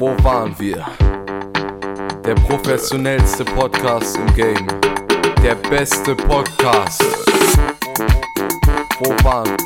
Wo 0.00 0.16
waren 0.24 0.58
wir? 0.58 0.82
Der 2.24 2.34
professionellste 2.34 3.44
Podcast 3.44 4.16
im 4.16 4.34
Game. 4.34 4.66
Der 5.42 5.56
beste 5.56 6.16
Podcast. 6.16 7.04
Wo 9.00 9.10
waren 9.22 9.59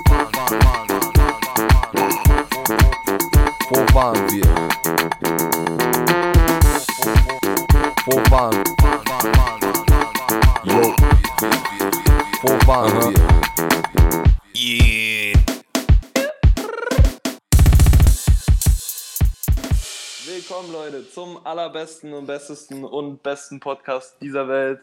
zum 21.15 21.47
allerbesten 21.47 22.13
und 22.13 22.27
bestesten 22.27 22.85
und 22.85 23.23
besten 23.23 23.61
Podcast 23.61 24.17
dieser 24.21 24.49
Welt. 24.49 24.81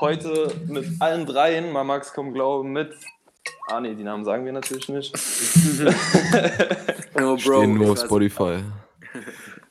Heute 0.00 0.52
mit 0.66 1.00
allen 1.00 1.26
dreien, 1.26 1.70
mal 1.72 1.84
Max 1.84 2.12
kaum 2.12 2.32
glauben, 2.32 2.72
mit. 2.72 2.92
Ah 3.68 3.80
ne, 3.80 3.94
die 3.94 4.02
Namen 4.02 4.24
sagen 4.24 4.44
wir 4.44 4.52
natürlich 4.52 4.88
nicht. 4.88 5.16
Oh, 7.14 7.36
Bro, 7.36 7.38
Stehen 7.38 7.74
nur 7.74 7.92
auf 7.92 8.00
Spotify. 8.00 8.62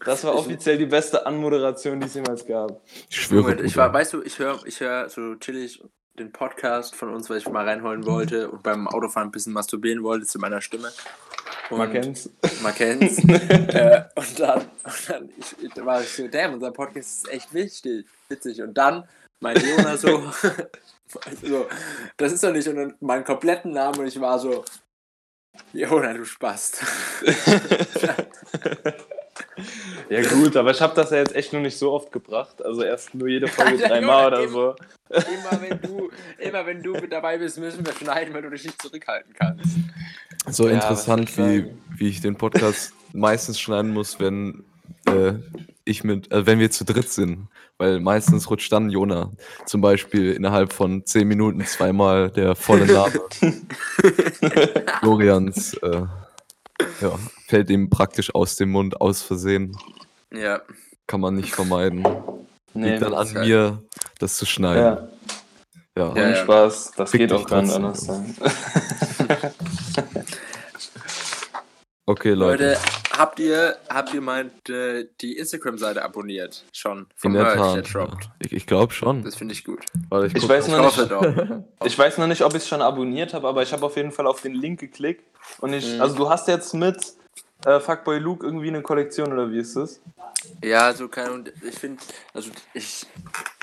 Das 0.06 0.24
war 0.24 0.36
offiziell 0.36 0.78
die 0.78 0.86
beste 0.86 1.26
Anmoderation, 1.26 2.00
die 2.00 2.06
es 2.06 2.14
jemals 2.14 2.46
gab. 2.46 2.82
Ich 3.10 3.22
schwöre. 3.22 3.42
Moment, 3.42 3.62
ich 3.62 3.76
war, 3.76 3.92
weißt 3.92 4.14
du, 4.14 4.22
ich 4.22 4.38
höre 4.38 4.60
ich 4.66 4.80
hör 4.82 5.10
so 5.10 5.36
chillig 5.36 5.82
den 6.20 6.32
Podcast 6.32 6.96
von 6.96 7.14
uns, 7.14 7.30
weil 7.30 7.38
ich 7.38 7.50
mal 7.50 7.66
reinholen 7.66 8.06
wollte 8.06 8.52
und 8.52 8.62
beim 8.62 8.88
Autofahren 8.88 9.30
ein 9.30 9.32
bisschen 9.32 9.54
masturbieren 9.54 10.04
wollte 10.04 10.28
zu 10.28 10.38
meiner 10.38 10.62
Stimme. 10.62 10.92
Man 11.70 11.92
kennt's. 11.92 12.30
Man 12.62 12.74
kennt's. 12.74 13.18
äh, 13.28 14.04
und 14.16 14.40
dann, 14.40 14.62
und 14.62 15.10
dann 15.10 15.30
ich, 15.38 15.64
ich, 15.64 15.86
war 15.86 16.02
ich 16.02 16.10
so, 16.10 16.28
damn, 16.28 16.54
unser 16.54 16.72
Podcast 16.72 17.26
ist 17.26 17.32
echt 17.32 17.54
wichtig, 17.54 18.08
witzig. 18.28 18.62
Und 18.62 18.78
dann 18.78 19.08
mein 19.40 19.58
Jonas 19.58 20.02
so, 20.02 20.32
so, 21.44 21.68
das 22.18 22.34
ist 22.34 22.44
doch 22.44 22.52
nicht 22.52 22.68
und 22.68 22.76
dann 22.76 22.96
meinen 23.00 23.24
kompletten 23.24 23.72
Namen 23.72 24.00
und 24.00 24.08
ich 24.08 24.20
war 24.20 24.40
so, 24.40 24.66
Jona, 25.74 26.14
du 26.14 26.26
Spast. 26.26 26.84
Ja 30.10 30.28
gut, 30.28 30.58
aber 30.58 30.72
ich 30.72 30.82
habe 30.82 30.96
das 30.96 31.12
ja 31.12 31.18
jetzt 31.18 31.36
echt 31.36 31.54
nur 31.54 31.62
nicht 31.62 31.78
so 31.78 31.92
oft 31.92 32.12
gebracht. 32.12 32.66
Also 32.66 32.82
erst 32.82 33.14
nur 33.14 33.28
jede 33.28 33.48
Folge 33.48 33.78
dreimal 33.88 34.28
oder 34.28 34.48
so. 34.48 34.76
Immer 35.10 35.62
wenn 35.62 35.82
du, 35.82 36.10
immer 36.40 36.66
wenn 36.66 36.82
du 36.82 36.94
mit 36.94 37.12
dabei 37.12 37.38
bist, 37.38 37.60
müssen 37.60 37.86
wir 37.86 37.94
schneiden, 37.94 38.34
weil 38.34 38.42
du 38.42 38.50
dich 38.50 38.64
nicht 38.64 38.82
zurückhalten 38.82 39.34
kannst. 39.34 39.78
so 40.48 40.68
Ja, 40.68 40.76
interessant, 40.76 41.38
wie, 41.38 41.72
wie 41.96 42.10
ich 42.10 42.22
den 42.22 42.36
Podcast 42.36 42.94
meistens 43.14 43.60
schneiden 43.60 43.92
muss, 43.92 44.20
wenn 44.20 44.64
äh, 45.06 45.34
ich 45.86 46.04
mit, 46.04 46.32
äh, 46.32 46.46
wenn 46.46 46.60
wir 46.60 46.72
zu 46.72 46.86
dritt 46.86 47.10
sind. 47.10 47.48
Weil 47.78 48.00
meistens 48.00 48.50
rutscht 48.50 48.72
dann 48.72 48.90
Jona 48.90 49.32
zum 49.66 49.80
Beispiel 49.80 50.34
innerhalb 50.34 50.74
von 50.74 51.06
zehn 51.06 51.28
Minuten 51.28 51.64
zweimal 51.66 52.30
der 52.30 52.56
volle 52.56 52.86
Name 52.86 53.22
Florians 55.00 55.76
äh, 55.76 56.02
ja, 57.00 57.18
fällt 57.50 57.70
ihm 57.72 57.90
praktisch 57.90 58.34
aus 58.36 58.56
dem 58.56 58.70
Mund 58.70 59.02
aus 59.02 59.22
Versehen. 59.24 59.76
Ja. 60.32 60.62
Kann 61.08 61.20
man 61.22 61.36
nicht 61.36 61.54
vermeiden. 61.54 62.06
Nee, 62.76 62.92
Liegt 62.92 63.02
dann 63.02 63.14
an 63.16 63.34
halt- 63.34 63.48
mir, 63.48 63.82
das 64.20 64.38
zu 64.38 64.46
schneiden. 64.46 65.10
ja, 65.98 66.06
Ja. 66.06 66.16
Ja, 66.16 66.30
ja. 66.30 66.36
Spaß. 66.36 66.92
Das 66.96 67.10
Fick 67.12 67.22
geht 67.22 67.34
auch 67.34 67.46
trotzdem, 67.46 67.84
anders 67.86 68.02
sein. 68.02 68.36
Okay, 72.06 72.32
Leute. 72.32 72.70
Leute, 72.70 72.80
habt 73.16 73.40
ihr, 73.40 73.78
habt 73.88 74.14
ihr 74.16 74.22
meint, 74.22 74.68
äh, 74.68 75.06
die 75.22 75.38
Instagram-Seite 75.38 76.04
abonniert? 76.04 76.66
Schon. 76.74 77.06
Vom 77.16 77.36
in 77.36 77.38
der 77.44 77.54
der 77.56 77.84
Tat. 77.84 77.94
droppt. 77.94 78.24
Ja. 78.24 78.32
Ich, 78.40 78.52
ich 78.52 78.66
glaube 78.66 78.94
schon. 78.94 79.22
Das 79.24 79.36
finde 79.36 79.54
ich 79.54 79.64
gut. 79.64 79.86
Warte, 80.10 80.26
ich 80.26 80.36
Ich 80.36 80.50
weiß 80.50 80.70
mal. 80.70 80.82
noch 80.82 80.98
Ich 80.98 81.10
nicht. 81.10 81.64
Ich 81.86 82.00
weiß 82.00 82.18
noch 82.18 82.26
nicht, 82.26 82.42
ob 82.42 82.54
ich 82.54 82.64
es 82.64 82.68
schon 82.68 82.82
abonniert 82.82 83.36
habe, 83.36 83.48
aber 83.48 83.62
ich 83.62 83.72
habe 83.74 83.86
auf 83.86 83.96
jeden 83.96 84.12
Fall 84.12 84.26
auf 84.26 84.42
den 84.42 84.56
Link 84.56 84.80
geklickt. 84.80 85.24
Und 85.60 85.74
ich, 85.74 85.94
Mhm. 85.96 86.02
also 86.02 86.16
du 86.16 86.30
hast 86.32 86.48
jetzt 86.48 86.74
mit 86.74 86.98
äh, 87.66 87.80
Fuckboy 87.80 88.20
Luke 88.20 88.46
irgendwie 88.46 88.70
eine 88.70 88.82
Kollektion 88.82 89.32
oder 89.34 89.50
wie 89.52 89.60
ist 89.60 89.76
das? 89.76 90.00
Ja, 90.64 90.94
so 90.94 91.08
keine 91.08 91.32
und 91.34 91.52
ich 91.64 91.76
finde, 91.76 92.02
also 92.34 92.50
ich, 92.74 93.06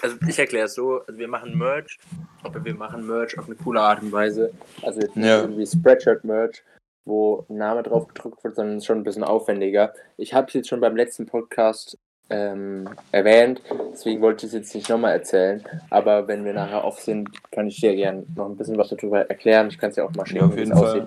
also 0.03 0.17
ich 0.29 0.39
erkläre 0.39 0.67
es 0.67 0.75
so, 0.75 1.01
also 1.07 1.19
wir 1.19 1.29
machen 1.29 1.57
Merch, 1.57 1.99
aber 2.43 2.65
wir 2.65 2.75
machen 2.75 3.07
Merch 3.07 3.39
auf 3.39 3.47
eine 3.47 3.55
coole 3.57 3.81
Art 3.81 4.03
und 4.03 4.13
Weise. 4.13 4.53
Also 4.83 5.01
jetzt 5.01 5.17
nicht 5.17 5.27
Ja. 5.27 5.41
irgendwie 5.41 5.67
Spreadshirt-Merch, 5.67 6.63
wo 7.07 7.47
ein 7.49 7.57
Name 7.57 7.83
drauf 7.83 8.09
gedruckt 8.09 8.45
wird, 8.45 8.57
sondern 8.57 8.81
schon 8.83 8.99
ein 8.99 9.05
bisschen 9.05 9.25
aufwendiger. 9.25 9.95
Ich 10.17 10.35
habe 10.35 10.49
es 10.49 10.55
jetzt 10.55 10.69
schon 10.69 10.81
beim 10.81 10.97
letzten 10.97 11.27
Podcast 11.27 11.97
ähm, 12.29 12.89
erwähnt, 13.13 13.63
deswegen 13.93 14.21
wollte 14.21 14.47
ich 14.47 14.53
es 14.53 14.59
jetzt 14.59 14.75
nicht 14.75 14.89
nochmal 14.89 15.13
erzählen. 15.13 15.65
Aber 15.91 16.27
wenn 16.29 16.45
wir 16.45 16.53
nachher 16.53 16.85
off 16.85 17.01
sind, 17.01 17.31
kann 17.53 17.69
ich 17.69 17.81
dir 17.81 17.95
gerne 17.95 18.25
noch 18.35 18.47
ein 18.47 18.57
bisschen 18.57 18.77
was 18.77 18.89
darüber 18.89 19.21
erklären. 19.29 19.69
Ich 19.69 19.79
kann 19.79 19.91
es 19.91 19.97
ja 19.97 20.05
auch 20.05 20.13
mal 20.13 20.27
schicken, 20.27 20.41
Ja, 20.41 20.47
auf 20.47 20.57
wie 20.57 20.63
es 20.63 20.71
aussieht. 20.73 21.07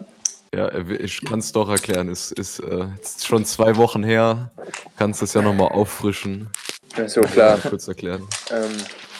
Ja, 0.53 0.67
er- 0.67 0.89
ich 0.99 1.21
kann 1.23 1.39
es 1.39 1.51
doch 1.51 1.69
erklären. 1.69 2.09
Es 2.09 2.31
ist 2.31 2.59
äh, 2.59 2.85
schon 3.23 3.45
zwei 3.45 3.75
Wochen 3.77 4.03
her. 4.03 4.51
Kannst 4.97 5.21
es 5.21 5.33
ja 5.33 5.41
nochmal 5.41 5.69
auffrischen. 5.69 6.49
Ja, 6.97 7.07
So 7.07 7.21
klar. 7.21 7.59
Kurz 7.59 7.87
erklären. 7.87 8.27
Ähm, 8.51 8.71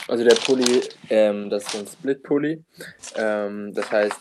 also 0.08 0.24
der 0.24 0.36
Pulli, 0.36 0.82
ähm, 1.10 1.52
das 1.52 1.64
ist 1.66 1.72
so 1.72 1.78
ein 1.80 1.88
Split-Pulli. 1.88 2.64
Ähm, 3.16 3.74
das 3.76 3.92
heißt, 3.92 4.16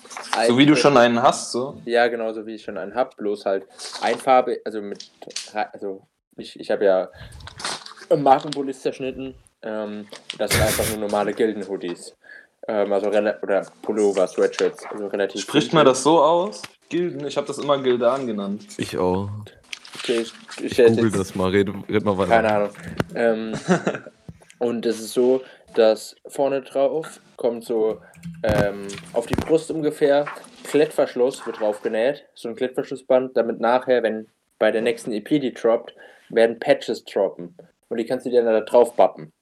So 0.48 0.58
wie 0.58 0.66
du 0.66 0.76
schon 0.76 0.96
einen 0.98 1.22
hast, 1.22 1.50
so. 1.52 1.80
Ja, 1.86 2.08
genauso 2.08 2.44
wie 2.46 2.56
ich 2.56 2.62
schon 2.62 2.76
einen 2.76 2.94
habe, 2.94 3.10
bloß 3.16 3.46
halt 3.46 3.64
Einfarbe, 4.02 4.60
also 4.66 4.82
mit, 4.82 5.10
also 5.72 6.02
ich, 6.36 6.60
ich 6.60 6.70
habe 6.70 6.84
ja 6.84 7.08
Markenpullis 8.14 8.82
zerschnitten. 8.82 9.34
Ähm, 9.62 10.06
das 10.36 10.52
sind 10.52 10.62
einfach 10.62 10.88
nur 10.90 10.98
normale 10.98 11.32
Gilden-Hoodies. 11.32 12.14
Ähm, 12.68 12.92
also 12.92 13.08
oder 13.08 13.66
Pullover, 13.80 14.26
Sweatshirts, 14.28 14.84
also 14.90 15.06
relativ. 15.06 15.40
Spricht 15.40 15.72
man 15.72 15.86
das 15.86 16.02
so 16.02 16.22
aus? 16.22 16.60
Gilden? 16.88 17.26
Ich 17.26 17.36
habe 17.36 17.46
das 17.46 17.58
immer 17.58 17.80
Gildan 17.82 18.26
genannt. 18.26 18.66
Ich 18.78 18.96
auch. 18.96 19.30
Okay, 19.96 20.20
ich, 20.20 20.32
ich, 20.62 20.78
Ich 20.78 20.96
google 20.96 21.10
das 21.10 21.34
mal. 21.34 21.50
Red, 21.50 21.68
red 21.88 22.04
mal 22.04 22.16
weiter. 22.16 22.30
Keine 22.30 22.52
Ahnung. 22.52 22.70
Ähm, 23.14 23.52
und 24.58 24.86
es 24.86 25.00
ist 25.00 25.12
so, 25.12 25.42
dass 25.74 26.16
vorne 26.26 26.62
drauf 26.62 27.20
kommt 27.36 27.64
so 27.64 28.00
ähm, 28.42 28.88
auf 29.12 29.26
die 29.26 29.34
Brust 29.34 29.70
ungefähr 29.70 30.26
Klettverschluss 30.64 31.46
wird 31.46 31.60
drauf 31.60 31.82
genäht, 31.82 32.26
so 32.34 32.48
ein 32.48 32.56
Klettverschlussband, 32.56 33.36
damit 33.36 33.60
nachher, 33.60 34.02
wenn 34.02 34.28
bei 34.58 34.70
der 34.70 34.82
nächsten 34.82 35.12
EP 35.12 35.28
die 35.28 35.54
droppt, 35.54 35.94
werden 36.28 36.58
Patches 36.58 37.04
droppen. 37.04 37.56
Und 37.88 37.96
die 37.96 38.04
kannst 38.04 38.26
du 38.26 38.30
dir 38.30 38.42
dann 38.42 38.52
da 38.52 38.60
drauf 38.60 38.94
bappen. 38.94 39.32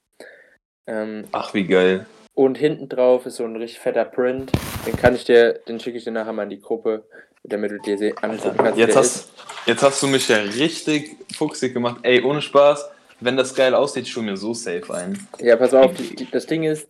Ähm, 0.86 1.24
Ach, 1.32 1.52
wie 1.52 1.64
geil. 1.64 2.06
Und 2.36 2.58
hinten 2.58 2.88
drauf 2.88 3.24
ist 3.26 3.36
so 3.36 3.44
ein 3.44 3.56
richtig 3.56 3.80
fetter 3.80 4.04
Print. 4.04 4.52
Den 4.86 4.94
kann 4.94 5.14
ich 5.16 5.24
dir, 5.24 5.54
den 5.66 5.80
schicke 5.80 5.98
ich 5.98 6.04
dir 6.04 6.10
nachher 6.12 6.32
mal 6.34 6.44
in 6.44 6.50
die 6.50 6.60
Gruppe, 6.60 7.02
damit 7.42 7.70
du 7.72 7.78
dir 7.80 8.14
angucken 8.22 8.56
kannst. 8.58 8.78
Jetzt 8.78 8.94
hast, 8.94 9.28
jetzt 9.64 9.82
hast 9.82 10.02
du 10.02 10.06
mich 10.06 10.28
ja 10.28 10.36
richtig 10.36 11.16
fuchsig 11.34 11.72
gemacht. 11.72 11.96
Ey, 12.02 12.22
ohne 12.22 12.42
Spaß, 12.42 12.90
wenn 13.20 13.36
das 13.38 13.54
geil 13.54 13.74
aussieht, 13.74 14.06
ich 14.06 14.16
mir 14.18 14.36
so 14.36 14.52
safe 14.52 14.92
ein. 14.94 15.26
Ja, 15.40 15.56
pass 15.56 15.72
auf, 15.72 15.94
die, 15.94 16.28
das 16.30 16.44
Ding 16.46 16.64
ist, 16.64 16.86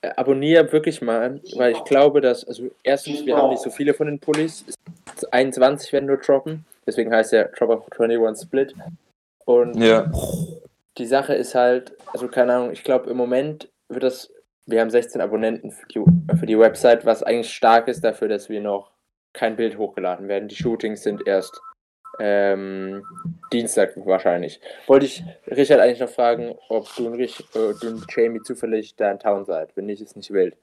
äh, 0.00 0.08
abonniere 0.16 0.72
wirklich 0.72 1.02
mal, 1.02 1.40
weil 1.56 1.72
ich 1.72 1.84
glaube, 1.84 2.22
dass, 2.22 2.44
also 2.44 2.70
erstens, 2.82 3.26
wir 3.26 3.36
haben 3.36 3.50
nicht 3.50 3.62
so 3.62 3.68
viele 3.70 3.92
von 3.92 4.06
den 4.06 4.18
Pullis, 4.18 4.64
Es- 5.14 5.24
21 5.24 5.92
werden 5.92 6.06
nur 6.06 6.16
droppen, 6.16 6.64
deswegen 6.86 7.12
heißt 7.12 7.32
der 7.32 7.48
Drop 7.48 7.68
of 7.68 8.00
21 8.00 8.46
Split. 8.48 8.74
Und 9.44 9.76
Ja. 9.82 10.10
die 10.96 11.06
Sache 11.06 11.34
ist 11.34 11.54
halt, 11.54 11.92
also 12.14 12.28
keine 12.28 12.54
Ahnung, 12.54 12.72
ich 12.72 12.82
glaube 12.82 13.10
im 13.10 13.16
Moment 13.18 13.68
wird 13.90 14.02
das, 14.02 14.30
wir 14.66 14.80
haben 14.80 14.90
16 14.90 15.20
Abonnenten 15.20 15.70
für 15.70 15.86
die, 15.86 16.02
für 16.38 16.46
die 16.46 16.58
Website, 16.58 17.06
was 17.06 17.22
eigentlich 17.22 17.54
stark 17.54 17.88
ist 17.88 18.02
dafür, 18.02 18.28
dass 18.28 18.48
wir 18.48 18.60
noch 18.60 18.90
kein 19.32 19.56
Bild 19.56 19.78
hochgeladen 19.78 20.28
werden. 20.28 20.48
Die 20.48 20.56
Shootings 20.56 21.02
sind 21.02 21.26
erst 21.26 21.60
ähm, 22.18 23.04
Dienstag 23.52 23.92
wahrscheinlich. 24.06 24.60
Wollte 24.86 25.06
ich 25.06 25.22
Richard 25.48 25.80
eigentlich 25.80 26.00
noch 26.00 26.08
fragen, 26.08 26.54
ob 26.68 26.88
du 26.96 27.06
und, 27.06 27.14
Rich, 27.14 27.40
äh, 27.54 27.74
du 27.80 27.88
und 27.88 28.04
Jamie 28.14 28.40
zufällig 28.42 28.96
da 28.96 29.10
in 29.10 29.18
Town 29.18 29.44
seid. 29.44 29.76
Wenn 29.76 29.86
nicht, 29.86 30.00
ist 30.02 30.16
nicht 30.16 30.30
wild. 30.32 30.56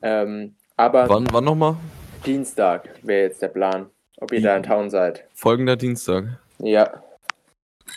Ähm, 0.00 0.54
aber 0.76 1.08
Wann, 1.08 1.26
wann 1.32 1.44
nochmal? 1.44 1.76
Dienstag 2.24 2.88
wäre 3.02 3.22
jetzt 3.24 3.42
der 3.42 3.48
Plan, 3.48 3.90
ob 4.20 4.32
ihr 4.32 4.40
da 4.40 4.56
in 4.56 4.62
Town 4.62 4.90
seid. 4.90 5.24
Folgender 5.34 5.76
Dienstag. 5.76 6.38
Ja. 6.58 7.02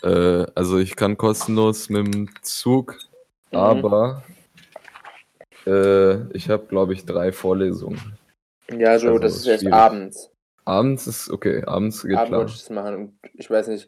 Äh, 0.04 0.46
also 0.56 0.80
ich 0.80 0.96
kann 0.96 1.18
kostenlos 1.18 1.90
mit 1.90 2.14
dem 2.14 2.30
Zug, 2.42 2.98
Mhm. 3.52 3.58
aber 3.58 4.24
äh, 5.66 6.28
ich 6.36 6.50
habe, 6.50 6.66
glaube 6.68 6.94
ich, 6.94 7.06
drei 7.06 7.32
Vorlesungen. 7.32 8.18
Ja, 8.72 8.98
so, 9.00 9.08
Also, 9.08 9.20
das 9.20 9.36
ist 9.38 9.48
erst 9.48 9.62
schwierig. 9.62 9.74
abends. 9.76 10.32
Abends 10.66 11.06
ist 11.08 11.30
okay, 11.30 11.64
abends 11.66 12.02
geht 12.04 12.16
Abend 12.18 12.28
klar. 12.30 12.40
wollte 12.40 12.54
ich 12.54 12.60
das 12.60 12.70
machen. 12.72 13.20
Ich 13.36 13.50
weiß 13.50 13.68
nicht, 13.68 13.88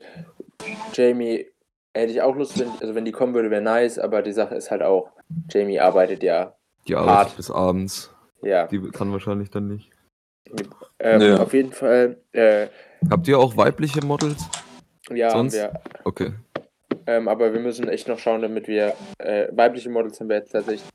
Jamie 0.93 1.47
hätte 1.93 2.11
ich 2.11 2.21
auch 2.21 2.35
Lust, 2.35 2.59
wenn, 2.59 2.69
also 2.79 2.93
wenn 2.93 3.05
die 3.05 3.11
kommen 3.11 3.33
würde, 3.33 3.49
wäre 3.49 3.61
nice, 3.63 3.97
aber 3.97 4.21
die 4.21 4.31
Sache 4.33 4.53
ist 4.55 4.69
halt 4.69 4.83
auch, 4.83 5.09
Jamie 5.49 5.79
arbeitet 5.79 6.21
ja. 6.21 6.53
Die 6.87 6.95
hart. 6.95 7.07
arbeitet 7.07 7.37
bis 7.37 7.49
abends. 7.51 8.13
Ja. 8.43 8.67
Die 8.67 8.79
kann 8.91 9.11
wahrscheinlich 9.11 9.49
dann 9.49 9.67
nicht. 9.67 9.89
Ähm, 10.99 11.21
Ja. 11.21 11.37
Auf 11.41 11.53
jeden 11.53 11.71
Fall, 11.71 12.17
äh, 12.31 12.67
Habt 13.09 13.27
ihr 13.27 13.39
auch 13.39 13.57
weibliche 13.57 14.05
Models? 14.05 14.45
ja, 15.09 15.31
Sonst? 15.31 15.55
wir, 15.55 15.73
Okay. 16.03 16.33
Ähm, 17.07 17.27
aber 17.27 17.53
wir 17.53 17.59
müssen 17.59 17.87
echt 17.87 18.07
noch 18.07 18.19
schauen, 18.19 18.41
damit 18.41 18.67
wir 18.67 18.93
äh, 19.17 19.47
weibliche 19.51 19.89
Models 19.89 20.19
haben 20.19 20.29
wir 20.29 20.37
jetzt 20.37 20.51
tatsächlich 20.51 20.87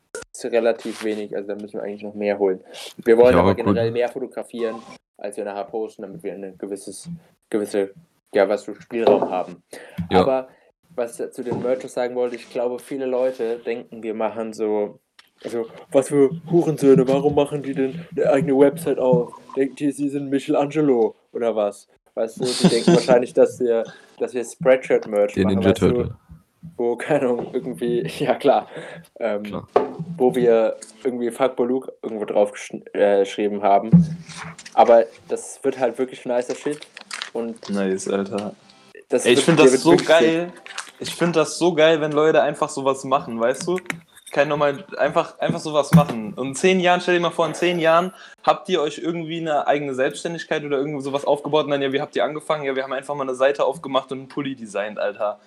relativ 0.45 1.05
wenig, 1.05 1.35
also 1.37 1.49
da 1.49 1.55
müssen 1.55 1.75
wir 1.75 1.83
eigentlich 1.83 2.03
noch 2.03 2.15
mehr 2.15 2.39
holen. 2.39 2.61
Wir 3.05 3.17
wollen 3.19 3.35
Ja, 3.35 3.41
aber 3.41 3.55
gut. 3.55 3.65
generell 3.65 3.91
mehr 3.91 4.09
fotografieren, 4.09 4.77
als 5.19 5.37
wir 5.37 5.45
nachher 5.45 5.65
posten, 5.65 6.03
damit 6.03 6.23
wir 6.23 6.35
ein 6.35 6.57
gewisses, 6.59 7.09
gewisse, 7.51 7.93
ja, 8.35 8.49
was 8.49 8.65
für 8.65 8.81
Spielraum 8.81 9.31
haben. 9.31 9.63
Ja. 10.11 10.21
Aber 10.21 10.49
was 10.95 11.19
ich 11.21 11.31
zu 11.33 11.43
den 11.43 11.63
Merchers 11.63 11.95
sagen 11.95 12.15
wollte, 12.15 12.37
ich 12.37 12.51
glaube, 12.51 12.79
viele 12.79 13.07
Leute 13.07 13.59
denken, 13.59 14.03
wir 14.03 14.15
machen 14.15 14.53
so, 14.53 15.01
also, 15.45 15.67
was 15.91 16.09
für 16.09 16.31
Hurensöhne, 16.51 17.07
warum 17.09 17.35
machen 17.35 17.63
die 17.63 17.75
denn 17.75 18.07
eine 18.17 18.31
eigene 18.31 18.59
Website 18.59 18.99
auf? 18.99 19.33
Denkt 19.57 19.81
ihr, 19.81 19.93
sie 19.93 20.09
sind 20.09 20.31
Michelangelo 20.31 21.17
oder 21.33 21.55
was? 21.57 21.89
Weißt 22.15 22.41
du, 22.41 22.45
die 22.45 22.69
denken 22.69 22.93
wahrscheinlich, 22.95 23.33
dass 23.33 23.59
wir, 23.59 23.85
dass 24.19 24.35
wir 24.35 24.45
Spreadshirt-Merch 24.45 25.37
machen, 25.37 25.49
Ninja 25.49 25.71
weißt 25.71 25.83
du? 25.83 25.89
Turtle. 25.93 26.17
Wo, 26.77 26.97
keine 26.97 27.29
Ahnung, 27.29 27.51
irgendwie, 27.53 28.07
ja 28.19 28.35
klar, 28.35 28.69
ähm, 29.19 29.43
Klar. 29.43 29.69
wo 30.17 30.35
wir 30.35 30.77
irgendwie 31.05 31.31
Fuck 31.31 31.57
Baluk 31.57 31.91
irgendwo 32.03 32.25
drauf 32.25 32.53
geschn- 32.53 32.83
äh, 32.95 33.21
geschrieben 33.21 33.63
haben. 33.63 33.91
Aber 34.75 35.05
das 35.29 35.61
wird 35.63 35.79
halt 35.79 35.99
wirklich 35.99 36.25
nicer 36.25 36.55
Shit. 36.55 36.81
Und 37.33 37.69
Nice, 37.71 38.09
Alter. 38.09 38.55
das 39.09 39.25
Ey, 39.25 39.35
ich 39.35 39.45
finde 39.45 39.63
das 39.65 39.81
so 39.83 39.97
geil. 39.97 40.53
Ich 40.99 41.15
finde 41.15 41.41
das 41.41 41.59
so 41.59 41.75
geil, 41.75 42.01
wenn 42.01 42.13
Leute 42.13 42.43
einfach 42.43 42.69
sowas 42.69 43.05
machen, 43.05 43.41
weißt 43.41 43.67
du? 43.67 43.81
Kein 44.31 44.49
normal, 44.49 44.85
einfach, 44.99 45.39
einfach 45.41 45.59
sowas 45.59 45.93
machen. 45.93 46.33
Und 46.35 46.49
in 46.49 46.55
zehn 46.55 46.81
Jahren, 46.81 47.01
stell 47.01 47.15
dir 47.17 47.21
mal 47.21 47.31
vor, 47.31 47.47
in 47.47 47.55
zehn 47.55 47.79
Jahren 47.79 48.15
habt 48.45 48.69
ihr 48.69 48.81
euch 48.81 48.99
irgendwie 48.99 49.41
eine 49.41 49.67
eigene 49.67 49.95
Selbstständigkeit 49.95 50.65
oder 50.65 50.79
irgendwie 50.79 51.03
sowas 51.03 51.25
aufgebaut 51.25 51.65
und 51.65 51.71
dann, 51.71 51.83
ja, 51.83 51.93
wie 51.93 52.01
habt 52.01 52.15
ihr 52.17 52.25
angefangen? 52.25 52.65
Ja, 52.65 52.75
wir 52.77 52.83
haben 52.83 52.93
einfach 52.93 53.15
mal 53.15 53.25
eine 53.25 53.35
Seite 53.35 53.65
aufgemacht 53.65 54.13
und 54.13 54.19
einen 54.21 54.29
Pulli 54.29 54.55
designt, 54.55 54.99
Alter. 54.99 55.41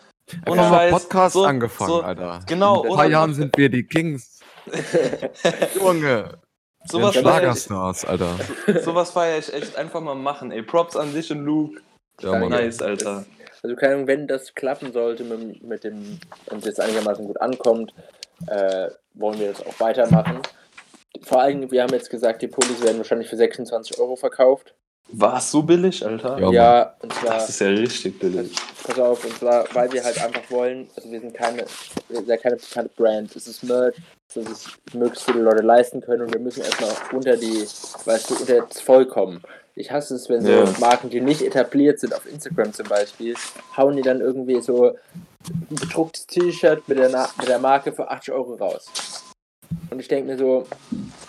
Ohne 0.47 0.61
Einfach 0.61 0.69
mal 0.71 0.77
Scheiß, 0.89 0.91
Podcast 0.91 1.33
so- 1.33 1.45
angefangen, 1.45 1.89
so- 1.89 2.01
Alter. 2.01 2.39
Genau, 2.47 2.83
In 2.83 2.89
ein 2.91 2.95
paar 2.95 3.05
Jahren 3.07 3.33
sind 3.33 3.55
wir 3.57 3.69
die 3.69 3.83
Kings. 3.85 4.39
Junge. 5.75 6.37
Sowas 6.87 7.15
Schlagerstars, 7.15 8.05
Alter. 8.05 8.35
sowas 8.83 9.11
feier 9.11 9.39
ich 9.39 9.51
echt 9.53 9.75
einfach 9.75 10.01
mal 10.01 10.13
machen, 10.15 10.51
ey. 10.51 10.61
Props 10.61 10.95
an 10.95 11.13
dich 11.13 11.31
und 11.31 11.43
Luke. 11.43 11.81
Ja. 12.21 12.31
Mann. 12.37 12.49
Nice, 12.49 12.81
Alter. 12.81 13.25
Also 13.63 13.75
keine 13.75 13.95
Ahnung, 13.95 14.07
wenn 14.07 14.27
das 14.27 14.53
klappen 14.53 14.93
sollte 14.93 15.23
mit, 15.23 15.63
mit 15.63 15.83
dem 15.83 16.19
und 16.51 16.65
das 16.65 16.79
einigermaßen 16.79 17.25
gut 17.25 17.41
ankommt, 17.41 17.91
äh, 18.47 18.89
wollen 19.15 19.39
wir 19.39 19.47
das 19.51 19.65
auch 19.65 19.79
weitermachen. 19.79 20.39
Vor 21.23 21.41
allem, 21.41 21.71
wir 21.71 21.81
haben 21.81 21.93
jetzt 21.93 22.11
gesagt, 22.11 22.41
die 22.43 22.47
Pullis 22.47 22.83
werden 22.83 22.97
wahrscheinlich 22.97 23.29
für 23.29 23.37
26 23.37 23.99
Euro 23.99 24.15
verkauft. 24.15 24.75
War 25.09 25.37
es 25.37 25.51
so 25.51 25.61
billig, 25.61 26.05
Alter? 26.05 26.39
Ja, 26.39 26.51
Ja, 26.51 26.95
und 27.01 27.13
zwar, 27.13 27.33
Das 27.35 27.49
ist 27.49 27.61
ja 27.61 27.67
richtig 27.67 28.19
billig. 28.19 28.51
pass 28.85 28.99
auf, 28.99 29.23
und 29.23 29.37
zwar, 29.37 29.65
weil 29.73 29.91
wir 29.93 30.03
halt 30.03 30.19
einfach 30.21 30.41
wollen, 30.49 30.89
also 30.95 31.11
wir 31.11 31.19
sind 31.21 31.33
keine, 31.33 31.65
wir 32.09 32.23
sind 32.25 32.41
keine 32.41 32.55
bekannte 32.57 32.91
Brand, 32.97 33.35
es 33.35 33.47
ist 33.47 33.63
Merch, 33.63 33.95
dass 34.33 34.45
es 34.49 34.67
möglichst 34.93 35.25
viele 35.25 35.41
Leute 35.41 35.61
leisten 35.61 36.01
können 36.01 36.23
und 36.23 36.33
wir 36.33 36.39
müssen 36.41 36.63
erstmal 36.63 36.91
unter 37.13 37.37
die, 37.37 37.65
weißt 38.05 38.29
du, 38.31 38.35
unter 38.35 38.61
das 38.61 38.81
Voll 38.81 39.05
kommen. 39.05 39.41
Ich 39.75 39.91
hasse 39.91 40.15
es, 40.15 40.27
wenn 40.29 40.41
so 40.43 40.49
Ja. 40.51 40.73
Marken, 40.79 41.09
die 41.09 41.21
nicht 41.21 41.41
etabliert 41.41 41.99
sind, 41.99 42.13
auf 42.15 42.25
Instagram 42.25 42.73
zum 42.73 42.87
Beispiel, 42.87 43.35
hauen 43.77 43.95
die 43.95 44.01
dann 44.01 44.21
irgendwie 44.21 44.61
so 44.61 44.87
ein 45.47 45.67
bedrucktes 45.69 46.25
T-Shirt 46.27 46.87
mit 46.87 46.97
der, 46.97 47.09
Na- 47.09 47.29
mit 47.37 47.47
der 47.47 47.59
Marke 47.59 47.91
für 47.93 48.09
80 48.09 48.33
Euro 48.33 48.55
raus. 48.55 48.85
Und 49.91 49.99
ich 49.99 50.07
denke 50.07 50.31
mir 50.31 50.37
so, 50.37 50.65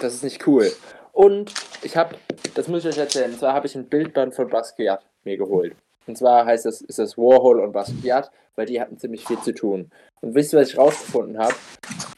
das 0.00 0.14
ist 0.14 0.24
nicht 0.24 0.46
cool. 0.46 0.72
Und 1.16 1.54
ich 1.82 1.96
habe, 1.96 2.14
das 2.54 2.68
muss 2.68 2.84
ich 2.84 2.90
euch 2.90 2.98
erzählen, 2.98 3.32
und 3.32 3.38
zwar 3.38 3.54
habe 3.54 3.66
ich 3.66 3.74
ein 3.74 3.86
Bildband 3.86 4.34
von 4.34 4.48
Basquiat 4.48 5.02
mir 5.24 5.38
geholt. 5.38 5.74
Und 6.06 6.18
zwar 6.18 6.44
heißt 6.44 6.66
das, 6.66 6.82
ist 6.82 6.98
das 6.98 7.16
Warhol 7.16 7.60
und 7.60 7.72
Basquiat, 7.72 8.30
weil 8.54 8.66
die 8.66 8.78
hatten 8.80 8.98
ziemlich 8.98 9.24
viel 9.26 9.40
zu 9.40 9.54
tun. 9.54 9.90
Und 10.20 10.34
wisst 10.34 10.52
ihr, 10.52 10.60
was 10.60 10.68
ich 10.68 10.76
rausgefunden 10.78 11.38
habe? 11.38 11.54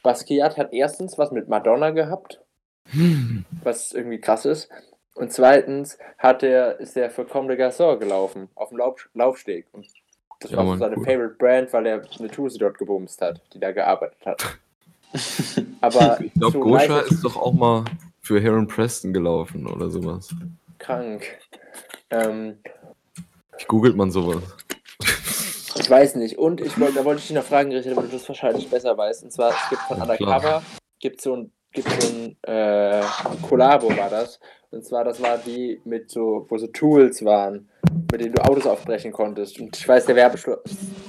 Basquiat 0.03 0.57
hat 0.57 0.73
erstens 0.73 1.17
was 1.17 1.31
mit 1.31 1.49
Madonna 1.49 1.91
gehabt, 1.91 2.41
was 3.63 3.93
irgendwie 3.93 4.21
krass 4.21 4.45
ist. 4.45 4.69
Und 5.15 5.33
zweitens 5.33 5.97
hat 6.19 6.43
er, 6.43 6.81
ist 6.81 6.97
er 6.97 7.09
für 7.11 7.25
Comme 7.25 7.55
des 7.55 7.59
Garçons 7.59 7.99
gelaufen, 7.99 8.49
auf 8.57 8.71
dem 8.71 8.79
Lauf, 8.79 9.09
Laufsteg. 9.15 9.67
Und 9.73 9.87
das 10.41 10.51
Ja, 10.51 10.57
war 10.59 10.65
Mann, 10.65 10.79
seine 10.81 10.97
cool. 10.97 11.05
Favorite 11.05 11.35
Brand, 11.39 11.73
weil 11.73 11.87
er 11.87 12.03
eine 12.19 12.29
Tuse 12.31 12.59
dort 12.59 12.79
gebumst 12.79 13.21
hat, 13.23 13.41
die 13.55 13.61
da 13.61 13.71
gearbeitet 13.71 14.19
hat. 14.27 14.43
Aber 15.81 16.19
Ich 16.21 16.35
glaube, 16.35 16.59
nice- 16.71 17.11
ist 17.13 17.25
doch 17.25 17.37
auch 17.37 17.53
mal 17.53 17.85
für 18.29 18.43
Heron 18.43 18.67
Preston 18.67 19.15
gelaufen 19.15 19.67
oder 19.67 19.89
sowas. 19.89 20.29
krank. 20.79 21.25
Ähm, 22.11 22.59
Wie 23.57 23.65
googelt 23.67 23.97
man 23.97 24.11
sowas? 24.11 24.43
ich 25.81 25.89
weiß 25.89 26.17
nicht. 26.17 26.37
Und 26.37 26.61
ich 26.61 26.79
wollte, 26.79 26.97
da 26.97 27.05
wollte 27.07 27.21
ich 27.21 27.29
dich 27.29 27.37
noch 27.37 27.43
fragen, 27.43 27.73
Richard, 27.73 27.97
weil 27.97 28.05
du 28.05 28.13
das 28.13 28.29
wahrscheinlich 28.29 28.69
besser 28.69 28.97
weißt. 28.99 29.25
Und 29.25 29.33
zwar, 29.33 29.51
es 29.53 29.71
gibt 29.71 29.81
von 29.83 29.97
Ja, 29.97 30.03
Undercover, 30.03 30.63
gibt 31.01 31.23
so 31.23 31.37
ein, 31.37 31.53
gibt 31.73 31.89
so 32.03 32.09
ein 32.09 32.37
äh, 32.43 33.03
Kollabo 33.49 33.89
war 33.97 34.11
das. 34.11 34.39
Und 34.71 34.85
zwar, 34.85 35.05
das 35.05 35.23
war 35.23 35.39
die 35.39 35.81
mit 35.87 36.11
so, 36.11 36.45
wo 36.51 36.59
so 36.59 36.67
Tools 36.67 37.25
waren, 37.25 37.71
mit 38.13 38.21
denen 38.21 38.35
du 38.35 38.43
Autos 38.43 38.67
aufbrechen 38.67 39.11
konntest. 39.11 39.59
Und 39.59 39.75
ich 39.75 39.89
weiß, 39.89 40.05
der 40.05 40.17
Werbeschlu 40.17 40.53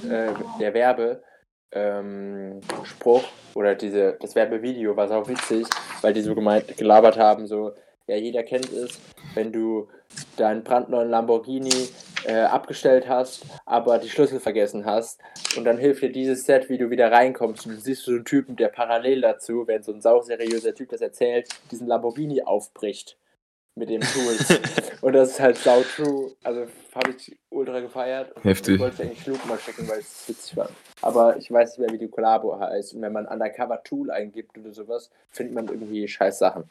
äh, 0.08 0.32
der 0.58 0.72
Werbe 0.72 1.22
ähm, 1.72 2.60
Spruch 2.84 3.24
oder 3.54 3.74
diese, 3.74 4.16
das 4.20 4.34
Werbevideo 4.34 4.96
war 4.96 5.08
sau 5.08 5.26
witzig, 5.28 5.66
weil 6.02 6.12
die 6.12 6.22
so 6.22 6.34
gemeint, 6.34 6.76
gelabert 6.76 7.18
haben, 7.18 7.46
so, 7.46 7.72
ja, 8.06 8.16
jeder 8.16 8.42
kennt 8.42 8.72
es, 8.72 8.98
wenn 9.34 9.52
du 9.52 9.88
deinen 10.36 10.64
brandneuen 10.64 11.10
Lamborghini 11.10 11.88
äh, 12.24 12.40
abgestellt 12.40 13.08
hast, 13.08 13.44
aber 13.64 13.98
die 13.98 14.08
Schlüssel 14.08 14.40
vergessen 14.40 14.84
hast. 14.84 15.20
Und 15.56 15.64
dann 15.64 15.78
hilft 15.78 16.02
dir 16.02 16.12
dieses 16.12 16.44
Set, 16.44 16.68
wie 16.68 16.78
du 16.78 16.90
wieder 16.90 17.10
reinkommst. 17.12 17.66
Und 17.66 17.76
du 17.76 17.80
siehst 17.80 18.04
so 18.04 18.10
einen 18.10 18.24
Typen, 18.24 18.56
der 18.56 18.68
parallel 18.68 19.20
dazu, 19.20 19.66
wenn 19.66 19.82
so 19.82 19.92
ein 19.92 20.00
sauseriöser 20.00 20.74
Typ 20.74 20.90
das 20.90 21.00
erzählt, 21.00 21.48
diesen 21.70 21.86
Lamborghini 21.86 22.42
aufbricht 22.42 23.16
mit 23.80 23.88
dem 23.90 24.02
Tools. 24.02 24.60
und 25.00 25.12
das 25.14 25.30
ist 25.30 25.40
halt 25.40 25.56
sau 25.58 25.82
true. 25.82 26.30
Also 26.44 26.66
habe 26.94 27.10
ich 27.16 27.36
ultra 27.48 27.80
gefeiert. 27.80 28.36
Und 28.36 28.44
Heftig. 28.44 28.74
Ich 28.74 28.80
wollte 28.80 29.02
eigentlich 29.02 29.26
Luke 29.26 29.48
mal 29.48 29.58
schicken, 29.58 29.88
weil 29.88 29.98
es 29.98 30.28
witzig 30.28 30.56
war. 30.56 30.68
Aber 31.02 31.36
ich 31.36 31.50
weiß 31.50 31.70
nicht 31.78 31.86
mehr, 31.86 31.92
wie 31.98 32.04
die 32.04 32.10
Kollabo 32.10 32.60
heißt. 32.60 32.94
Und 32.94 33.02
wenn 33.02 33.12
man 33.12 33.26
Undercover 33.26 33.82
Tool 33.82 34.10
eingibt 34.10 34.56
oder 34.58 34.72
sowas, 34.72 35.10
findet 35.30 35.54
man 35.54 35.66
irgendwie 35.68 36.06
scheiß 36.06 36.38
Sachen. 36.38 36.64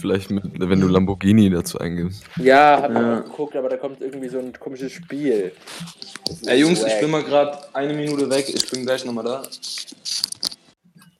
Vielleicht, 0.00 0.30
mit, 0.30 0.44
wenn 0.56 0.80
du 0.80 0.86
Lamborghini 0.86 1.50
dazu 1.50 1.78
eingibst. 1.78 2.22
Ja, 2.36 2.80
hab 2.80 2.92
Ja. 2.92 3.00
mal 3.00 3.22
geguckt, 3.24 3.56
aber 3.56 3.68
da 3.68 3.76
kommt 3.76 4.00
irgendwie 4.00 4.28
so 4.28 4.38
ein 4.38 4.52
komisches 4.52 4.92
Spiel. 4.92 5.52
Ey, 6.46 6.60
Jungs, 6.60 6.78
ich 6.84 6.92
wack. 6.92 7.00
bin 7.00 7.10
mal 7.10 7.24
gerade 7.24 7.58
eine 7.74 7.92
Minute 7.92 8.30
weg. 8.30 8.48
Ich 8.48 8.70
bin 8.70 8.86
gleich 8.86 9.04
nochmal 9.04 9.24
da. 9.24 9.42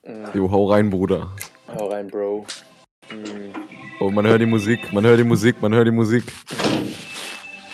Mhm. 0.05 0.27
Jo, 0.33 0.49
hau 0.49 0.71
rein, 0.71 0.89
Bruder. 0.89 1.35
Hau 1.67 1.87
rein, 1.89 2.07
Bro. 2.07 2.45
Mhm. 3.11 3.50
Oh, 4.01 4.09
man 4.09 4.25
hört 4.25 4.41
die 4.41 4.47
Musik, 4.47 4.91
man 4.91 5.05
hört 5.05 5.19
die 5.19 5.23
Musik, 5.23 5.61
man 5.61 5.75
hört 5.75 5.85
die 5.85 5.91
Musik. 5.91 6.23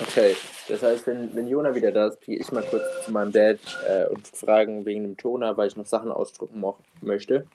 Okay, 0.02 0.36
das 0.68 0.84
heißt, 0.84 1.08
wenn, 1.08 1.34
wenn 1.34 1.48
Jona 1.48 1.74
wieder 1.74 1.90
da 1.94 2.08
ist, 2.08 2.20
gehe 2.20 2.38
ich 2.38 2.52
mal 2.52 2.64
kurz 2.70 2.84
zu 3.06 3.12
meinem 3.14 3.32
Dad 3.32 3.60
äh, 3.88 4.08
und 4.08 4.28
fragen 4.28 4.86
wegen 4.86 5.04
dem 5.04 5.16
Toner, 5.16 5.56
weil 5.56 5.70
ich 5.70 5.78
noch 5.78 5.86
Sachen 5.86 6.12
ausdrucken 6.12 6.62
möchte. 7.00 7.48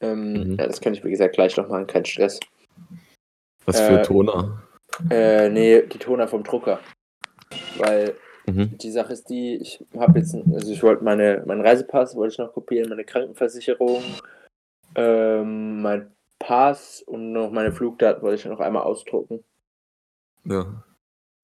Ähm, 0.00 0.34
Mhm. 0.34 0.56
ja, 0.56 0.68
das 0.68 0.80
kann 0.80 0.94
ich, 0.94 1.02
wie 1.02 1.10
gesagt, 1.10 1.34
gleich 1.34 1.56
noch 1.56 1.66
machen, 1.68 1.88
kein 1.88 2.04
Stress. 2.04 2.38
Was 3.64 3.80
für 3.80 3.98
Äh, 3.98 4.02
Toner. 4.02 4.62
Äh, 5.10 5.48
nee, 5.48 5.82
die 5.82 5.98
Toner 5.98 6.28
vom 6.28 6.44
Drucker. 6.44 6.78
Weil 7.74 8.14
Mhm. 8.46 8.78
die 8.78 8.92
Sache 8.92 9.14
ist 9.14 9.28
die, 9.30 9.56
ich 9.56 9.84
habe 9.98 10.20
jetzt, 10.20 10.32
also 10.32 10.72
ich 10.72 10.80
wollte 10.84 11.02
meine, 11.02 11.42
meinen 11.44 11.66
Reisepass 11.66 12.14
wollte 12.14 12.34
ich 12.34 12.38
noch 12.38 12.52
kopieren, 12.52 12.88
meine 12.88 13.04
Krankenversicherung, 13.04 14.04
ähm, 14.94 15.82
mein 15.82 16.12
Pass 16.38 17.02
und 17.02 17.32
noch 17.32 17.50
meine 17.50 17.72
Flugdaten 17.72 18.22
wollte 18.22 18.36
ich 18.36 18.44
noch 18.44 18.60
einmal 18.60 18.82
ausdrucken, 18.82 19.42
Ja, 20.44 20.82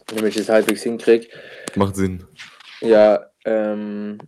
damit 0.06 0.24
ich 0.30 0.36
es 0.36 0.48
halbwegs 0.48 0.82
hinkriege. 0.82 1.28
macht 1.74 1.96
Sinn. 1.96 2.24
Ja, 2.80 3.26
ähm, 3.44 4.18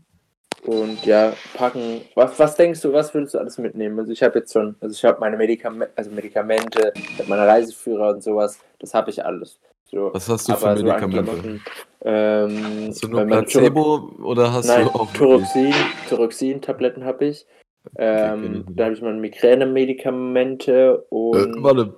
und 0.64 1.04
ja, 1.04 1.34
packen. 1.54 2.00
Was, 2.14 2.38
was 2.38 2.56
denkst 2.56 2.80
du, 2.80 2.92
was 2.92 3.12
würdest 3.12 3.34
du 3.34 3.38
alles 3.38 3.58
mitnehmen? 3.58 3.98
Also 3.98 4.12
ich 4.12 4.22
habe 4.22 4.38
jetzt 4.38 4.52
schon, 4.52 4.76
also 4.80 4.94
ich 4.94 5.04
habe 5.04 5.20
meine 5.20 5.36
Medikamente, 5.36 5.92
also 5.96 6.10
Medikamente, 6.10 6.92
meine 7.26 7.46
Reiseführer 7.46 8.10
und 8.14 8.22
sowas, 8.22 8.58
das 8.78 8.94
habe 8.94 9.10
ich 9.10 9.24
alles. 9.24 9.58
So. 9.84 10.12
Was 10.14 10.28
hast 10.28 10.48
du 10.48 10.54
für 10.54 10.76
so 10.76 10.82
Medikamente? 10.84 11.60
Ähm, 12.06 12.86
Hast 12.88 13.02
du 13.04 13.08
nur 13.08 13.24
Placebo 13.26 14.10
oder 14.22 14.52
hast 14.52 14.66
Nein, 14.66 14.84
du 14.84 14.90
auch 14.90 15.12
Thyroxin, 15.12 15.74
Thyroxin-Tabletten 16.08 17.04
habe 17.04 17.26
ich. 17.26 17.46
Ich 17.84 17.92
Ähm, 17.96 18.64
da 18.70 18.84
habe 18.84 18.94
ich 18.94 19.02
meine 19.02 19.18
Migräne-Medikamente 19.20 21.04
Äh, 21.10 21.14
und 21.14 21.62
warte. 21.62 21.94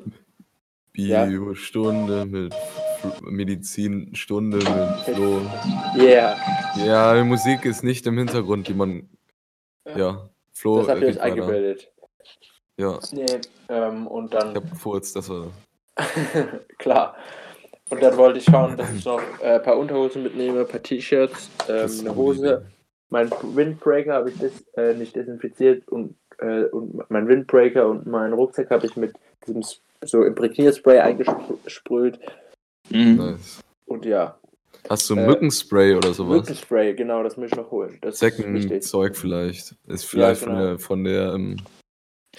Ja? 0.95 1.27
Biostunde 1.27 2.25
mit 2.25 2.55
F 2.55 3.21
Medizinstunde 3.23 4.57
mit 4.57 4.67
Flo. 5.15 5.41
yeah, 5.97 6.37
Ja, 6.85 7.15
die 7.15 7.23
Musik 7.25 7.65
ist 7.67 7.85
nicht 7.85 8.07
im 8.07 8.17
Hintergrund, 8.19 8.69
die 8.69 8.75
man. 8.75 9.09
Ja, 9.95 10.29
Flo. 10.53 10.79
das 10.79 10.89
habt 10.89 11.03
ihr 11.03 11.09
euch 11.09 11.21
eingebildet. 11.21 11.93
Ja, 12.79 12.99
Nee, 13.13 13.27
ähm, 13.69 14.07
und 14.07 14.35
ich 14.35 14.41
dann, 14.41 14.55
hab 14.55 14.71
gefurzt, 14.71 15.17
das 15.17 15.29
war. 15.29 15.49
klar. 16.79 17.17
Und 17.89 18.03
dann 18.03 18.17
wollte 18.17 18.39
ich 18.39 18.45
schauen, 18.45 18.77
dass 18.77 18.93
ich 18.93 19.05
noch 19.05 19.21
äh, 19.41 19.55
ein 19.57 19.63
paar 19.63 19.79
Unterhosen 19.79 20.23
mitnehme, 20.23 20.61
ein 20.61 20.69
paar 20.69 20.83
T-Shirts, 20.83 21.51
ähm, 21.69 21.91
eine 22.01 22.15
Hose, 22.17 22.67
mein 23.11 23.31
Windbreaker 23.31 24.15
habe 24.15 24.31
ich 24.31 24.39
des, 24.39 24.65
äh, 24.77 24.95
nicht 24.95 25.15
desinfiziert 25.15 25.89
und, 25.89 26.17
äh, 26.39 26.65
und 26.65 27.09
mein 27.11 27.29
Windbreaker 27.29 27.89
und 27.89 28.07
meinen 28.07 28.33
Rucksack 28.33 28.71
habe 28.71 28.87
ich 28.87 28.97
mit 28.97 29.15
diesem 29.47 29.63
so 30.03 30.23
Imprägnierspray 30.23 30.99
eingesprüht. 30.99 32.19
Mhm. 32.91 33.17
Nice. 33.17 33.61
Und 33.87 34.05
ja, 34.05 34.39
Hast 34.89 35.11
du 35.11 35.17
Äh, 35.17 35.27
Mückenspray 35.27 35.95
oder 35.95 36.15
sowas? 36.15 36.43
Mückenspray, 36.43 36.95
genau, 36.95 37.23
das 37.23 37.37
muss 37.37 37.51
ich 37.51 37.57
noch 37.57 37.71
holen. 37.71 37.99
Das. 38.03 38.19
Zeckenzeug 38.19 39.17
vielleicht. 39.17 39.75
Ist 39.87 40.05
vielleicht 40.05 40.45
genau. 40.45 40.55
von 40.55 40.63
der, 40.63 40.79
von 40.79 41.05
der 41.05 41.33
ähm, 41.35 41.57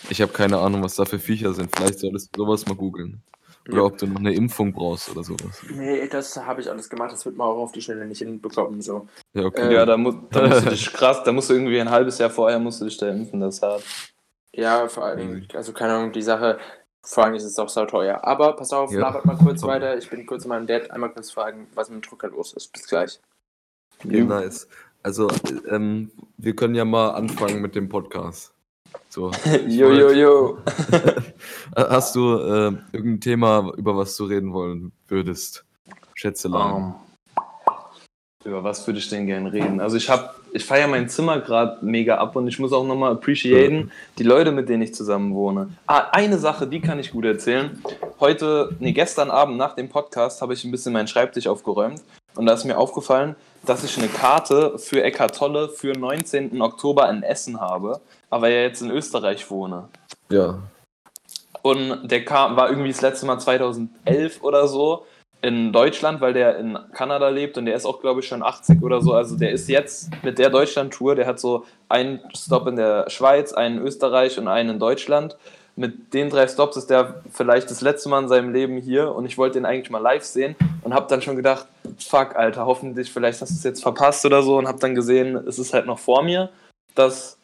ich 0.10 0.22
habe 0.22 0.32
keine 0.32 0.58
Ahnung, 0.60 0.84
was 0.84 0.96
da 0.96 1.06
für 1.06 1.20
Viecher 1.20 1.54
sind. 1.54 1.76
Vielleicht 1.76 2.00
solltest 2.00 2.36
du 2.36 2.44
sowas 2.44 2.66
mal 2.68 2.76
googeln. 2.76 3.22
Oder 3.70 3.86
ob 3.86 3.98
du 3.98 4.08
noch 4.08 4.20
eine 4.20 4.34
Impfung 4.34 4.72
brauchst 4.74 5.10
oder 5.12 5.24
sowas. 5.24 5.62
Nee, 5.70 6.08
das 6.08 6.38
habe 6.38 6.62
ich 6.62 6.70
alles 6.70 6.90
gemacht, 6.90 7.12
das 7.12 7.26
wird 7.26 7.36
man 7.36 7.48
auch 7.48 7.58
auf 7.58 7.72
die 7.72 7.82
Schnelle 7.82 8.06
nicht 8.06 8.20
hinbekommen. 8.20 8.82
So. 8.82 9.08
Ja, 9.34 9.44
okay. 9.46 9.70
Äh, 9.70 9.74
Ja, 9.74 9.86
da, 9.86 9.98
mu 9.98 10.14
da 10.30 10.48
musst 10.48 10.66
du 10.66 10.70
dich 10.72 10.94
krass, 10.94 11.24
da 11.24 11.32
musst 11.32 11.50
du 11.50 11.54
irgendwie 11.54 11.80
ein 11.82 11.90
halbes 11.90 12.18
Jahr 12.18 12.30
vorher 12.30 12.60
musst 12.60 12.80
du 12.82 12.86
dich 12.86 12.98
da 12.98 13.10
impfen, 13.10 13.40
das 13.42 13.56
ist 13.56 13.62
hart. 13.64 13.84
Ja, 14.54 14.88
vor 14.88 15.06
allem, 15.06 15.46
also 15.54 15.74
keine 15.74 15.94
Ahnung, 15.94 16.12
die 16.14 16.22
Sache, 16.22 16.58
vor 17.04 17.26
allem 17.26 17.36
ist 17.36 17.44
es 17.44 17.60
auch 17.60 17.70
sauteuer. 17.70 18.24
Aber 18.24 18.54
pass 18.56 18.74
auf, 18.74 18.92
Ja. 18.92 19.00
labert 19.02 19.26
mal 19.26 19.38
kurz 19.38 19.62
weiter. 19.64 19.98
Ich 19.98 20.10
bin 20.10 20.26
kurz 20.26 20.44
zu 20.44 20.50
meinem 20.50 20.66
Dad 20.68 20.90
einmal 20.92 21.12
kurz 21.12 21.32
fragen, 21.32 21.68
was 21.76 21.90
mit 21.90 22.04
dem 22.04 22.10
Drucker 22.10 22.30
los 22.30 22.54
ist. 22.54 22.72
Bis 22.74 22.88
gleich. 22.88 23.20
Okay, 24.04 24.24
nice. 24.24 24.68
Also, 25.04 25.30
ähm, 25.70 26.12
wir 26.38 26.56
können 26.56 26.76
ja 26.76 26.86
mal 26.86 27.12
anfangen 27.12 27.62
mit 27.62 27.76
dem 27.76 27.88
Podcast. 27.88 28.52
So. 29.10 29.32
Jo, 29.68 29.92
jo, 29.92 30.12
jo. 30.12 30.58
Hast 31.76 32.16
du 32.16 32.38
äh, 32.38 32.72
irgendein 32.92 33.22
Thema, 33.22 33.72
über 33.78 33.96
was 33.98 34.16
du 34.16 34.26
reden 34.26 34.54
wollen 34.54 34.92
würdest? 35.08 35.66
Schätzelein. 36.16 36.76
Ähm, 36.76 36.94
über 38.48 38.64
was 38.64 38.88
würde 38.88 39.00
ich 39.00 39.10
denn 39.10 39.26
gerne 39.26 39.52
reden? 39.52 39.82
Also 39.82 39.98
ich 39.98 40.10
habe, 40.10 40.30
ich 40.54 40.64
feiere 40.64 40.88
mein 40.88 41.10
Zimmer 41.10 41.40
gerade 41.40 41.86
mega 41.86 42.18
ab 42.18 42.36
und 42.36 42.48
ich 42.48 42.60
muss 42.60 42.72
auch 42.72 42.86
nochmal 42.86 43.12
appreciaten, 43.12 43.92
die 44.18 44.24
Leute, 44.24 44.52
mit 44.52 44.70
denen 44.70 44.84
ich 44.84 44.96
zusammen 44.96 45.36
wohne. 45.36 45.70
Ah, 45.86 46.08
eine 46.12 46.38
Sache, 46.38 46.66
die 46.66 46.80
kann 46.80 46.98
ich 46.98 47.12
gut 47.12 47.26
erzählen. 47.26 47.82
Heute, 48.20 48.76
nee, 48.80 48.94
gestern 48.94 49.32
Abend 49.32 49.58
nach 49.58 49.76
dem 49.76 49.90
Podcast 49.90 50.42
habe 50.42 50.54
ich 50.54 50.64
ein 50.64 50.72
bisschen 50.72 50.94
meinen 50.94 51.08
Schreibtisch 51.08 51.48
aufgeräumt 51.48 52.02
und 52.36 52.46
da 52.46 52.54
ist 52.54 52.64
mir 52.64 52.78
aufgefallen, 52.78 53.36
dass 53.66 53.84
ich 53.84 53.98
eine 53.98 54.08
Karte 54.08 54.78
für 54.80 55.04
Eckart 55.04 55.36
Tolle 55.36 55.68
für 55.68 55.92
19. 55.92 56.62
Oktober 56.62 57.10
in 57.10 57.24
Essen 57.24 57.60
habe, 57.60 58.00
aber 58.30 58.50
ja 58.50 58.62
jetzt 58.62 58.82
in 58.82 58.92
Österreich 58.92 59.50
wohne. 59.52 59.90
Ja. 60.30 60.60
Und 61.68 62.08
der 62.08 62.24
kam, 62.24 62.56
war 62.56 62.70
irgendwie 62.70 62.92
das 62.92 63.02
letzte 63.02 63.26
Mal 63.26 63.40
2011 63.40 64.42
oder 64.42 64.70
so 64.70 65.06
in 65.42 65.74
Deutschland, 65.74 66.22
weil 66.22 66.32
der 66.32 66.58
in 66.60 66.80
Kanada 66.94 67.28
lebt 67.28 67.58
und 67.58 67.66
der 67.66 67.76
ist 67.76 67.86
auch, 67.86 68.00
glaube 68.00 68.22
ich, 68.22 68.28
schon 68.28 68.42
80 68.42 68.82
oder 68.82 69.02
so. 69.02 69.12
Also 69.12 69.38
der 69.38 69.52
ist 69.52 69.68
jetzt 69.68 70.10
mit 70.24 70.40
der 70.40 70.50
Deutschland-Tour, 70.50 71.16
der 71.16 71.28
hat 71.28 71.42
so 71.42 71.66
einen 71.90 72.22
Stop 72.34 72.68
in 72.68 72.78
der 72.78 73.10
Schweiz, 73.10 73.52
einen 73.52 73.80
in 73.80 73.84
Österreich 73.84 74.40
und 74.40 74.48
einen 74.48 74.70
in 74.70 74.80
Deutschland. 74.80 75.36
Mit 75.76 76.14
den 76.14 76.30
drei 76.30 76.48
Stops 76.48 76.78
ist 76.78 76.90
der 76.90 77.22
vielleicht 77.32 77.70
das 77.70 77.82
letzte 77.82 78.08
Mal 78.08 78.24
in 78.24 78.30
seinem 78.30 78.54
Leben 78.54 78.78
hier 78.78 79.14
und 79.14 79.26
ich 79.26 79.38
wollte 79.38 79.60
den 79.60 79.66
eigentlich 79.66 79.92
mal 79.92 80.02
live 80.02 80.24
sehen 80.24 80.56
und 80.84 80.94
habe 80.94 81.08
dann 81.10 81.22
schon 81.22 81.36
gedacht, 81.36 81.68
fuck, 82.00 82.38
Alter, 82.38 82.66
hoffentlich, 82.66 83.12
vielleicht 83.12 83.42
hast 83.42 83.52
du 83.52 83.56
es 83.56 83.64
jetzt 83.64 83.84
verpasst 83.84 84.26
oder 84.26 84.42
so 84.42 84.58
und 84.58 84.70
habe 84.70 84.80
dann 84.80 84.96
gesehen, 84.96 85.36
es 85.36 85.60
ist 85.60 85.74
halt 85.74 85.86
noch 85.86 86.00
vor 86.00 86.24
mir, 86.24 86.50
dass 86.96 87.37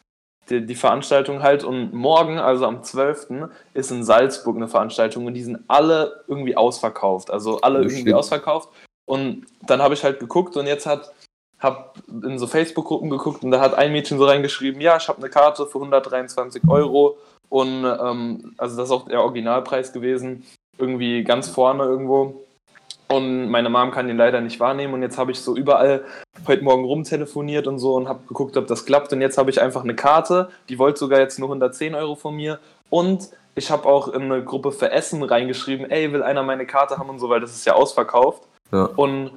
die, 0.50 0.64
die 0.66 0.74
Veranstaltung 0.74 1.42
halt 1.42 1.64
und 1.64 1.92
morgen, 1.92 2.38
also 2.38 2.66
am 2.66 2.82
12., 2.82 3.48
ist 3.74 3.90
in 3.90 4.04
Salzburg 4.04 4.56
eine 4.56 4.68
Veranstaltung 4.68 5.26
und 5.26 5.34
die 5.34 5.42
sind 5.42 5.58
alle 5.68 6.24
irgendwie 6.28 6.56
ausverkauft. 6.56 7.30
Also 7.30 7.60
alle 7.60 7.78
Oh, 7.78 7.82
irgendwie 7.82 8.02
shit. 8.02 8.14
ausverkauft. 8.14 8.68
Und 9.06 9.46
dann 9.66 9.82
habe 9.82 9.94
ich 9.94 10.04
halt 10.04 10.20
geguckt 10.20 10.56
und 10.56 10.66
jetzt 10.66 10.86
hat 10.86 11.12
hab 11.60 11.96
in 12.08 12.38
so 12.38 12.46
Facebook-Gruppen 12.46 13.08
geguckt 13.08 13.42
und 13.42 13.50
da 13.50 13.60
hat 13.60 13.74
ein 13.74 13.92
Mädchen 13.92 14.18
so 14.18 14.26
reingeschrieben, 14.26 14.80
ja, 14.80 14.96
ich 14.98 15.08
habe 15.08 15.18
eine 15.18 15.30
Karte 15.30 15.66
für 15.66 15.78
123 15.78 16.62
Euro 16.68 17.16
und 17.48 17.84
ähm, 17.84 18.54
also 18.58 18.76
das 18.76 18.86
ist 18.86 18.92
auch 18.92 19.06
der 19.08 19.22
Originalpreis 19.22 19.92
gewesen, 19.92 20.44
irgendwie 20.78 21.22
ganz 21.24 21.48
vorne 21.48 21.84
irgendwo. 21.84 22.44
Und 23.08 23.50
meine 23.50 23.68
Mom 23.68 23.90
kann 23.90 24.08
den 24.08 24.16
leider 24.16 24.40
nicht 24.40 24.60
wahrnehmen 24.60 24.94
und 24.94 25.02
jetzt 25.02 25.18
habe 25.18 25.30
ich 25.30 25.38
so 25.38 25.54
überall 25.56 26.04
heute 26.46 26.64
Morgen 26.64 26.84
rumtelefoniert 26.84 27.66
und 27.66 27.78
so 27.78 27.94
und 27.94 28.08
habe 28.08 28.20
geguckt, 28.26 28.56
ob 28.56 28.66
das 28.66 28.86
klappt 28.86 29.12
und 29.12 29.20
jetzt 29.20 29.36
habe 29.36 29.50
ich 29.50 29.60
einfach 29.60 29.84
eine 29.84 29.94
Karte, 29.94 30.48
die 30.68 30.78
wollte 30.78 30.98
sogar 30.98 31.20
jetzt 31.20 31.38
nur 31.38 31.48
110 31.48 31.94
Euro 31.94 32.14
von 32.14 32.34
mir 32.34 32.58
und 32.88 33.28
ich 33.54 33.70
habe 33.70 33.86
auch 33.86 34.08
in 34.08 34.22
eine 34.22 34.42
Gruppe 34.42 34.72
für 34.72 34.90
Essen 34.90 35.22
reingeschrieben, 35.22 35.90
ey, 35.90 36.12
will 36.12 36.22
einer 36.22 36.42
meine 36.42 36.66
Karte 36.66 36.98
haben 36.98 37.10
und 37.10 37.18
so, 37.18 37.28
weil 37.28 37.40
das 37.40 37.54
ist 37.54 37.66
ja 37.66 37.74
ausverkauft. 37.74 38.42
Ja. 38.72 38.88
Und 38.96 39.30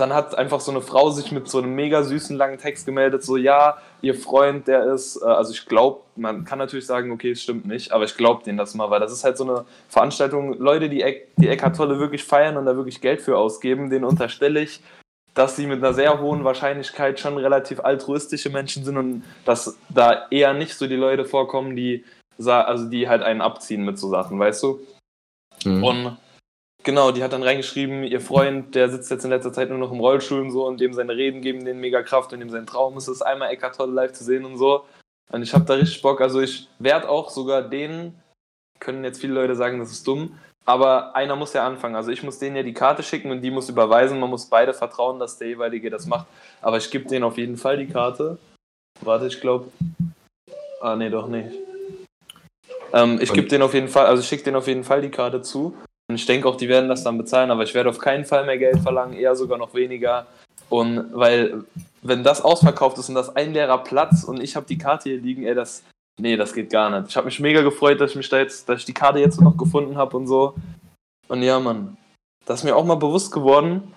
dann 0.00 0.14
hat 0.14 0.34
einfach 0.36 0.60
so 0.60 0.70
eine 0.70 0.80
Frau 0.80 1.10
sich 1.10 1.30
mit 1.32 1.48
so 1.48 1.58
einem 1.58 1.74
mega 1.74 2.02
süßen 2.02 2.36
langen 2.36 2.58
Text 2.58 2.86
gemeldet, 2.86 3.22
so 3.22 3.36
ja, 3.36 3.78
ihr 4.02 4.14
Freund, 4.14 4.66
der 4.66 4.84
ist, 4.92 5.20
äh, 5.22 5.26
also 5.26 5.52
ich 5.52 5.66
glaube, 5.66 6.00
man 6.16 6.44
kann 6.44 6.58
natürlich 6.58 6.86
sagen, 6.86 7.12
okay, 7.12 7.32
es 7.32 7.42
stimmt 7.42 7.66
nicht, 7.66 7.92
aber 7.92 8.04
ich 8.04 8.16
glaube 8.16 8.42
denen 8.44 8.58
das 8.58 8.74
mal, 8.74 8.90
weil 8.90 9.00
das 9.00 9.12
ist 9.12 9.24
halt 9.24 9.36
so 9.36 9.44
eine 9.44 9.64
Veranstaltung, 9.88 10.54
Leute, 10.58 10.88
die, 10.88 11.02
Eck, 11.02 11.28
die 11.36 11.48
Eckhart 11.48 11.76
Tolle 11.76 11.98
wirklich 11.98 12.24
feiern 12.24 12.56
und 12.56 12.66
da 12.66 12.76
wirklich 12.76 13.00
Geld 13.00 13.20
für 13.20 13.36
ausgeben, 13.36 13.90
denen 13.90 14.04
unterstelle 14.04 14.60
ich, 14.60 14.80
dass 15.34 15.56
sie 15.56 15.66
mit 15.66 15.78
einer 15.78 15.94
sehr 15.94 16.20
hohen 16.20 16.44
Wahrscheinlichkeit 16.44 17.20
schon 17.20 17.36
relativ 17.36 17.80
altruistische 17.80 18.50
Menschen 18.50 18.84
sind 18.84 18.96
und 18.96 19.24
dass 19.44 19.78
da 19.88 20.26
eher 20.30 20.54
nicht 20.54 20.74
so 20.74 20.86
die 20.86 20.96
Leute 20.96 21.24
vorkommen, 21.24 21.76
die, 21.76 22.04
also 22.44 22.88
die 22.88 23.08
halt 23.08 23.22
einen 23.22 23.40
abziehen 23.40 23.84
mit 23.84 23.98
so 23.98 24.08
Sachen, 24.08 24.38
weißt 24.38 24.62
du? 24.62 24.80
Mhm. 25.64 25.84
Und 25.84 26.16
genau, 26.82 27.12
die 27.12 27.22
hat 27.22 27.32
dann 27.32 27.42
reingeschrieben, 27.42 28.04
ihr 28.04 28.20
Freund, 28.20 28.74
der 28.74 28.88
sitzt 28.88 29.10
jetzt 29.10 29.24
in 29.24 29.30
letzter 29.30 29.52
Zeit 29.52 29.68
nur 29.68 29.78
noch 29.78 29.92
im 29.92 30.00
Rollstuhl 30.00 30.40
und 30.40 30.50
so 30.50 30.66
und 30.66 30.80
dem 30.80 30.92
seine 30.92 31.16
Reden 31.16 31.42
geben 31.42 31.64
den 31.64 31.80
mega 31.80 32.02
Kraft 32.02 32.32
und 32.32 32.40
dem 32.40 32.50
sein 32.50 32.66
Traum 32.66 32.96
ist 32.96 33.08
es, 33.08 33.22
einmal 33.22 33.50
Eckart 33.50 33.76
Tolle 33.76 33.92
live 33.92 34.12
zu 34.12 34.24
sehen 34.24 34.44
und 34.44 34.56
so. 34.56 34.84
Und 35.32 35.42
ich 35.42 35.54
habe 35.54 35.64
da 35.64 35.74
richtig 35.74 36.02
Bock. 36.02 36.20
Also 36.20 36.40
ich 36.40 36.68
werde 36.78 37.08
auch 37.08 37.30
sogar 37.30 37.62
denen, 37.62 38.20
können 38.80 39.04
jetzt 39.04 39.20
viele 39.20 39.34
Leute 39.34 39.54
sagen, 39.54 39.78
das 39.78 39.92
ist 39.92 40.06
dumm, 40.06 40.38
aber 40.64 41.14
einer 41.14 41.36
muss 41.36 41.52
ja 41.52 41.66
anfangen. 41.66 41.94
Also 41.96 42.10
ich 42.10 42.22
muss 42.22 42.38
denen 42.38 42.56
ja 42.56 42.62
die 42.62 42.74
Karte 42.74 43.02
schicken 43.02 43.30
und 43.30 43.40
die 43.40 43.50
muss 43.50 43.68
überweisen. 43.68 44.20
Man 44.20 44.30
muss 44.30 44.46
beide 44.46 44.74
vertrauen, 44.74 45.18
dass 45.18 45.38
der 45.38 45.48
jeweilige 45.48 45.90
das 45.90 46.06
macht. 46.06 46.26
Aber 46.60 46.76
ich 46.76 46.90
gebe 46.90 47.08
denen 47.08 47.24
auf 47.24 47.38
jeden 47.38 47.56
Fall 47.56 47.76
die 47.76 47.86
Karte. 47.86 48.38
Warte, 49.00 49.26
ich 49.26 49.40
glaube. 49.40 49.70
Ah, 50.80 50.96
nee, 50.96 51.10
doch 51.10 51.28
nicht. 51.28 51.54
Ähm, 52.92 53.18
ich 53.20 53.32
gebe 53.32 53.48
denen 53.48 53.62
auf 53.62 53.74
jeden 53.74 53.88
Fall, 53.88 54.06
also 54.06 54.20
ich 54.22 54.28
schicke 54.28 54.44
denen 54.44 54.56
auf 54.56 54.66
jeden 54.66 54.84
Fall 54.84 55.02
die 55.02 55.10
Karte 55.10 55.42
zu. 55.42 55.76
Und 56.10 56.16
ich 56.16 56.26
denke 56.26 56.48
auch, 56.48 56.56
die 56.56 56.68
werden 56.68 56.88
das 56.88 57.04
dann 57.04 57.16
bezahlen, 57.16 57.52
aber 57.52 57.62
ich 57.62 57.72
werde 57.72 57.88
auf 57.88 57.98
keinen 57.98 58.24
Fall 58.24 58.44
mehr 58.44 58.58
Geld 58.58 58.80
verlangen, 58.80 59.14
eher 59.14 59.36
sogar 59.36 59.58
noch 59.58 59.74
weniger. 59.74 60.26
Und 60.68 61.06
weil, 61.12 61.62
wenn 62.02 62.24
das 62.24 62.42
ausverkauft 62.42 62.98
ist 62.98 63.08
und 63.08 63.14
das 63.14 63.36
ein 63.36 63.52
leerer 63.52 63.78
Platz 63.78 64.24
und 64.24 64.42
ich 64.42 64.56
habe 64.56 64.66
die 64.66 64.76
Karte 64.76 65.08
hier 65.08 65.20
liegen, 65.20 65.44
ey, 65.44 65.54
das, 65.54 65.84
nee, 66.20 66.36
das 66.36 66.52
geht 66.52 66.68
gar 66.70 66.90
nicht. 66.90 67.10
Ich 67.10 67.16
habe 67.16 67.26
mich 67.26 67.38
mega 67.38 67.62
gefreut, 67.62 68.00
dass 68.00 68.10
ich 68.10 68.16
mich 68.16 68.28
da 68.28 68.38
jetzt, 68.38 68.68
dass 68.68 68.80
ich 68.80 68.86
die 68.86 68.92
Karte 68.92 69.20
jetzt 69.20 69.40
noch 69.40 69.56
gefunden 69.56 69.96
habe 69.96 70.16
und 70.16 70.26
so. 70.26 70.54
Und 71.28 71.44
ja, 71.44 71.60
Mann, 71.60 71.96
das 72.44 72.58
ist 72.58 72.64
mir 72.64 72.74
auch 72.74 72.84
mal 72.84 72.96
bewusst 72.96 73.30
geworden. 73.30 73.94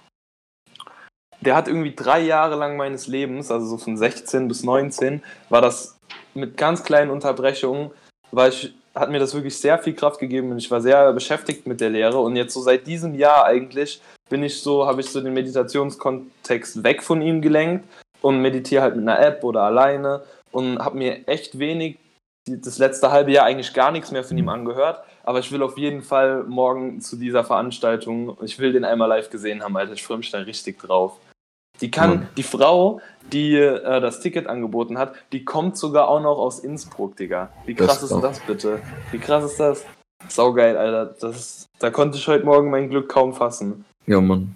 Der 1.41 1.55
hat 1.55 1.67
irgendwie 1.67 1.95
drei 1.95 2.21
Jahre 2.21 2.57
lang 2.57 2.77
meines 2.77 3.07
Lebens, 3.07 3.49
also 3.49 3.65
so 3.65 3.77
von 3.79 3.97
16 3.97 4.47
bis 4.47 4.63
19, 4.63 5.23
war 5.49 5.61
das 5.61 5.97
mit 6.35 6.57
ganz 6.57 6.83
kleinen 6.83 7.09
Unterbrechungen, 7.09 7.89
war 8.29 8.49
ich, 8.49 8.75
hat 8.95 9.09
mir 9.09 9.19
das 9.19 9.33
wirklich 9.33 9.57
sehr 9.57 9.79
viel 9.79 9.93
Kraft 9.93 10.19
gegeben 10.19 10.51
und 10.51 10.57
ich 10.57 10.69
war 10.69 10.81
sehr 10.81 11.11
beschäftigt 11.13 11.65
mit 11.65 11.81
der 11.81 11.89
Lehre. 11.89 12.19
Und 12.19 12.35
jetzt 12.35 12.53
so 12.53 12.61
seit 12.61 12.85
diesem 12.85 13.15
Jahr 13.15 13.45
eigentlich 13.45 14.01
bin 14.29 14.43
ich 14.43 14.61
so, 14.61 14.85
habe 14.85 15.01
ich 15.01 15.09
so 15.09 15.21
den 15.21 15.33
Meditationskontext 15.33 16.83
weg 16.83 17.01
von 17.01 17.21
ihm 17.21 17.41
gelenkt 17.41 17.85
und 18.21 18.41
meditiere 18.41 18.83
halt 18.83 18.95
mit 18.95 19.07
einer 19.07 19.19
App 19.19 19.43
oder 19.43 19.63
alleine 19.63 20.23
und 20.51 20.79
habe 20.79 20.97
mir 20.97 21.27
echt 21.27 21.57
wenig 21.59 21.97
das 22.45 22.77
letzte 22.77 23.11
halbe 23.11 23.31
Jahr 23.31 23.45
eigentlich 23.45 23.73
gar 23.73 23.91
nichts 23.91 24.11
mehr 24.11 24.23
von 24.23 24.37
ihm 24.37 24.49
angehört. 24.49 25.03
Aber 25.23 25.39
ich 25.39 25.51
will 25.51 25.63
auf 25.63 25.77
jeden 25.77 26.01
Fall 26.01 26.43
morgen 26.43 26.99
zu 26.99 27.15
dieser 27.15 27.43
Veranstaltung, 27.43 28.37
ich 28.41 28.59
will 28.59 28.73
den 28.73 28.83
einmal 28.83 29.07
live 29.07 29.29
gesehen 29.29 29.63
haben, 29.63 29.77
Alter. 29.77 29.93
Ich 29.93 30.03
freue 30.03 30.17
mich 30.17 30.31
da 30.31 30.39
richtig 30.39 30.79
drauf. 30.79 31.17
Die 31.83 31.91
kann, 31.91 32.09
Mann. 32.09 32.27
die 32.37 32.43
Frau, 32.43 33.01
die 33.31 33.55
äh, 33.55 33.99
das 34.01 34.19
Ticket 34.21 34.47
angeboten 34.47 34.97
hat, 34.97 35.13
die 35.31 35.43
kommt 35.45 35.77
sogar 35.77 36.07
auch 36.07 36.21
noch 36.21 36.37
aus 36.37 36.59
Innsbruck, 36.59 37.15
Digga. 37.17 37.49
Wie 37.65 37.73
Das 37.75 37.87
krass 37.87 37.97
ist 37.97 38.03
ist 38.03 38.09
krass. 38.21 38.21
das 38.21 38.39
bitte? 38.41 38.79
Wie 39.11 39.19
krass 39.19 39.43
ist 39.43 39.59
das? 39.59 39.85
Saugeil, 40.29 40.77
Alter. 40.77 41.13
Das, 41.19 41.35
ist- 41.37 41.65
da 41.79 41.89
konnte 41.91 42.17
ich 42.17 42.27
heute 42.27 42.45
Morgen 42.45 42.69
mein 42.69 42.89
Glück 42.89 43.09
kaum 43.09 43.33
fassen. 43.33 43.85
Ja, 44.07 44.21
Mann. 44.21 44.55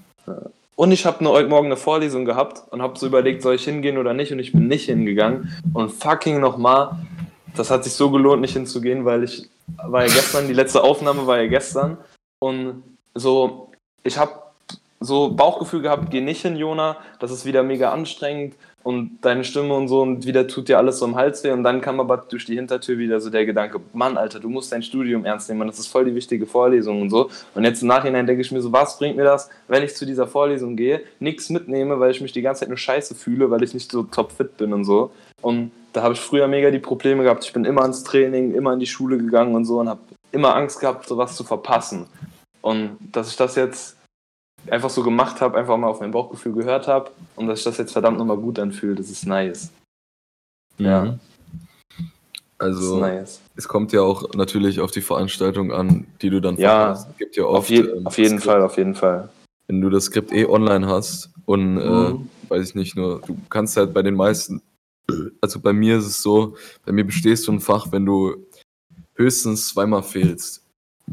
Und 0.75 0.91
ich 0.91 1.05
habe 1.05 1.25
heute 1.27 1.49
Morgen 1.49 1.65
eine 1.67 1.75
Vorlesung 1.77 2.23
gehabt 2.25 2.61
und 2.71 2.81
habe 2.81 2.97
so 2.99 3.05
überlegt, 3.07 3.41
soll 3.41 3.55
ich 3.55 3.63
hingehen 3.65 3.97
oder 3.97 4.13
nicht? 4.13 4.31
Und 4.31 4.39
ich 4.39 4.51
bin 4.51 4.67
nicht 4.67 4.85
hingegangen. 4.85 5.51
Und 5.73 5.91
fucking 5.91 6.39
nochmal, 6.39 6.91
das 7.55 7.71
hat 7.71 7.83
sich 7.83 7.93
so 7.93 8.11
gelohnt, 8.11 8.41
nicht 8.41 8.53
hinzugehen, 8.53 9.03
weil 9.03 9.23
ich 9.23 9.49
war 9.85 10.01
ja 10.05 10.13
gestern, 10.13 10.47
die 10.47 10.53
letzte 10.53 10.83
Aufnahme 10.83 11.25
war 11.27 11.41
ja 11.41 11.47
gestern. 11.47 11.97
Und 12.39 12.83
so, 13.15 13.71
ich 14.03 14.17
habe 14.17 14.31
so 14.99 15.29
Bauchgefühl 15.31 15.81
gehabt, 15.81 16.09
geh 16.09 16.21
nicht 16.21 16.41
hin, 16.41 16.55
Jona, 16.55 16.97
das 17.19 17.31
ist 17.31 17.45
wieder 17.45 17.63
mega 17.63 17.91
anstrengend 17.91 18.55
und 18.87 19.19
deine 19.21 19.43
Stimme 19.43 19.73
und 19.73 19.89
so 19.89 20.01
und 20.01 20.25
wieder 20.25 20.47
tut 20.47 20.69
dir 20.69 20.77
alles 20.77 20.99
so 20.99 21.05
im 21.05 21.15
Hals 21.15 21.43
weh 21.43 21.51
und 21.51 21.63
dann 21.63 21.81
kam 21.81 21.99
aber 21.99 22.17
durch 22.17 22.45
die 22.45 22.55
Hintertür 22.55 22.97
wieder 22.97 23.19
so 23.19 23.29
der 23.29 23.45
Gedanke, 23.45 23.81
Mann, 23.91 24.17
Alter, 24.17 24.39
du 24.39 24.47
musst 24.49 24.71
dein 24.71 24.81
Studium 24.81 25.25
ernst 25.25 25.49
nehmen, 25.49 25.67
das 25.67 25.77
ist 25.77 25.87
voll 25.87 26.05
die 26.05 26.15
wichtige 26.15 26.45
Vorlesung 26.45 27.01
und 27.01 27.09
so. 27.09 27.29
Und 27.53 27.65
jetzt 27.65 27.81
im 27.81 27.89
Nachhinein 27.89 28.25
denke 28.25 28.41
ich 28.41 28.51
mir 28.51 28.61
so, 28.61 28.71
was 28.71 28.97
bringt 28.97 29.17
mir 29.17 29.25
das, 29.25 29.49
wenn 29.67 29.83
ich 29.83 29.93
zu 29.93 30.05
dieser 30.05 30.25
Vorlesung 30.25 30.77
gehe, 30.77 31.01
nichts 31.19 31.49
mitnehme, 31.49 31.99
weil 31.99 32.11
ich 32.11 32.21
mich 32.21 32.31
die 32.31 32.41
ganze 32.41 32.61
Zeit 32.61 32.69
nur 32.69 32.77
scheiße 32.77 33.13
fühle, 33.13 33.51
weil 33.51 33.61
ich 33.61 33.73
nicht 33.73 33.91
so 33.91 34.03
topfit 34.03 34.55
bin 34.55 34.71
und 34.71 34.85
so. 34.85 35.11
Und 35.41 35.71
da 35.91 36.03
habe 36.03 36.13
ich 36.13 36.21
früher 36.21 36.47
mega 36.47 36.71
die 36.71 36.79
Probleme 36.79 37.23
gehabt. 37.23 37.43
Ich 37.43 37.51
bin 37.51 37.65
immer 37.65 37.83
ins 37.83 38.03
Training, 38.03 38.53
immer 38.53 38.71
in 38.71 38.79
die 38.79 38.87
Schule 38.87 39.17
gegangen 39.17 39.53
und 39.53 39.65
so 39.65 39.79
und 39.79 39.89
habe 39.89 39.99
immer 40.31 40.55
Angst 40.55 40.79
gehabt, 40.79 41.05
sowas 41.07 41.35
zu 41.35 41.43
verpassen. 41.43 42.05
Und 42.61 42.97
dass 43.11 43.31
ich 43.31 43.35
das 43.35 43.55
jetzt 43.55 43.96
einfach 44.69 44.89
so 44.89 45.03
gemacht 45.03 45.41
habe, 45.41 45.57
einfach 45.57 45.77
mal 45.77 45.87
auf 45.87 45.99
mein 45.99 46.11
Bauchgefühl 46.11 46.53
gehört 46.53 46.87
habe 46.87 47.11
und 47.35 47.47
dass 47.47 47.59
ich 47.59 47.65
das 47.65 47.77
jetzt 47.77 47.93
verdammt 47.93 48.17
nochmal 48.17 48.37
gut 48.37 48.59
anfühlt, 48.59 48.99
das 48.99 49.09
ist 49.09 49.25
nice. 49.25 49.71
Ja. 50.77 51.05
Mhm. 51.05 51.19
Das 52.59 52.69
ist 52.69 52.75
Also, 52.81 52.99
nice. 52.99 53.41
es 53.55 53.67
kommt 53.67 53.91
ja 53.93 54.01
auch 54.01 54.33
natürlich 54.33 54.79
auf 54.79 54.89
die 54.91 55.01
Veranstaltung 55.01 55.71
an, 55.71 56.07
die 56.21 56.29
du 56.31 56.41
dann 56.41 56.57
Ja, 56.57 56.79
verpasst. 56.79 57.09
Es 57.11 57.17
gibt 57.17 57.35
ja 57.35 57.43
oft, 57.43 57.57
Auf, 57.57 57.69
je, 57.69 57.79
ähm, 57.81 58.07
auf 58.07 58.17
jeden 58.17 58.39
Skript- 58.39 58.45
Fall, 58.45 58.61
auf 58.63 58.77
jeden 58.77 58.95
Fall. 58.95 59.29
Wenn 59.67 59.81
du 59.81 59.89
das 59.89 60.05
Skript 60.05 60.31
eh 60.31 60.45
online 60.45 60.87
hast 60.87 61.29
und, 61.45 61.77
äh, 61.77 62.11
Mhm. 62.13 62.29
weiß 62.49 62.69
ich 62.69 62.75
nicht, 62.75 62.95
nur, 62.95 63.21
du 63.21 63.37
kannst 63.49 63.77
halt 63.77 63.93
bei 63.93 64.01
den 64.01 64.15
meisten, 64.15 64.61
also 65.41 65.59
bei 65.59 65.71
mir 65.73 65.97
ist 65.97 66.05
es 66.07 66.21
so, 66.23 66.55
bei 66.85 66.91
mir 66.91 67.05
bestehst 67.05 67.47
du 67.47 67.51
ein 67.51 67.59
Fach, 67.59 67.91
wenn 67.91 68.05
du 68.05 68.35
höchstens 69.15 69.67
zweimal 69.69 70.03
fehlst, 70.03 70.63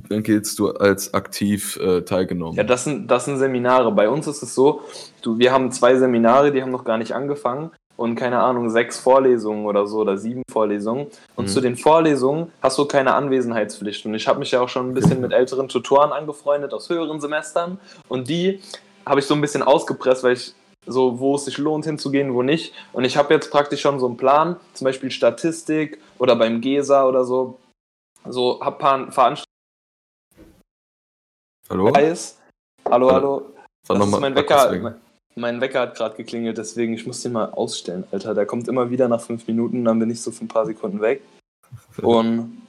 dann 0.08 0.22
giltst 0.22 0.58
du 0.58 0.70
als 0.70 1.14
aktiv 1.14 1.76
äh, 1.76 2.02
teilgenommen. 2.02 2.56
Ja, 2.56 2.64
das 2.64 2.84
sind, 2.84 3.08
das 3.10 3.24
sind 3.24 3.38
Seminare. 3.38 3.90
Bei 3.92 4.08
uns 4.08 4.26
ist 4.26 4.42
es 4.42 4.54
so, 4.54 4.82
du, 5.22 5.38
wir 5.38 5.52
haben 5.52 5.70
zwei 5.72 5.96
Seminare, 5.96 6.52
die 6.52 6.62
haben 6.62 6.70
noch 6.70 6.84
gar 6.84 6.98
nicht 6.98 7.12
angefangen 7.12 7.70
und 7.96 8.16
keine 8.16 8.40
Ahnung, 8.40 8.70
sechs 8.70 8.98
Vorlesungen 8.98 9.66
oder 9.66 9.86
so 9.86 9.98
oder 9.98 10.18
sieben 10.18 10.42
Vorlesungen. 10.50 11.06
Und 11.36 11.44
Mhm. 11.44 11.48
zu 11.48 11.60
den 11.60 11.76
Vorlesungen 11.76 12.50
hast 12.60 12.76
du 12.78 12.84
keine 12.86 13.14
Anwesenheitspflicht. 13.14 14.04
Und 14.06 14.14
ich 14.14 14.26
habe 14.26 14.40
mich 14.40 14.50
ja 14.50 14.60
auch 14.60 14.68
schon 14.68 14.90
ein 14.90 14.94
bisschen 14.94 15.20
mit 15.20 15.32
älteren 15.32 15.68
Tutoren 15.68 16.12
angefreundet 16.12 16.72
aus 16.74 16.90
höheren 16.90 17.20
Semestern 17.20 17.78
und 18.08 18.28
die 18.28 18.60
habe 19.06 19.20
ich 19.20 19.26
so 19.26 19.34
ein 19.34 19.40
bisschen 19.40 19.62
ausgepresst, 19.62 20.24
weil 20.24 20.32
ich 20.32 20.54
so, 20.86 21.18
wo 21.18 21.36
es 21.36 21.44
sich 21.46 21.56
lohnt 21.56 21.84
hinzugehen, 21.84 22.34
wo 22.34 22.42
nicht. 22.42 22.74
Und 22.92 23.04
ich 23.04 23.16
habe 23.16 23.32
jetzt 23.32 23.50
praktisch 23.50 23.80
schon 23.80 23.98
so 24.00 24.06
einen 24.06 24.16
Plan, 24.16 24.56
zum 24.74 24.84
Beispiel 24.86 25.10
Statistik 25.10 25.98
oder 26.18 26.36
beim 26.36 26.60
GESA 26.60 27.06
oder 27.06 27.24
so. 27.24 27.58
So, 28.28 28.60
hab 28.60 28.78
paar 28.78 29.10
Veranstaltungen. 29.12 29.44
Hallo? 31.70 31.92
Hallo, 32.90 33.10
hallo. 33.10 33.54
War 33.86 33.98
Das 33.98 34.08
ist 34.08 34.20
mein 34.20 34.34
Wecker. 34.34 34.78
Mein, 34.80 34.94
mein 35.36 35.60
Wecker 35.60 35.80
hat 35.80 35.96
gerade 35.96 36.16
geklingelt, 36.16 36.58
deswegen 36.58 36.92
ich 36.94 37.06
muss 37.06 37.22
den 37.22 37.32
mal 37.32 37.50
ausstellen, 37.50 38.04
Alter. 38.12 38.34
Der 38.34 38.46
kommt 38.46 38.68
immer 38.68 38.90
wieder 38.90 39.08
nach 39.08 39.20
fünf 39.20 39.46
Minuten, 39.46 39.84
dann 39.84 39.98
bin 39.98 40.10
ich 40.10 40.20
so 40.20 40.30
für 40.30 40.44
ein 40.44 40.48
paar 40.48 40.66
Sekunden 40.66 41.00
weg. 41.00 41.22
Und 42.02 42.62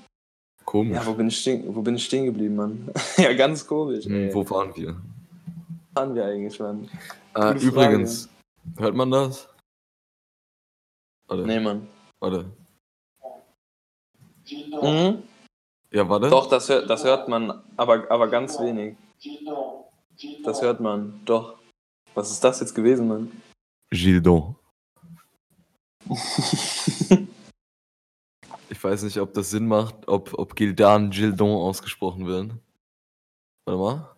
Komisch. 0.64 0.96
ja, 0.96 1.06
wo 1.06 1.14
bin 1.14 1.28
ich 1.28 1.38
stehen, 1.38 1.76
wo 1.76 1.82
bin 1.82 1.96
ich 1.96 2.06
stehen 2.06 2.26
geblieben, 2.26 2.56
Mann? 2.56 2.90
ja, 3.18 3.34
ganz 3.34 3.66
komisch. 3.68 4.06
Hm, 4.06 4.16
Ey. 4.30 4.34
wo 4.34 4.50
waren 4.50 4.76
wir? 4.76 4.94
Wo 5.94 6.00
waren 6.02 6.16
wir 6.16 6.26
eigentlich, 6.26 6.60
Mann? 6.60 6.90
Gute 7.34 7.66
übrigens, 7.66 8.30
hört 8.78 8.96
man 8.96 9.12
das? 9.12 9.48
Warte, 11.28 11.46
Nee, 11.46 11.60
Mann. 11.60 11.88
warte. 12.20 12.46
Mhm. 14.50 15.24
Ja, 15.96 16.10
warte. 16.10 16.30
Doch, 16.30 16.50
das 16.50 16.68
hört, 16.68 16.90
das 16.90 17.06
hört 17.06 17.30
man, 17.30 17.64
aber, 17.78 18.12
aber 18.12 18.28
ganz 18.28 18.60
wenig. 18.60 18.98
Das 20.44 20.62
hört 20.62 20.82
man, 20.82 21.22
doch. 21.24 21.56
Was 22.14 22.32
ist 22.32 22.44
das 22.44 22.60
jetzt 22.60 22.76
gewesen, 22.76 23.08
Mann? 23.08 23.32
Gildon. 23.92 24.56
Ich 28.68 28.84
weiß 28.84 29.04
nicht, 29.04 29.20
ob 29.20 29.32
das 29.36 29.52
Sinn 29.52 29.68
macht, 29.68 30.08
ob, 30.08 30.34
ob 30.34 30.56
Gildan 30.56 31.12
Gildon 31.12 31.56
ausgesprochen 31.56 32.26
wird. 32.26 32.52
Warte 33.66 33.80
mal. 33.80 34.16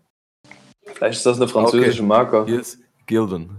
Vielleicht 0.85 1.17
ist 1.17 1.25
das 1.25 1.37
eine 1.37 1.49
französische 1.49 2.01
Marke. 2.01 2.45
Hier 2.45 2.61
ist 2.61 2.79
Gilden. 3.05 3.57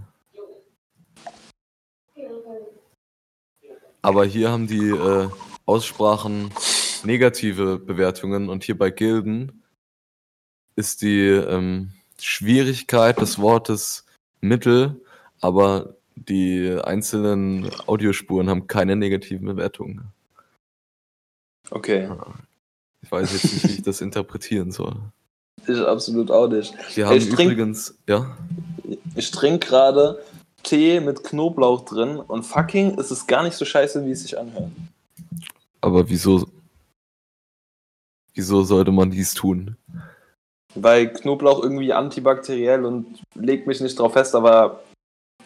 Aber 4.01 4.25
hier 4.25 4.49
haben 4.49 4.65
die 4.65 4.89
äh, 4.89 5.29
Aussprachen 5.65 6.51
negative 7.03 7.79
Bewertungen 7.79 8.49
und 8.49 8.63
hier 8.63 8.77
bei 8.77 8.89
Gilden 8.89 9.63
ist 10.75 11.01
die 11.01 11.27
ähm, 11.27 11.91
Schwierigkeit 12.19 13.19
des 13.19 13.39
Wortes 13.39 14.05
mittel, 14.41 15.01
aber 15.41 15.95
die 16.15 16.77
einzelnen 16.83 17.69
Audiospuren 17.87 18.49
haben 18.49 18.67
keine 18.67 18.95
negativen 18.95 19.45
Bewertungen. 19.45 20.11
Okay. 21.71 22.09
Ich 23.01 23.11
weiß 23.11 23.31
jetzt 23.33 23.53
nicht, 23.53 23.67
wie 23.67 23.73
ich 23.75 23.81
das 23.83 24.01
interpretieren 24.01 24.71
soll. 24.71 24.95
Ich 25.67 25.79
absolut 25.79 26.31
auch 26.31 26.47
nicht. 26.47 26.73
Wir 26.95 27.07
haben 27.07 27.17
Ich 27.17 27.29
trink- 27.29 27.51
übrigens, 27.51 27.97
ja, 28.07 28.37
Ich 29.15 29.31
trinke 29.31 29.67
gerade 29.67 30.23
Tee 30.63 30.99
mit 30.99 31.23
Knoblauch 31.23 31.85
drin 31.85 32.17
und 32.17 32.43
fucking 32.43 32.97
ist 32.97 33.11
es 33.11 33.27
gar 33.27 33.43
nicht 33.43 33.55
so 33.55 33.63
scheiße, 33.65 34.05
wie 34.05 34.11
es 34.11 34.23
sich 34.23 34.37
anhört. 34.37 34.71
aber 35.81 36.09
wieso, 36.09 36.47
wieso 38.33 38.63
sollte 38.63 38.91
man 38.91 39.11
dies 39.11 39.33
tun? 39.33 39.75
Weil 40.75 41.11
Knoblauch 41.11 41.63
irgendwie 41.63 41.93
antibakteriell 41.93 42.85
und 42.85 43.21
legt 43.35 43.67
mich 43.67 43.81
nicht 43.81 43.97
drauf 43.97 44.13
fest, 44.13 44.35
aber 44.35 44.83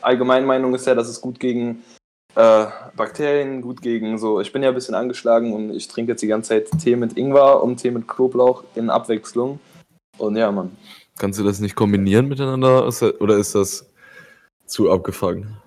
Allgemeinmeinung 0.01 0.75
ist 0.75 0.85
ja, 0.85 0.95
dass 0.95 1.07
es 1.07 1.21
gut 1.21 1.39
gegen 1.39 1.83
äh, 2.35 2.65
Bakterien, 2.95 3.61
gut 3.61 3.81
gegen 3.81 4.17
so. 4.17 4.41
Ich 4.41 4.51
bin 4.51 4.63
ja 4.63 4.69
ein 4.69 4.75
bisschen 4.75 4.95
angeschlagen 4.95 5.53
und 5.53 5.73
ich 5.73 5.87
trinke 5.87 6.11
jetzt 6.11 6.21
die 6.21 6.27
ganze 6.27 6.49
Zeit 6.49 6.69
Tee 6.81 6.95
mit 6.95 7.17
Ingwer 7.17 7.63
und 7.63 7.77
Tee 7.77 7.91
mit 7.91 8.07
Knoblauch 8.07 8.63
in 8.75 8.89
Abwechslung. 8.89 9.59
Und 10.17 10.35
ja, 10.35 10.51
Mann. 10.51 10.75
Kannst 11.17 11.39
du 11.39 11.43
das 11.43 11.59
nicht 11.59 11.75
kombinieren 11.75 12.27
miteinander 12.27 12.87
oder 13.19 13.37
ist 13.37 13.55
das 13.55 13.89
zu 14.65 14.91
abgefangen? 14.91 15.57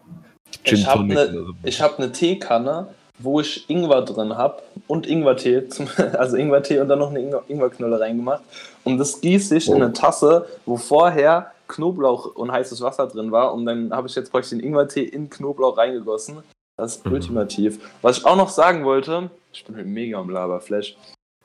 Ich 0.65 0.87
habe 0.87 1.03
eine 1.03 1.53
hab 1.65 1.99
ne 1.99 2.13
Teekanne, 2.13 2.89
wo 3.19 3.41
ich 3.41 3.69
Ingwer 3.71 4.03
drin 4.03 4.37
habe 4.37 4.63
und 4.87 5.07
Ingwertee, 5.07 5.69
zum- 5.69 5.89
also 6.19 6.37
Ingwertee 6.37 6.81
und 6.81 6.89
dann 6.89 6.99
noch 6.99 7.11
eine 7.11 7.21
Ingwer 7.21 7.43
Ingwerknolle 7.49 7.99
reingemacht. 8.01 8.43
Und 8.85 8.99
das 8.99 9.21
gieße 9.21 9.57
ich 9.57 9.69
in 9.69 9.75
Oh. 9.75 9.77
eine 9.77 9.93
Tasse, 9.93 10.47
wo 10.67 10.77
vorher 10.77 11.53
Knoblauch 11.69 12.35
und 12.37 12.53
heißes 12.53 12.81
Wasser 12.83 13.07
drin 13.09 13.33
war. 13.33 13.53
Und 13.53 13.67
dann 13.67 13.93
habe 13.93 14.07
ich 14.07 14.15
jetzt 14.15 14.31
praktisch 14.31 14.51
den 14.51 14.61
Ingwertee 14.61 15.03
in 15.05 15.29
Knoblauch 15.31 15.77
reingegossen. 15.77 16.39
Das 16.77 16.97
ist 16.97 17.07
Mhm. 17.07 17.13
ultimativ. 17.15 17.81
Was 18.03 18.19
ich 18.19 18.25
auch 18.27 18.37
noch 18.37 18.51
sagen 18.51 18.85
wollte, 18.85 19.31
ich 19.53 19.65
bin 19.65 19.75
halt 19.77 19.87
mega 19.87 20.19
am 20.19 20.31
Laberflash. 20.31 20.97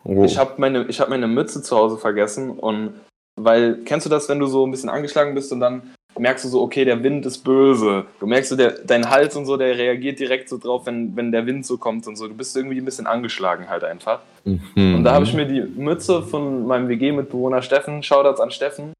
Oh. 0.04 0.24
Ich 0.24 0.38
habe 0.38 0.54
meine, 0.58 0.86
ich 0.88 1.00
hab 1.00 1.10
meine 1.10 1.28
Mütze 1.28 1.62
zu 1.64 1.76
Hause 1.78 1.98
vergessen 1.98 2.52
und 2.52 2.94
weil, 3.40 3.78
kennst 3.86 4.06
du 4.06 4.10
das, 4.10 4.28
wenn 4.30 4.40
du 4.40 4.46
so 4.46 4.66
ein 4.66 4.72
bisschen 4.72 4.90
angeschlagen 4.90 5.34
bist 5.34 5.52
und 5.54 5.62
dann 5.62 5.94
merkst 6.22 6.46
du 6.46 6.50
so, 6.50 6.62
okay, 6.62 6.86
der 6.86 7.04
Wind 7.04 7.26
ist 7.26 7.40
böse. 7.40 8.06
Du 8.20 8.28
merkst 8.28 8.52
so, 8.52 8.56
der, 8.56 8.72
dein 8.86 9.10
Hals 9.10 9.36
und 9.36 9.48
so, 9.48 9.58
der 9.58 9.76
reagiert 9.78 10.20
direkt 10.20 10.50
so 10.50 10.60
drauf, 10.60 10.86
wenn, 10.86 11.16
wenn 11.16 11.32
der 11.32 11.48
Wind 11.48 11.66
so 11.66 11.78
kommt 11.78 12.06
und 12.06 12.16
so. 12.16 12.28
Du 12.28 12.36
bist 12.36 12.56
irgendwie 12.56 12.78
ein 12.78 12.86
bisschen 12.86 13.08
angeschlagen 13.08 13.70
halt 13.70 13.84
einfach. 13.84 14.20
Mhm. 14.44 14.96
Und 14.96 15.04
da 15.04 15.14
habe 15.14 15.26
ich 15.26 15.34
mir 15.34 15.46
die 15.48 15.62
Mütze 15.62 16.22
von 16.22 16.68
meinem 16.68 16.88
WG-Mitbewohner 16.90 17.64
Steffen, 17.64 18.04
Shoutouts 18.04 18.40
an 18.40 18.52
Steffen, 18.52 18.94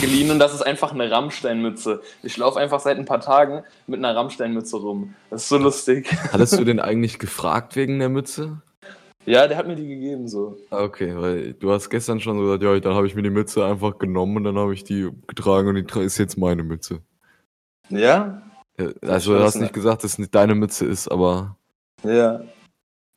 geliehen 0.00 0.32
und 0.32 0.40
das 0.40 0.52
ist 0.52 0.62
einfach 0.62 0.92
eine 0.92 1.08
Rammstein-Mütze. 1.08 2.02
Ich 2.24 2.36
laufe 2.36 2.58
einfach 2.58 2.80
seit 2.80 2.98
ein 2.98 3.04
paar 3.04 3.20
Tagen 3.20 3.62
mit 3.86 3.98
einer 3.98 4.16
Rammstein-Mütze 4.16 4.76
rum. 4.78 5.14
Das 5.30 5.42
ist 5.42 5.48
so 5.50 5.56
lustig. 5.56 6.10
Hattest 6.32 6.58
du 6.58 6.64
den 6.64 6.80
eigentlich 6.80 7.20
gefragt 7.20 7.76
wegen 7.76 8.00
der 8.00 8.08
Mütze? 8.08 8.60
Ja, 9.26 9.46
der 9.46 9.56
hat 9.58 9.66
mir 9.66 9.76
die 9.76 9.86
gegeben 9.86 10.28
so. 10.28 10.56
Okay, 10.70 11.14
weil 11.16 11.52
du 11.54 11.70
hast 11.70 11.90
gestern 11.90 12.20
schon 12.20 12.36
so 12.38 12.44
gesagt, 12.44 12.62
ja, 12.62 12.80
dann 12.80 12.94
habe 12.94 13.06
ich 13.06 13.14
mir 13.14 13.22
die 13.22 13.30
Mütze 13.30 13.64
einfach 13.64 13.98
genommen 13.98 14.38
und 14.38 14.44
dann 14.44 14.56
habe 14.58 14.72
ich 14.72 14.82
die 14.82 15.10
getragen 15.26 15.68
und 15.68 15.74
die 15.76 16.00
ist 16.00 16.18
jetzt 16.18 16.38
meine 16.38 16.62
Mütze. 16.62 17.02
Ja? 17.90 18.42
Ja, 18.78 18.90
Also 19.02 19.34
du 19.34 19.42
hast 19.42 19.56
nicht 19.56 19.74
gesagt, 19.74 20.04
dass 20.04 20.12
es 20.12 20.18
nicht 20.18 20.34
deine 20.34 20.54
Mütze 20.54 20.86
ist, 20.86 21.08
aber 21.08 21.56
Ja. 22.02 22.42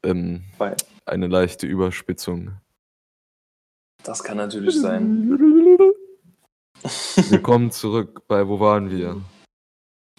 ähm, 0.03 0.43
eine 1.05 1.27
leichte 1.27 1.67
Überspitzung. 1.67 2.51
Das 4.03 4.23
kann 4.23 4.35
natürlich 4.37 4.79
sein. 4.81 5.29
Willkommen 7.29 7.71
zurück 7.71 8.27
bei 8.27 8.45
Wo 8.45 8.59
waren 8.59 8.89
wir? 8.89 9.21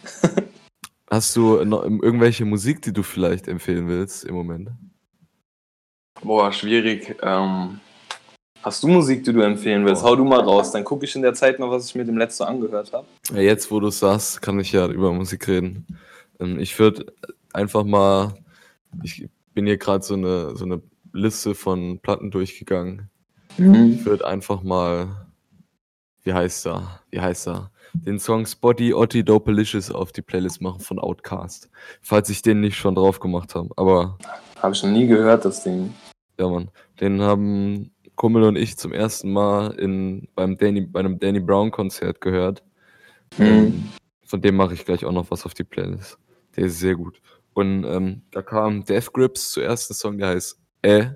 Hast 1.10 1.36
du 1.36 1.62
noch 1.64 1.82
irgendwelche 1.84 2.46
Musik, 2.46 2.80
die 2.80 2.92
du 2.94 3.02
vielleicht 3.02 3.46
empfehlen 3.48 3.86
willst 3.88 4.24
im 4.24 4.34
Moment? 4.34 4.70
Boah, 6.22 6.52
schwierig. 6.52 7.16
Ähm, 7.22 7.80
hast 8.62 8.82
du 8.82 8.88
Musik, 8.88 9.24
die 9.24 9.32
du 9.32 9.40
empfehlen 9.40 9.84
willst? 9.84 10.02
Boah. 10.02 10.10
Hau 10.10 10.16
du 10.16 10.24
mal 10.24 10.40
raus. 10.40 10.72
Dann 10.72 10.84
gucke 10.84 11.04
ich 11.04 11.14
in 11.16 11.22
der 11.22 11.34
Zeit 11.34 11.58
mal, 11.58 11.70
was 11.70 11.86
ich 11.86 11.94
mir 11.94 12.04
dem 12.04 12.18
letzten 12.18 12.44
angehört 12.44 12.92
habe. 12.92 13.06
Ja, 13.32 13.40
jetzt, 13.40 13.70
wo 13.70 13.80
du 13.80 13.88
es 13.88 13.98
sagst, 13.98 14.40
kann 14.40 14.58
ich 14.60 14.72
ja 14.72 14.86
über 14.86 15.12
Musik 15.12 15.48
reden. 15.48 15.86
Ähm, 16.40 16.58
ich 16.58 16.78
würde 16.78 17.12
einfach 17.52 17.84
mal, 17.84 18.34
ich 19.02 19.28
bin 19.54 19.66
hier 19.66 19.76
gerade 19.76 20.04
so 20.04 20.14
eine, 20.14 20.56
so 20.56 20.64
eine 20.64 20.82
Liste 21.12 21.54
von 21.54 21.98
Platten 22.00 22.30
durchgegangen. 22.30 23.10
Ich 23.56 24.04
würde 24.04 24.26
einfach 24.26 24.62
mal 24.64 25.24
wie 26.24 26.32
heißt 26.32 26.66
er? 26.66 27.00
Wie 27.10 27.20
heißt 27.20 27.48
er? 27.48 27.70
Den 27.92 28.18
Song 28.18 28.46
Spotty 28.46 28.94
Otti 28.94 29.22
Dopelicious 29.22 29.90
auf 29.90 30.10
die 30.10 30.22
Playlist 30.22 30.62
machen 30.62 30.80
von 30.80 30.98
Outcast. 30.98 31.68
Falls 32.00 32.30
ich 32.30 32.40
den 32.40 32.60
nicht 32.60 32.76
schon 32.76 32.94
drauf 32.94 33.20
gemacht 33.20 33.54
habe. 33.54 33.68
Aber 33.76 34.18
Habe 34.60 34.74
ich 34.74 34.82
noch 34.82 34.90
nie 34.90 35.06
gehört, 35.06 35.44
das 35.44 35.62
Ding. 35.62 35.92
Ja, 36.38 36.48
Mann. 36.48 36.70
Den 37.00 37.22
haben 37.22 37.90
Kummel 38.16 38.44
und 38.44 38.56
ich 38.56 38.76
zum 38.76 38.92
ersten 38.92 39.32
Mal 39.32 39.72
in, 39.72 40.28
beim 40.34 40.56
Danny, 40.56 40.82
bei 40.82 41.00
einem 41.00 41.18
Danny 41.18 41.40
Brown 41.40 41.70
Konzert 41.70 42.20
gehört. 42.20 42.62
Mhm. 43.38 43.90
Von 44.24 44.40
dem 44.40 44.56
mache 44.56 44.74
ich 44.74 44.84
gleich 44.84 45.04
auch 45.04 45.12
noch 45.12 45.30
was 45.30 45.44
auf 45.44 45.54
die 45.54 45.64
Playlist. 45.64 46.18
Der 46.56 46.66
ist 46.66 46.78
sehr 46.78 46.94
gut. 46.94 47.20
Und 47.52 47.84
ähm, 47.84 48.22
da 48.30 48.42
kam 48.42 48.84
Death 48.84 49.12
Grips 49.12 49.52
zuerst, 49.52 49.88
der 49.88 49.96
Song, 49.96 50.18
der 50.18 50.28
heißt 50.28 50.58
Äh. 50.82 51.06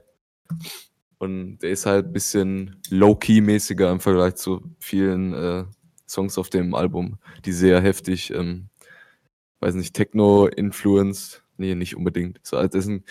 Und 1.18 1.58
der 1.58 1.70
ist 1.70 1.84
halt 1.84 2.06
ein 2.06 2.12
bisschen 2.12 2.80
low-key-mäßiger 2.90 3.90
im 3.90 3.98
Vergleich 3.98 4.36
zu 4.36 4.62
vielen 4.78 5.34
äh, 5.34 5.64
Songs 6.06 6.38
auf 6.38 6.48
dem 6.48 6.74
Album, 6.74 7.18
die 7.44 7.52
sehr 7.52 7.80
heftig, 7.80 8.32
ähm, 8.32 8.68
weiß 9.60 9.74
nicht, 9.74 9.94
Techno-influenced. 9.94 11.42
Nee, 11.56 11.74
nicht 11.74 11.96
unbedingt. 11.96 12.38
So, 12.44 12.56
also 12.56 12.68
das 12.68 12.84
sind 12.84 13.04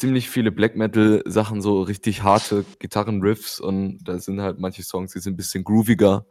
ziemlich 0.00 0.28
viele 0.30 0.52
Black 0.52 0.76
Metal-Sachen, 0.76 1.60
so 1.62 1.82
richtig 1.82 2.22
harte 2.22 2.64
Gitarren-Riffs 2.78 3.60
und 3.60 3.98
da 4.04 4.18
sind 4.18 4.40
halt 4.40 4.58
manche 4.58 4.82
Songs, 4.82 5.12
die 5.12 5.20
sind 5.20 5.34
ein 5.34 5.36
bisschen 5.36 5.64
grooviger, 5.64 6.24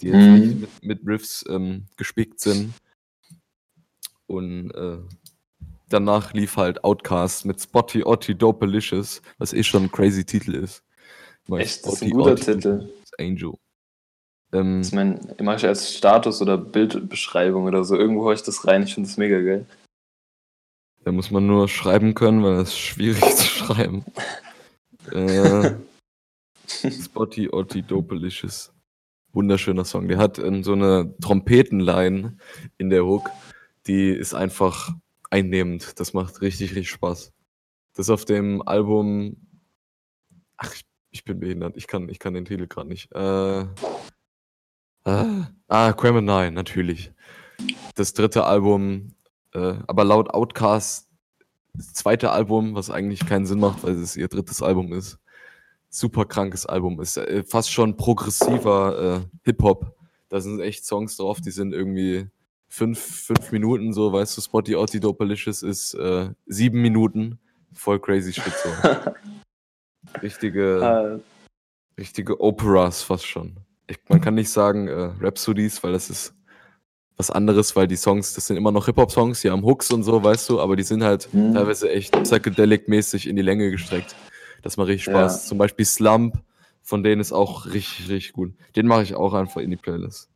die 0.00 0.08
jetzt 0.08 0.26
Mhm. 0.26 0.34
nicht 0.34 0.60
mit, 0.60 0.84
mit 0.84 1.00
Riffs 1.06 1.44
ähm, 1.48 1.86
gespickt 1.96 2.40
sind. 2.40 2.72
Und 4.26 4.70
äh, 4.72 4.98
danach 5.88 6.32
lief 6.34 6.56
halt 6.56 6.84
Outcast 6.84 7.46
mit 7.46 7.60
Spotty 7.60 8.04
Otti 8.04 8.34
Dopelicious, 8.34 9.22
was 9.38 9.52
eh 9.52 9.62
schon 9.62 9.84
ein 9.84 9.92
crazy 9.92 10.24
Titel 10.24 10.54
ist. 10.54 10.82
My 11.46 11.60
Echt, 11.60 11.84
das 11.86 11.94
ist 11.94 12.02
ein 12.02 12.08
Spotty 12.08 12.10
guter 12.10 12.32
Otti 12.32 12.44
Titel. 12.44 12.92
Angel. 13.18 13.52
Ähm, 14.52 14.80
Das 14.82 14.92
mein, 14.92 15.18
mache 15.40 15.56
ich 15.56 15.66
als 15.66 15.94
Status 15.94 16.40
oder 16.42 16.58
Bildbeschreibung 16.58 17.64
oder 17.64 17.84
so. 17.84 17.96
Irgendwo 17.96 18.24
höre 18.26 18.34
ich 18.34 18.42
das 18.42 18.66
rein. 18.66 18.82
Ich 18.82 18.94
finde 18.94 19.08
das 19.08 19.16
mega 19.16 19.40
geil. 19.40 19.66
Da 21.08 21.12
muss 21.12 21.30
man 21.30 21.46
nur 21.46 21.68
schreiben 21.68 22.12
können, 22.12 22.42
weil 22.42 22.56
das 22.56 22.68
ist 22.68 22.78
schwierig 22.80 23.24
zu 23.34 23.44
schreiben. 23.46 24.04
Äh, 25.10 25.76
Spotty 27.02 27.48
Otti 27.50 27.80
Dopelicious. 27.80 28.74
Wunderschöner 29.32 29.86
Song. 29.86 30.06
Der 30.08 30.18
hat 30.18 30.38
ähm, 30.38 30.62
so 30.62 30.74
eine 30.74 31.14
Trompetenline 31.22 32.36
in 32.76 32.90
der 32.90 33.06
Hook, 33.06 33.30
die 33.86 34.10
ist 34.10 34.34
einfach 34.34 34.92
einnehmend. 35.30 35.98
Das 35.98 36.12
macht 36.12 36.42
richtig, 36.42 36.72
richtig 36.72 36.90
Spaß. 36.90 37.32
Das 37.94 38.10
auf 38.10 38.26
dem 38.26 38.60
Album. 38.60 39.38
Ach, 40.58 40.74
ich, 40.74 40.84
ich 41.08 41.24
bin 41.24 41.40
behindert. 41.40 41.78
Ich 41.78 41.86
kann, 41.86 42.10
ich 42.10 42.18
kann 42.18 42.34
den 42.34 42.44
Titel 42.44 42.66
gerade 42.66 42.88
nicht. 42.90 43.10
Äh, 43.12 43.64
ah, 45.04 45.48
ah, 45.68 45.94
Nine, 46.02 46.52
natürlich. 46.52 47.12
Das 47.94 48.12
dritte 48.12 48.44
Album, 48.44 49.14
äh, 49.54 49.74
aber 49.86 50.04
laut 50.04 50.30
Outcast, 50.30 51.08
das 51.74 51.92
zweite 51.92 52.30
Album, 52.30 52.74
was 52.74 52.90
eigentlich 52.90 53.26
keinen 53.26 53.46
Sinn 53.46 53.60
macht, 53.60 53.82
weil 53.84 53.94
es 53.94 54.16
ihr 54.16 54.28
drittes 54.28 54.62
Album 54.62 54.92
ist 54.92 55.18
super 55.90 56.24
krankes 56.24 56.66
Album. 56.66 57.00
Ist 57.00 57.16
äh, 57.16 57.42
fast 57.44 57.72
schon 57.72 57.96
progressiver 57.96 59.22
äh, 59.22 59.28
Hip-Hop. 59.44 59.96
Da 60.28 60.40
sind 60.40 60.60
echt 60.60 60.84
Songs 60.84 61.16
drauf, 61.16 61.40
die 61.40 61.50
sind 61.50 61.72
irgendwie 61.72 62.28
fünf, 62.68 62.98
fünf 62.98 63.50
Minuten 63.50 63.94
so, 63.94 64.12
weißt 64.12 64.36
du, 64.36 64.42
Spotty 64.42 64.76
Otti 64.76 65.00
Dopalicious 65.00 65.62
ist 65.62 65.94
äh, 65.94 66.30
sieben 66.46 66.82
Minuten. 66.82 67.38
Voll 67.72 67.98
crazy 67.98 68.32
shit 68.32 68.52
so. 68.52 68.68
Richtige, 70.22 71.22
Äh, 71.96 72.00
richtige 72.00 72.40
Operas 72.40 73.02
fast 73.02 73.26
schon. 73.26 73.56
Ich, 73.86 73.98
man 74.08 74.20
kann 74.20 74.34
nicht 74.34 74.50
sagen 74.50 74.88
äh, 74.88 75.12
Rhapsodies, 75.20 75.82
weil 75.82 75.92
das 75.92 76.10
ist 76.10 76.34
was 77.18 77.30
anderes, 77.30 77.74
weil 77.76 77.88
die 77.88 77.96
Songs, 77.96 78.32
das 78.34 78.46
sind 78.46 78.56
immer 78.56 78.70
noch 78.72 78.86
Hip-Hop-Songs, 78.86 79.40
die 79.42 79.50
haben 79.50 79.64
Hooks 79.64 79.90
und 79.90 80.04
so, 80.04 80.22
weißt 80.22 80.48
du, 80.48 80.60
aber 80.60 80.76
die 80.76 80.84
sind 80.84 81.02
halt 81.02 81.28
Mhm. 81.34 81.52
teilweise 81.54 81.90
echt 81.90 82.14
psychedelic-mäßig 82.14 83.26
in 83.28 83.34
die 83.36 83.42
Länge 83.42 83.70
gestreckt. 83.70 84.14
Das 84.62 84.76
macht 84.76 84.88
richtig 84.88 85.08
Ja. 85.08 85.14
Spaß. 85.28 85.46
Zum 85.48 85.58
Beispiel 85.58 85.84
Slump, 85.84 86.36
von 86.82 87.02
denen 87.02 87.20
ist 87.20 87.32
auch 87.32 87.66
richtig, 87.66 88.08
richtig 88.08 88.32
gut. 88.32 88.52
Den 88.76 88.86
mache 88.86 89.02
ich 89.02 89.14
auch 89.16 89.34
einfach 89.34 89.60
in 89.60 89.70
die 89.70 89.76
Playlist. 89.76 90.30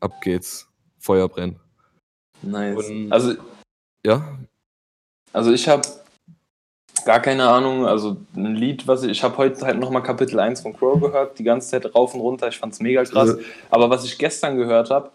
Ab 0.00 0.20
geht's. 0.22 0.68
Feuer 1.00 1.28
brennt. 1.28 1.58
nice. 2.42 2.76
Und- 2.88 3.12
Also, 3.12 3.34
Ja? 4.04 4.38
also 5.32 5.52
ich 5.52 5.68
habe 5.68 5.82
gar 7.04 7.20
keine 7.20 7.48
Ahnung. 7.48 7.86
Also 7.86 8.16
ein 8.36 8.54
Lied, 8.54 8.86
was 8.86 9.02
ich, 9.02 9.10
ich 9.10 9.22
habe 9.24 9.36
heute 9.38 9.64
halt 9.66 9.78
nochmal 9.80 10.02
Kapitel 10.04 10.38
1 10.38 10.60
von 10.60 10.76
Crow 10.76 11.00
gehört, 11.00 11.38
die 11.38 11.44
ganze 11.44 11.68
Zeit 11.70 11.92
rauf 11.94 12.14
und 12.14 12.20
runter. 12.20 12.46
Ich 12.48 12.58
fand 12.58 12.72
es 12.72 12.80
mega 12.80 13.02
krass. 13.04 13.36
Aber 13.70 13.90
was 13.90 14.04
ich 14.04 14.18
gestern 14.18 14.56
gehört 14.56 14.90
habe, 14.90 15.10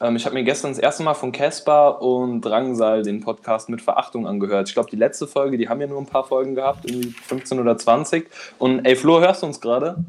ähm, 0.00 0.16
ich 0.16 0.24
habe 0.24 0.34
mir 0.34 0.44
gestern 0.44 0.70
das 0.70 0.78
erste 0.78 1.02
Mal 1.02 1.14
von 1.14 1.32
Caspar 1.32 2.00
und 2.00 2.40
Drangsal 2.42 3.02
den 3.02 3.20
Podcast 3.20 3.68
mit 3.68 3.82
Verachtung 3.82 4.26
angehört. 4.26 4.68
Ich 4.68 4.74
glaube, 4.74 4.90
die 4.90 4.96
letzte 4.96 5.26
Folge, 5.26 5.58
die 5.58 5.68
haben 5.68 5.80
ja 5.80 5.86
nur 5.86 6.00
ein 6.00 6.06
paar 6.06 6.24
Folgen 6.24 6.54
gehabt, 6.54 6.88
irgendwie 6.88 7.10
15 7.10 7.58
oder 7.58 7.76
20. 7.76 8.28
Und 8.58 8.84
ey, 8.84 8.94
Flo, 8.94 9.20
hörst 9.20 9.42
du 9.42 9.46
uns 9.46 9.60
gerade? 9.60 10.04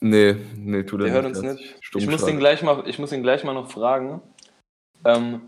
Nee, 0.00 0.36
nee, 0.56 0.82
tu 0.82 0.96
Der 0.98 1.06
das 1.08 1.14
hört 1.14 1.26
uns 1.26 1.42
nicht. 1.42 1.76
Ich 1.94 2.08
muss, 2.08 2.26
ihn 2.26 2.38
gleich 2.38 2.62
mal, 2.62 2.82
ich 2.86 2.98
muss 2.98 3.12
ihn 3.12 3.22
gleich 3.22 3.44
mal 3.44 3.54
noch 3.54 3.70
fragen. 3.70 4.20
Ähm, 5.04 5.42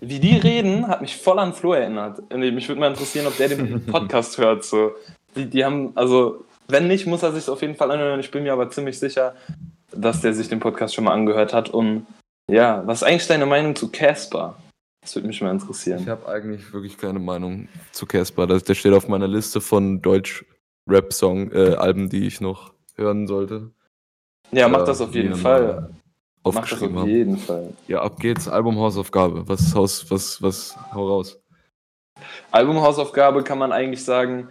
wie 0.00 0.20
die 0.20 0.36
reden, 0.36 0.88
hat 0.88 1.02
mich 1.02 1.16
voll 1.16 1.38
an 1.38 1.52
Flo 1.52 1.72
erinnert. 1.72 2.20
Und 2.32 2.40
Mich 2.40 2.68
würde 2.68 2.80
mal 2.80 2.88
interessieren, 2.88 3.26
ob 3.26 3.36
der 3.36 3.48
den 3.48 3.84
Podcast 3.86 4.38
hört. 4.38 4.64
So. 4.64 4.92
Die, 5.36 5.46
die 5.46 5.64
haben, 5.64 5.92
also, 5.96 6.44
wenn 6.68 6.88
nicht, 6.88 7.06
muss 7.06 7.22
er 7.22 7.32
sich 7.32 7.48
auf 7.48 7.62
jeden 7.62 7.74
Fall 7.74 7.90
anhören. 7.90 8.20
Ich 8.20 8.30
bin 8.30 8.42
mir 8.42 8.52
aber 8.52 8.70
ziemlich 8.70 8.98
sicher, 8.98 9.34
dass 9.94 10.20
der 10.20 10.34
sich 10.34 10.48
den 10.48 10.60
Podcast 10.60 10.94
schon 10.94 11.04
mal 11.04 11.12
angehört 11.12 11.52
hat. 11.54 11.70
Und 11.70 12.06
ja, 12.50 12.86
was 12.86 13.02
ist 13.02 13.08
eigentlich 13.08 13.26
deine 13.26 13.46
Meinung 13.46 13.74
zu 13.76 13.90
Casper? 13.90 14.56
Das 15.02 15.14
würde 15.16 15.28
mich 15.28 15.40
mal 15.40 15.54
Ich 15.54 15.62
interessieren. 15.62 16.08
habe 16.08 16.28
eigentlich 16.28 16.72
wirklich 16.72 16.96
keine 16.96 17.18
Meinung 17.18 17.68
zu 17.90 18.06
Casper. 18.06 18.46
Der 18.46 18.74
steht 18.74 18.92
auf 18.92 19.08
meiner 19.08 19.28
Liste 19.28 19.60
von 19.60 20.00
Deutsch-Rap-Song-Alben, 20.00 22.08
die 22.08 22.26
ich 22.26 22.40
noch 22.40 22.72
hören 22.96 23.26
sollte. 23.26 23.70
Ja, 24.52 24.68
mach 24.68 24.82
Äh, 24.82 24.86
das 24.86 25.00
auf 25.00 25.14
jeden 25.14 25.34
Fall. 25.34 25.90
mal 26.44 26.46
Mach 26.54 26.68
das 26.68 26.82
auf 26.82 27.06
jeden 27.06 27.38
Fall. 27.38 27.72
Ja, 27.86 28.02
ab 28.02 28.18
geht's. 28.18 28.48
Album 28.48 28.76
Hausaufgabe. 28.78 29.48
Was 29.48 29.74
Haus, 29.74 30.10
was, 30.10 30.42
was, 30.42 30.76
hau 30.92 31.08
raus. 31.08 31.38
Albumhausaufgabe 32.50 33.42
kann 33.44 33.58
man 33.58 33.72
eigentlich 33.72 34.04
sagen, 34.04 34.48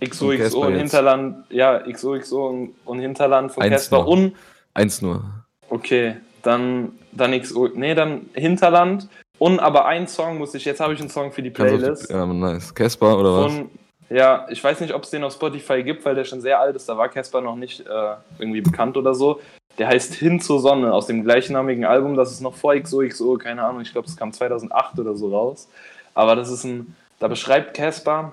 Und 0.00 0.10
XOXO 0.10 0.60
und 0.66 0.72
jetzt. 0.72 0.80
Hinterland, 0.80 1.44
ja, 1.50 1.78
XOXO 1.80 2.48
und, 2.48 2.74
und 2.84 2.98
Hinterland 3.00 3.52
von 3.52 3.62
Casper 3.62 4.06
und, 4.06 4.34
Eins 4.74 5.02
nur. 5.02 5.24
okay, 5.70 6.16
dann, 6.42 6.92
dann 7.12 7.38
XO, 7.40 7.68
nee, 7.74 7.94
dann 7.94 8.30
Hinterland 8.34 9.08
und 9.38 9.58
aber 9.60 9.86
ein 9.86 10.06
Song 10.06 10.38
muss 10.38 10.54
ich, 10.54 10.64
jetzt 10.64 10.80
habe 10.80 10.94
ich 10.94 11.00
einen 11.00 11.10
Song 11.10 11.32
für 11.32 11.42
die 11.42 11.50
auf 11.50 11.56
die- 11.56 11.62
Playlist 11.62 12.10
Ja, 12.10 12.26
nice. 12.26 12.74
Casper 12.74 13.18
oder 13.18 13.34
was? 13.44 13.52
von, 13.52 13.70
ja, 14.10 14.46
ich 14.50 14.62
weiß 14.62 14.80
nicht, 14.80 14.94
ob 14.94 15.02
es 15.02 15.10
den 15.10 15.24
auf 15.24 15.32
Spotify 15.32 15.82
gibt, 15.82 16.04
weil 16.04 16.14
der 16.14 16.24
schon 16.24 16.40
sehr 16.40 16.60
alt 16.60 16.76
ist, 16.76 16.88
da 16.88 16.96
war 16.96 17.08
Casper 17.08 17.40
noch 17.40 17.56
nicht 17.56 17.80
äh, 17.80 18.14
irgendwie 18.38 18.60
bekannt 18.60 18.96
oder 18.96 19.14
so. 19.14 19.40
Der 19.78 19.88
heißt 19.88 20.14
Hin 20.14 20.40
zur 20.40 20.58
Sonne 20.60 20.92
aus 20.92 21.06
dem 21.06 21.22
gleichnamigen 21.24 21.84
Album, 21.84 22.16
das 22.16 22.32
ist 22.32 22.40
noch 22.40 22.54
vor 22.54 22.74
XOXO, 22.74 23.36
keine 23.38 23.62
Ahnung, 23.62 23.80
ich 23.80 23.92
glaube, 23.92 24.08
es 24.08 24.16
kam 24.16 24.32
2008 24.32 24.98
oder 24.98 25.14
so 25.14 25.28
raus. 25.30 25.68
Aber 26.14 26.34
das 26.34 26.50
ist 26.50 26.64
ein, 26.64 26.96
da 27.20 27.28
beschreibt 27.28 27.74
Casper, 27.76 28.32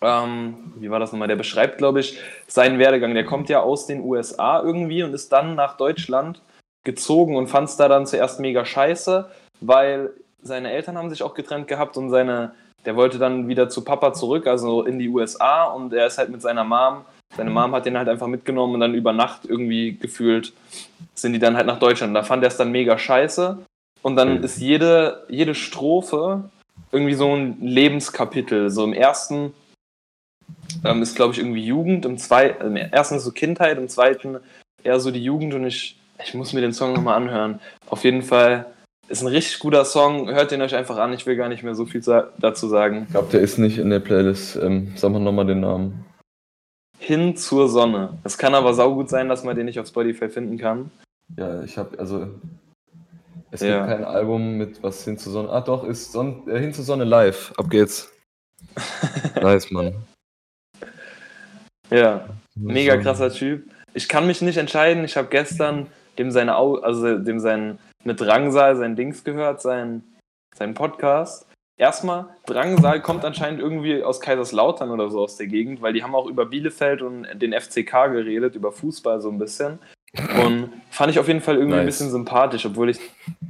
ähm, 0.00 0.72
wie 0.76 0.90
war 0.90 0.98
das 0.98 1.12
nochmal? 1.12 1.28
Der 1.28 1.36
beschreibt, 1.36 1.78
glaube 1.78 2.00
ich, 2.00 2.18
seinen 2.46 2.78
Werdegang. 2.78 3.14
Der 3.14 3.24
kommt 3.24 3.48
ja 3.48 3.60
aus 3.60 3.86
den 3.86 4.00
USA 4.00 4.62
irgendwie 4.62 5.02
und 5.02 5.14
ist 5.14 5.32
dann 5.32 5.54
nach 5.54 5.76
Deutschland 5.76 6.40
gezogen 6.84 7.36
und 7.36 7.48
fand 7.48 7.68
es 7.68 7.76
da 7.76 7.88
dann 7.88 8.06
zuerst 8.06 8.38
mega 8.40 8.64
scheiße, 8.64 9.28
weil 9.60 10.10
seine 10.42 10.70
Eltern 10.70 10.96
haben 10.96 11.10
sich 11.10 11.22
auch 11.22 11.34
getrennt 11.34 11.66
gehabt 11.66 11.96
und 11.96 12.10
seine, 12.10 12.52
der 12.84 12.94
wollte 12.94 13.18
dann 13.18 13.48
wieder 13.48 13.68
zu 13.68 13.82
Papa 13.82 14.12
zurück, 14.12 14.46
also 14.46 14.84
in 14.84 14.98
die 14.98 15.08
USA 15.08 15.64
und 15.64 15.92
er 15.92 16.06
ist 16.06 16.18
halt 16.18 16.30
mit 16.30 16.40
seiner 16.40 16.62
Mom, 16.62 17.04
seine 17.36 17.50
Mom 17.50 17.74
hat 17.74 17.86
den 17.86 17.98
halt 17.98 18.08
einfach 18.08 18.28
mitgenommen 18.28 18.74
und 18.74 18.80
dann 18.80 18.94
über 18.94 19.12
Nacht 19.12 19.40
irgendwie 19.44 19.96
gefühlt 19.96 20.52
sind 21.14 21.32
die 21.32 21.40
dann 21.40 21.56
halt 21.56 21.66
nach 21.66 21.80
Deutschland. 21.80 22.14
Da 22.14 22.22
fand 22.22 22.44
er 22.44 22.48
es 22.48 22.56
dann 22.56 22.70
mega 22.70 22.96
scheiße 22.96 23.58
und 24.02 24.14
dann 24.16 24.38
Mhm. 24.38 24.44
ist 24.44 24.58
jede, 24.58 25.24
jede 25.28 25.54
Strophe 25.56 26.44
irgendwie 26.92 27.14
so 27.14 27.34
ein 27.34 27.56
Lebenskapitel. 27.60 28.70
So 28.70 28.84
im 28.84 28.92
ersten 28.92 29.52
ähm, 30.84 31.02
ist, 31.02 31.16
glaube 31.16 31.32
ich, 31.32 31.38
irgendwie 31.40 31.64
Jugend, 31.64 32.04
im 32.04 32.18
zweiten, 32.18 32.64
im 32.64 32.76
ersten 32.76 33.16
ist 33.16 33.24
so 33.24 33.32
Kindheit, 33.32 33.78
im 33.78 33.88
zweiten 33.88 34.38
eher 34.82 35.00
so 35.00 35.10
die 35.10 35.22
Jugend 35.22 35.54
und 35.54 35.66
ich, 35.66 35.98
ich 36.24 36.34
muss 36.34 36.52
mir 36.52 36.60
den 36.60 36.72
Song 36.72 36.92
nochmal 36.92 37.16
anhören. 37.16 37.60
Auf 37.88 38.04
jeden 38.04 38.22
Fall 38.22 38.66
ist 39.08 39.22
ein 39.22 39.28
richtig 39.28 39.58
guter 39.58 39.84
Song, 39.84 40.28
hört 40.28 40.50
den 40.50 40.62
euch 40.62 40.74
einfach 40.74 40.96
an, 40.98 41.12
ich 41.12 41.26
will 41.26 41.36
gar 41.36 41.48
nicht 41.48 41.62
mehr 41.62 41.74
so 41.74 41.86
viel 41.86 42.00
dazu 42.00 42.68
sagen. 42.68 43.02
Ich 43.06 43.10
glaube, 43.12 43.28
der 43.32 43.40
ist 43.40 43.58
nicht 43.58 43.78
in 43.78 43.90
der 43.90 44.00
Playlist. 44.00 44.56
Ähm, 44.56 44.92
sag 44.96 45.12
mal 45.12 45.20
nochmal 45.20 45.46
den 45.46 45.60
Namen. 45.60 46.04
Hin 46.98 47.36
zur 47.36 47.68
Sonne. 47.68 48.18
Es 48.24 48.38
kann 48.38 48.54
aber 48.54 48.74
saugut 48.74 49.08
sein, 49.08 49.28
dass 49.28 49.44
man 49.44 49.54
den 49.54 49.66
nicht 49.66 49.78
auf 49.78 49.86
Spotify 49.86 50.28
finden 50.28 50.58
kann. 50.58 50.90
Ja, 51.36 51.62
ich 51.62 51.76
habe, 51.78 51.98
also. 51.98 52.28
Es 53.50 53.60
Ja. 53.60 53.78
gibt 53.86 53.88
kein 53.96 54.04
Album 54.04 54.56
mit 54.56 54.82
was 54.82 55.04
hin 55.04 55.18
zur 55.18 55.32
Sonne. 55.32 55.50
Ah, 55.50 55.60
doch, 55.60 55.84
ist 55.84 56.12
Son 56.12 56.48
äh, 56.48 56.58
hin 56.58 56.72
zur 56.72 56.84
Sonne 56.84 57.04
live. 57.04 57.52
Ab 57.56 57.70
geht's. 57.70 58.10
nice, 59.40 59.70
Mann. 59.70 59.94
Ja, 61.90 62.26
mega 62.54 62.96
So. 62.96 63.02
krasser 63.02 63.32
Typ. 63.32 63.68
ich 63.94 64.08
kann 64.08 64.26
mich 64.26 64.42
nicht 64.42 64.56
entscheiden. 64.56 65.04
Ich 65.04 65.16
habe 65.16 65.28
gestern 65.28 65.86
dem 66.18 66.30
seine 66.30 66.56
Au 66.56 66.76
also 66.76 67.18
dem 67.18 67.40
sein 67.40 67.78
mit 68.04 68.20
Drangsal 68.20 68.76
sein 68.76 68.96
Dings 68.96 69.24
gehört, 69.24 69.60
sein, 69.60 70.02
sein 70.54 70.74
Podcast. 70.74 71.46
Erstmal, 71.78 72.26
Drangsal 72.46 73.02
kommt 73.02 73.24
anscheinend 73.24 73.60
irgendwie 73.60 74.02
aus 74.02 74.20
Kaiserslautern 74.20 74.90
oder 74.90 75.10
so 75.10 75.20
aus 75.20 75.36
der 75.36 75.46
Gegend, 75.46 75.82
weil 75.82 75.92
die 75.92 76.02
haben 76.02 76.14
auch 76.14 76.26
über 76.26 76.46
Bielefeld 76.46 77.02
und 77.02 77.26
den 77.34 77.52
FCK 77.52 78.10
geredet, 78.12 78.54
über 78.54 78.72
Fußball 78.72 79.20
so 79.20 79.28
ein 79.28 79.38
bisschen. 79.38 79.78
Und 80.42 80.72
fand 80.90 81.10
ich 81.10 81.18
auf 81.18 81.28
jeden 81.28 81.42
Fall 81.42 81.56
irgendwie 81.56 81.72
nice. 81.74 81.80
ein 81.80 81.86
bisschen 81.86 82.10
sympathisch, 82.10 82.64
obwohl 82.64 82.88
ich, 82.88 82.98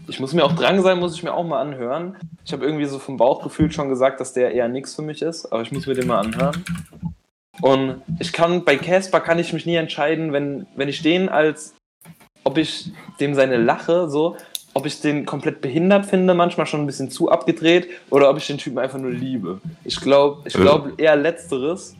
ich 0.09 0.19
muss 0.19 0.33
mir 0.33 0.45
auch 0.45 0.55
Drangsal, 0.55 0.97
muss 0.97 1.15
ich 1.15 1.23
mir 1.23 1.33
auch 1.33 1.45
mal 1.45 1.61
anhören. 1.61 2.17
Ich 2.45 2.53
habe 2.53 2.65
irgendwie 2.65 2.87
so 2.87 2.99
vom 2.99 3.17
Bauchgefühl 3.17 3.71
schon 3.71 3.89
gesagt, 3.89 4.19
dass 4.21 4.33
der 4.33 4.53
eher 4.53 4.67
nichts 4.67 4.97
für 4.97 5.03
mich 5.03 5.23
ist, 5.23 5.47
aber 5.53 5.63
ich 5.63 5.71
muss 5.71 5.87
mir 5.87 5.95
den 5.95 6.09
mal 6.09 6.19
anhören. 6.19 6.65
Und 7.63 8.03
ich 8.19 8.33
kann, 8.33 8.65
bei 8.65 8.77
Casper 8.77 9.21
kann 9.21 9.39
ich 9.39 9.53
mich 9.53 9.67
nie 9.67 9.77
entscheiden, 9.77 10.33
wenn, 10.33 10.67
wenn 10.77 10.89
ich 10.89 11.03
den 11.03 11.29
als, 11.29 11.75
ob 12.45 12.59
ich 12.59 12.91
dem 13.21 13.35
seine 13.35 13.57
Lache 13.57 14.09
so, 14.09 14.37
ob 14.75 14.85
ich 14.85 15.01
den 15.01 15.25
komplett 15.25 15.63
behindert 15.63 16.05
finde, 16.05 16.35
manchmal 16.35 16.67
schon 16.67 16.81
ein 16.81 16.87
bisschen 16.87 17.11
zu 17.11 17.31
abgedreht, 17.31 17.89
oder 18.11 18.29
ob 18.29 18.37
ich 18.37 18.47
den 18.47 18.59
Typen 18.59 18.79
einfach 18.79 18.99
nur 18.99 19.11
liebe. 19.11 19.61
Ich 19.85 19.99
glaube 20.01 20.43
ich 20.45 20.53
glaub 20.53 21.01
eher 21.01 21.17
Letzteres. 21.17 21.97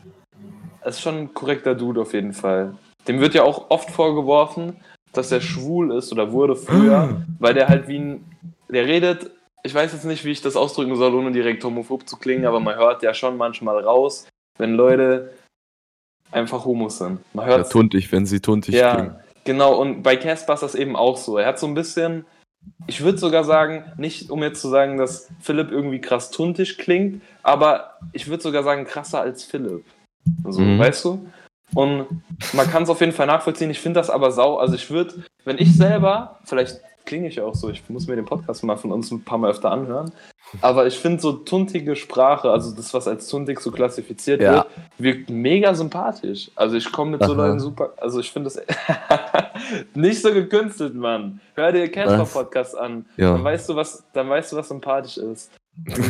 Das 0.83 0.95
ist 0.95 1.01
schon 1.01 1.17
ein 1.17 1.33
korrekter 1.33 1.73
Dude 1.73 2.01
auf 2.01 2.13
jeden 2.13 2.33
Fall. 2.33 2.75
Dem 3.07 3.19
wird 3.19 3.33
ja 3.33 3.43
auch 3.43 3.71
oft 3.71 3.89
vorgeworfen, 3.89 4.77
dass 5.11 5.31
er 5.31 5.41
schwul 5.41 5.91
ist 5.91 6.11
oder 6.11 6.31
wurde 6.31 6.55
früher, 6.55 7.21
weil 7.39 7.53
der 7.53 7.67
halt 7.67 7.87
wie 7.87 7.97
ein. 7.97 8.25
Der 8.69 8.85
redet, 8.85 9.31
ich 9.63 9.73
weiß 9.73 9.93
jetzt 9.93 10.05
nicht, 10.05 10.23
wie 10.23 10.31
ich 10.31 10.41
das 10.41 10.55
ausdrücken 10.55 10.95
soll, 10.97 11.15
ohne 11.15 11.31
direkt 11.31 11.63
homophob 11.63 12.07
zu 12.07 12.17
klingen, 12.17 12.45
aber 12.45 12.59
man 12.59 12.75
hört 12.75 13.01
ja 13.01 13.13
schon 13.13 13.37
manchmal 13.37 13.79
raus, 13.83 14.27
wenn 14.59 14.75
Leute 14.75 15.31
einfach 16.37 16.65
Homos 16.65 16.97
sind. 16.99 17.19
Man 17.33 17.45
hört 17.45 17.57
ja, 17.57 17.63
tuntig, 17.63 18.11
wenn 18.11 18.25
sie 18.25 18.39
tuntig 18.39 18.75
ja, 18.75 18.95
klingen. 18.95 19.15
Genau, 19.43 19.79
und 19.79 20.03
bei 20.03 20.15
Casper 20.15 20.53
ist 20.53 20.63
das 20.63 20.75
eben 20.75 20.95
auch 20.95 21.17
so. 21.17 21.37
Er 21.37 21.47
hat 21.47 21.59
so 21.59 21.67
ein 21.67 21.73
bisschen 21.73 22.25
ich 22.85 23.01
würde 23.01 23.17
sogar 23.17 23.43
sagen, 23.43 23.85
nicht 23.97 24.29
um 24.29 24.43
jetzt 24.43 24.61
zu 24.61 24.69
sagen, 24.69 24.97
dass 24.97 25.29
Philipp 25.39 25.71
irgendwie 25.71 26.01
krass 26.01 26.31
tuntisch 26.31 26.77
klingt, 26.77 27.21
aber 27.43 27.97
ich 28.13 28.27
würde 28.27 28.43
sogar 28.43 28.63
sagen, 28.63 28.85
krasser 28.85 29.21
als 29.21 29.43
Philipp. 29.43 29.83
Also, 30.43 30.61
mhm. 30.61 30.79
weißt 30.79 31.05
du? 31.05 31.27
Und 31.73 32.05
man 32.53 32.69
kann 32.69 32.83
es 32.83 32.89
auf 32.89 33.01
jeden 33.01 33.11
Fall 33.11 33.27
nachvollziehen. 33.27 33.69
Ich 33.69 33.79
finde 33.79 33.99
das 33.99 34.09
aber 34.09 34.31
sau. 34.31 34.57
Also, 34.57 34.75
ich 34.75 34.89
würde, 34.89 35.23
wenn 35.43 35.57
ich 35.57 35.75
selber, 35.75 36.39
vielleicht 36.45 36.79
klinge 37.07 37.27
ich 37.29 37.41
auch 37.41 37.55
so, 37.55 37.69
ich 37.69 37.81
muss 37.89 38.07
mir 38.07 38.15
den 38.15 38.25
Podcast 38.25 38.63
mal 38.63 38.77
von 38.77 38.91
uns 38.91 39.09
ein 39.09 39.23
paar 39.23 39.39
Mal 39.39 39.49
öfter 39.49 39.71
anhören, 39.71 40.11
aber 40.61 40.85
ich 40.85 40.97
finde 40.97 41.19
so 41.19 41.31
tuntige 41.31 41.95
Sprache, 41.95 42.51
also 42.51 42.75
das, 42.75 42.93
was 42.93 43.07
als 43.07 43.27
tuntig 43.27 43.59
so 43.59 43.71
klassifiziert 43.71 44.41
ja. 44.41 44.53
wird, 44.53 44.67
wirkt 44.97 45.29
mega 45.29 45.73
sympathisch. 45.73 46.51
Also 46.55 46.77
ich 46.77 46.91
komme 46.91 47.11
mit 47.11 47.21
Aha. 47.21 47.29
so 47.29 47.33
Leuten 47.33 47.59
super, 47.59 47.93
also 47.97 48.19
ich 48.19 48.31
finde 48.31 48.51
das 48.51 48.61
nicht 49.95 50.21
so 50.21 50.31
gekünstelt, 50.31 50.93
Mann. 50.93 51.39
Hör 51.55 51.71
dir 51.71 51.89
Casper-Podcast 51.89 52.77
an, 52.77 53.05
ja. 53.17 53.31
dann 53.33 53.43
weißt 53.43 53.69
du, 53.69 53.75
was, 53.75 54.03
dann 54.13 54.29
weißt 54.29 54.51
du, 54.51 54.57
was 54.57 54.67
sympathisch 54.67 55.17
ist. 55.17 55.51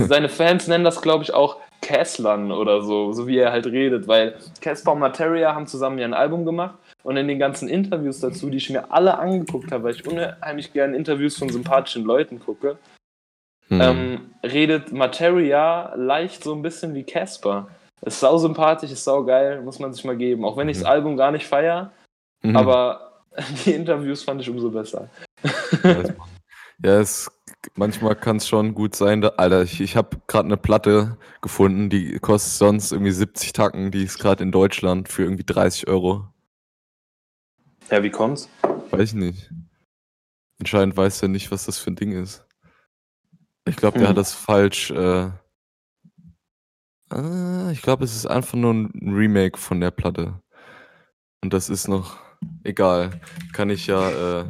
Seine 0.07 0.29
Fans 0.29 0.67
nennen 0.67 0.83
das, 0.83 1.01
glaube 1.01 1.23
ich, 1.23 1.33
auch 1.33 1.57
Caslan 1.81 2.51
oder 2.51 2.81
so, 2.81 3.13
so 3.13 3.27
wie 3.27 3.37
er 3.37 3.51
halt 3.51 3.67
redet, 3.67 4.07
weil 4.07 4.35
Casper 4.61 4.93
und 4.93 4.99
Materia 4.99 5.53
haben 5.53 5.67
zusammen 5.67 5.99
ja 5.99 6.05
ein 6.05 6.13
Album 6.13 6.45
gemacht 6.45 6.75
und 7.07 7.15
in 7.15 7.29
den 7.29 7.39
ganzen 7.39 7.69
Interviews 7.69 8.19
dazu, 8.19 8.49
die 8.49 8.57
ich 8.57 8.69
mir 8.69 8.91
alle 8.91 9.17
angeguckt 9.17 9.71
habe, 9.71 9.85
weil 9.85 9.95
ich 9.95 10.05
unheimlich 10.05 10.73
gerne 10.73 10.97
Interviews 10.97 11.37
von 11.37 11.47
sympathischen 11.47 12.03
Leuten 12.03 12.37
gucke, 12.37 12.77
hm. 13.69 13.79
ähm, 13.79 14.31
redet 14.43 14.91
Materia 14.91 15.95
leicht 15.95 16.43
so 16.43 16.53
ein 16.53 16.61
bisschen 16.61 16.93
wie 16.95 17.03
Casper. 17.03 17.69
Ist 18.01 18.19
sau 18.19 18.37
sympathisch, 18.37 18.91
ist 18.91 19.05
sau 19.05 19.23
geil, 19.23 19.61
muss 19.61 19.79
man 19.79 19.93
sich 19.93 20.03
mal 20.03 20.17
geben. 20.17 20.43
Auch 20.43 20.57
wenn 20.57 20.67
ich 20.67 20.79
das 20.79 20.83
mhm. 20.83 20.91
Album 20.91 21.17
gar 21.17 21.31
nicht 21.31 21.47
feiere, 21.47 21.93
mhm. 22.43 22.57
aber 22.57 23.23
die 23.65 23.71
Interviews 23.71 24.23
fand 24.23 24.41
ich 24.41 24.49
umso 24.49 24.69
besser. 24.69 25.09
ja, 26.83 26.99
es, 26.99 27.31
manchmal 27.75 28.17
kann 28.17 28.35
es 28.35 28.49
schon 28.49 28.75
gut 28.75 28.97
sein. 28.97 29.21
Da, 29.21 29.29
Alter, 29.37 29.61
ich, 29.61 29.79
ich 29.79 29.95
habe 29.95 30.17
gerade 30.27 30.47
eine 30.47 30.57
Platte 30.57 31.15
gefunden, 31.41 31.89
die 31.89 32.19
kostet 32.19 32.51
sonst 32.51 32.91
irgendwie 32.91 33.11
70 33.11 33.53
Tacken, 33.53 33.91
die 33.91 34.03
ist 34.03 34.19
gerade 34.19 34.43
in 34.43 34.51
Deutschland 34.51 35.07
für 35.07 35.23
irgendwie 35.23 35.45
30 35.45 35.87
Euro. 35.87 36.27
Ja, 37.89 38.03
wie 38.03 38.09
kommt's? 38.09 38.49
Weiß 38.91 39.09
ich 39.09 39.15
nicht. 39.15 39.51
Anscheinend 40.59 40.97
weiß 40.97 41.21
er 41.21 41.29
nicht, 41.29 41.51
was 41.51 41.65
das 41.65 41.77
für 41.77 41.91
ein 41.91 41.95
Ding 41.95 42.11
ist. 42.11 42.45
Ich 43.65 43.75
glaube, 43.75 43.99
der 43.99 44.07
hm. 44.07 44.09
hat 44.09 44.17
das 44.17 44.33
falsch. 44.33 44.91
Äh, 44.91 45.29
äh, 47.13 47.71
ich 47.71 47.81
glaube, 47.81 48.03
es 48.03 48.15
ist 48.15 48.25
einfach 48.25 48.57
nur 48.57 48.73
ein 48.73 49.13
Remake 49.13 49.57
von 49.57 49.79
der 49.79 49.91
Platte. 49.91 50.41
Und 51.43 51.53
das 51.53 51.69
ist 51.69 51.87
noch 51.87 52.19
egal. 52.63 53.21
Kann 53.53 53.69
ich 53.69 53.87
ja. 53.87 54.41
Äh, 54.41 54.45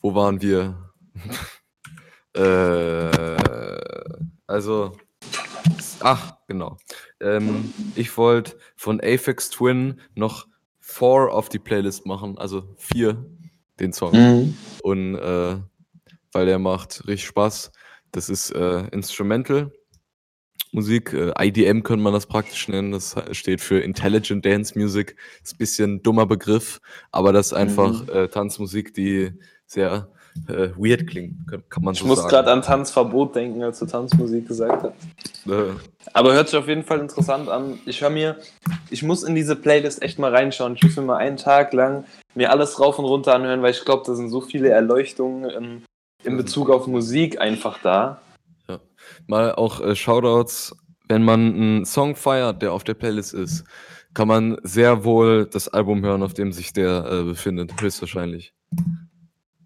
wo 0.00 0.14
waren 0.14 0.42
wir? 0.42 0.92
äh, 2.36 3.36
also. 4.46 4.96
Ach, 6.00 6.36
genau. 6.48 6.76
Ähm, 7.20 7.72
ich 7.94 8.16
wollte 8.18 8.58
von 8.76 9.00
Aphex 9.00 9.50
Twin 9.50 10.00
noch 10.14 10.46
Four 10.94 11.32
auf 11.32 11.48
die 11.48 11.58
Playlist 11.58 12.06
machen, 12.06 12.38
also 12.38 12.72
vier, 12.76 13.26
den 13.80 13.92
Song. 13.92 14.12
Mhm. 14.12 14.56
Und 14.84 15.16
äh, 15.16 15.56
weil 16.30 16.46
der 16.46 16.60
macht 16.60 17.08
richtig 17.08 17.26
Spaß. 17.26 17.72
Das 18.12 18.28
ist 18.28 18.50
äh, 18.50 18.86
Instrumental 18.92 19.72
Musik. 20.70 21.12
Äh, 21.12 21.32
IDM 21.36 21.82
könnte 21.82 22.04
man 22.04 22.12
das 22.12 22.26
praktisch 22.26 22.68
nennen. 22.68 22.92
Das 22.92 23.16
steht 23.32 23.60
für 23.60 23.80
Intelligent 23.80 24.46
Dance 24.46 24.78
Music. 24.78 25.16
Ist 25.42 25.54
ein 25.54 25.58
bisschen 25.58 25.94
ein 25.94 26.02
dummer 26.04 26.26
Begriff, 26.26 26.80
aber 27.10 27.32
das 27.32 27.46
ist 27.46 27.54
einfach 27.54 28.04
mhm. 28.04 28.08
äh, 28.10 28.28
Tanzmusik, 28.28 28.94
die 28.94 29.32
sehr 29.66 30.12
äh, 30.48 30.70
weird 30.76 31.06
klingt, 31.06 31.36
kann, 31.68 31.84
man 31.84 31.94
ich 31.94 32.00
so 32.00 32.06
sagen. 32.06 32.16
Ich 32.16 32.22
muss 32.22 32.28
gerade 32.28 32.50
an 32.50 32.62
Tanzverbot 32.62 33.34
denken, 33.34 33.62
als 33.62 33.78
du 33.78 33.86
Tanzmusik 33.86 34.48
gesagt 34.48 34.82
hast. 34.82 35.46
Äh. 35.46 35.72
Aber 36.12 36.32
hört 36.32 36.48
sich 36.48 36.58
auf 36.58 36.68
jeden 36.68 36.84
Fall 36.84 37.00
interessant 37.00 37.48
an. 37.48 37.78
Ich 37.86 38.00
höre 38.00 38.10
mir, 38.10 38.36
ich 38.90 39.02
muss 39.02 39.22
in 39.22 39.34
diese 39.34 39.56
Playlist 39.56 40.02
echt 40.02 40.18
mal 40.18 40.34
reinschauen. 40.34 40.74
Ich 40.74 40.82
muss 40.82 40.96
mir 40.96 41.02
mal 41.02 41.16
einen 41.16 41.36
Tag 41.36 41.72
lang 41.72 42.04
mir 42.34 42.50
alles 42.50 42.80
rauf 42.80 42.98
und 42.98 43.04
runter 43.04 43.34
anhören, 43.34 43.62
weil 43.62 43.70
ich 43.70 43.84
glaube, 43.84 44.02
da 44.06 44.14
sind 44.14 44.28
so 44.28 44.40
viele 44.40 44.68
Erleuchtungen 44.70 45.50
in, 45.50 45.84
in 46.24 46.36
Bezug 46.36 46.70
auf 46.70 46.86
Musik 46.86 47.40
einfach 47.40 47.80
da. 47.82 48.20
Ja. 48.68 48.80
Mal 49.26 49.54
auch 49.54 49.80
äh, 49.80 49.94
Shoutouts, 49.94 50.76
wenn 51.08 51.22
man 51.22 51.54
einen 51.54 51.84
Song 51.84 52.16
feiert, 52.16 52.62
der 52.62 52.72
auf 52.72 52.84
der 52.84 52.94
Playlist 52.94 53.34
ist, 53.34 53.64
kann 54.14 54.28
man 54.28 54.56
sehr 54.62 55.04
wohl 55.04 55.46
das 55.46 55.68
Album 55.68 56.04
hören, 56.04 56.22
auf 56.22 56.34
dem 56.34 56.52
sich 56.52 56.72
der 56.72 57.04
äh, 57.04 57.22
befindet, 57.24 57.80
höchstwahrscheinlich. 57.80 58.54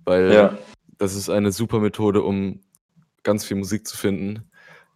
Weil 0.08 0.32
ja. 0.32 0.58
das 0.96 1.14
ist 1.14 1.28
eine 1.28 1.52
super 1.52 1.80
Methode, 1.80 2.22
um 2.22 2.60
ganz 3.22 3.44
viel 3.44 3.58
Musik 3.58 3.86
zu 3.86 3.96
finden. 3.96 4.50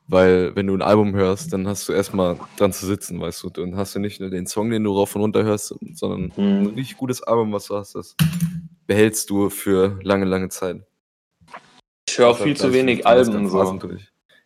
Weil 0.08 0.56
wenn 0.56 0.66
du 0.66 0.74
ein 0.74 0.82
Album 0.82 1.14
hörst, 1.14 1.52
dann 1.52 1.68
hast 1.68 1.88
du 1.88 1.92
erstmal 1.92 2.38
dran 2.56 2.72
zu 2.72 2.86
sitzen, 2.86 3.20
weißt 3.20 3.42
du. 3.42 3.50
Dann 3.50 3.76
hast 3.76 3.94
du 3.94 3.98
nicht 3.98 4.20
nur 4.20 4.30
den 4.30 4.46
Song, 4.46 4.70
den 4.70 4.84
du 4.84 4.92
rauf 4.92 5.14
und 5.14 5.22
runter 5.22 5.44
hörst, 5.44 5.74
sondern 5.92 6.32
mhm. 6.36 6.62
ein 6.62 6.66
richtig 6.74 6.96
gutes 6.96 7.22
Album, 7.22 7.52
was 7.52 7.66
du 7.66 7.76
hast. 7.76 7.94
Das 7.94 8.16
behältst 8.86 9.28
du 9.28 9.50
für 9.50 9.98
lange, 10.02 10.24
lange 10.24 10.48
Zeit. 10.48 10.80
Ich 12.08 12.18
höre 12.18 12.30
auch 12.30 12.38
viel 12.38 12.56
zu 12.56 12.72
wenig 12.72 13.06
Alben 13.06 13.48
so. 13.48 13.78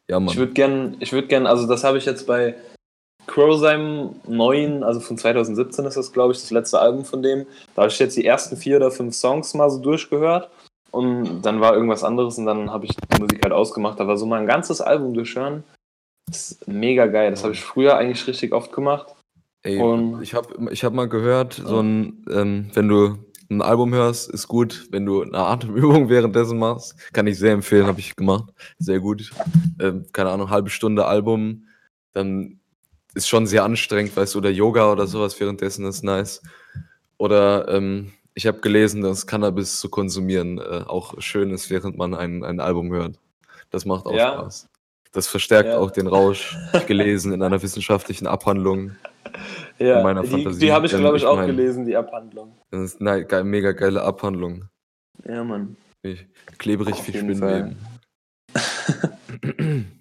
Ja, 0.09 0.21
Mann. 0.21 0.33
Ich 0.33 0.37
würde 0.37 0.53
gern, 0.53 0.97
ich 1.01 1.13
würde 1.13 1.29
gern, 1.29 1.47
also 1.47 1.67
das 1.67 1.85
habe 1.85 1.99
ich 1.99 2.05
jetzt 2.05 2.27
bei 2.27 2.55
Crow 3.27 3.59
seinem 3.59 4.17
neuen, 4.27 4.83
also 4.83 5.01
von 5.01 5.19
2017 5.19 5.85
ist 5.85 5.97
das, 5.97 6.13
glaube 6.13 6.33
ich, 6.33 6.41
das 6.41 6.51
letzte 6.51 6.79
Album 6.79 7.05
von 7.05 7.23
dem. 7.23 7.47
Da 7.75 7.83
habe 7.83 7.93
ich 7.93 7.99
jetzt 7.99 8.17
die 8.17 8.25
ersten 8.25 8.57
vier 8.57 8.77
oder 8.77 8.91
fünf 8.91 9.15
Songs 9.15 9.55
mal 9.55 9.71
so 9.71 9.81
durchgehört 9.81 10.51
und 10.91 11.43
dann 11.43 11.61
war 11.61 11.75
irgendwas 11.75 12.05
anderes 12.05 12.39
und 12.39 12.47
dann 12.47 12.71
habe 12.71 12.87
ich 12.87 12.97
die 12.97 13.21
Musik 13.21 13.43
halt 13.43 13.53
ausgemacht. 13.53 14.01
Aber 14.01 14.17
so 14.17 14.27
mal 14.27 14.41
ein 14.41 14.47
ganzes 14.47 14.81
Album 14.81 15.15
durchhören, 15.15 15.65
ist 16.31 16.67
mega 16.69 17.07
geil. 17.07 17.31
Das 17.31 17.43
habe 17.43 17.53
ich 17.53 17.63
früher 17.63 17.97
eigentlich 17.97 18.27
richtig 18.27 18.53
oft 18.53 18.73
gemacht. 18.73 19.15
Ey, 19.63 19.79
und 19.79 20.23
ich 20.23 20.35
habe 20.35 20.71
ich 20.71 20.85
hab 20.85 20.93
mal 20.93 21.09
gehört, 21.09 21.55
so 21.55 21.81
ein, 21.81 22.25
ähm, 22.31 22.71
wenn 22.75 22.89
du 22.89 23.19
ein 23.51 23.63
Album 23.63 23.93
hörst, 23.95 24.31
ist 24.31 24.49
gut. 24.49 24.87
Wenn 24.91 25.07
du 25.07 25.23
eine 25.23 25.39
Atemübung 25.39 26.09
währenddessen 26.09 26.59
machst, 26.59 26.97
kann 27.13 27.27
ich 27.27 27.39
sehr 27.39 27.53
empfehlen, 27.53 27.87
habe 27.87 28.01
ich 28.01 28.17
gemacht. 28.17 28.53
Sehr 28.79 29.01
gut. 29.01 29.31
Ähm, 29.81 30.07
keine 30.13 30.31
Ahnung, 30.31 30.51
halbe 30.51 30.71
Stunde 30.71 31.07
Album, 31.07 31.67
dann 32.13 32.61
ist 33.17 33.29
schon 33.29 33.47
sehr 33.47 33.65
anstrengend, 33.65 34.15
weißt 34.15 34.35
du, 34.35 34.39
oder 34.39 34.51
Yoga 34.51 34.93
oder 34.93 35.07
sowas 35.07 35.41
währenddessen 35.41 35.87
ist 35.87 36.05
nice. 36.05 36.43
Oder 37.17 37.67
ähm, 37.69 38.13
ich 38.35 38.47
habe 38.47 38.61
gelesen, 38.61 39.01
dass 39.01 39.27
Cannabis 39.27 39.81
zu 39.81 39.89
konsumieren 39.89 40.59
äh, 40.59 40.85
auch 40.87 41.15
schön 41.21 41.51
ist, 41.51 41.71
während 41.71 41.97
man 41.97 42.15
ein, 42.15 42.45
ein 42.45 42.61
Album 42.61 42.93
hört. 42.93 43.19
Das 43.71 43.87
macht 43.87 44.05
auch 44.05 44.13
ja. 44.13 44.35
Spaß. 44.35 44.69
Das 45.13 45.29
verstärkt 45.29 45.71
ja. 45.71 45.79
auch 45.79 45.91
den 45.91 46.07
Rausch, 46.07 46.55
gelesen 46.87 47.33
in 47.33 47.43
einer 47.43 47.63
wissenschaftlichen 47.63 48.27
Abhandlung. 48.27 48.93
Ja, 49.79 50.03
meiner 50.03 50.23
die, 50.23 50.29
Fantasie. 50.29 50.61
die 50.61 50.73
habe 50.73 50.87
ich, 50.87 50.93
glaube 50.93 51.19
ich, 51.19 51.27
auch 51.27 51.37
mein, 51.37 51.49
gelesen, 51.49 51.85
die 51.85 51.95
Abhandlung. 51.95 52.57
Das 52.71 52.81
ist 52.81 53.01
eine 53.03 53.27
geil, 53.27 53.45
mega 53.45 53.73
geile 53.73 54.01
Abhandlung. 54.01 54.65
Ja, 55.29 55.45
Mann. 55.45 55.77
Ich, 56.01 56.25
klebrig 56.57 56.95
Auf 56.95 57.07
wie 57.07 57.13
Spinnenleben. 57.13 57.77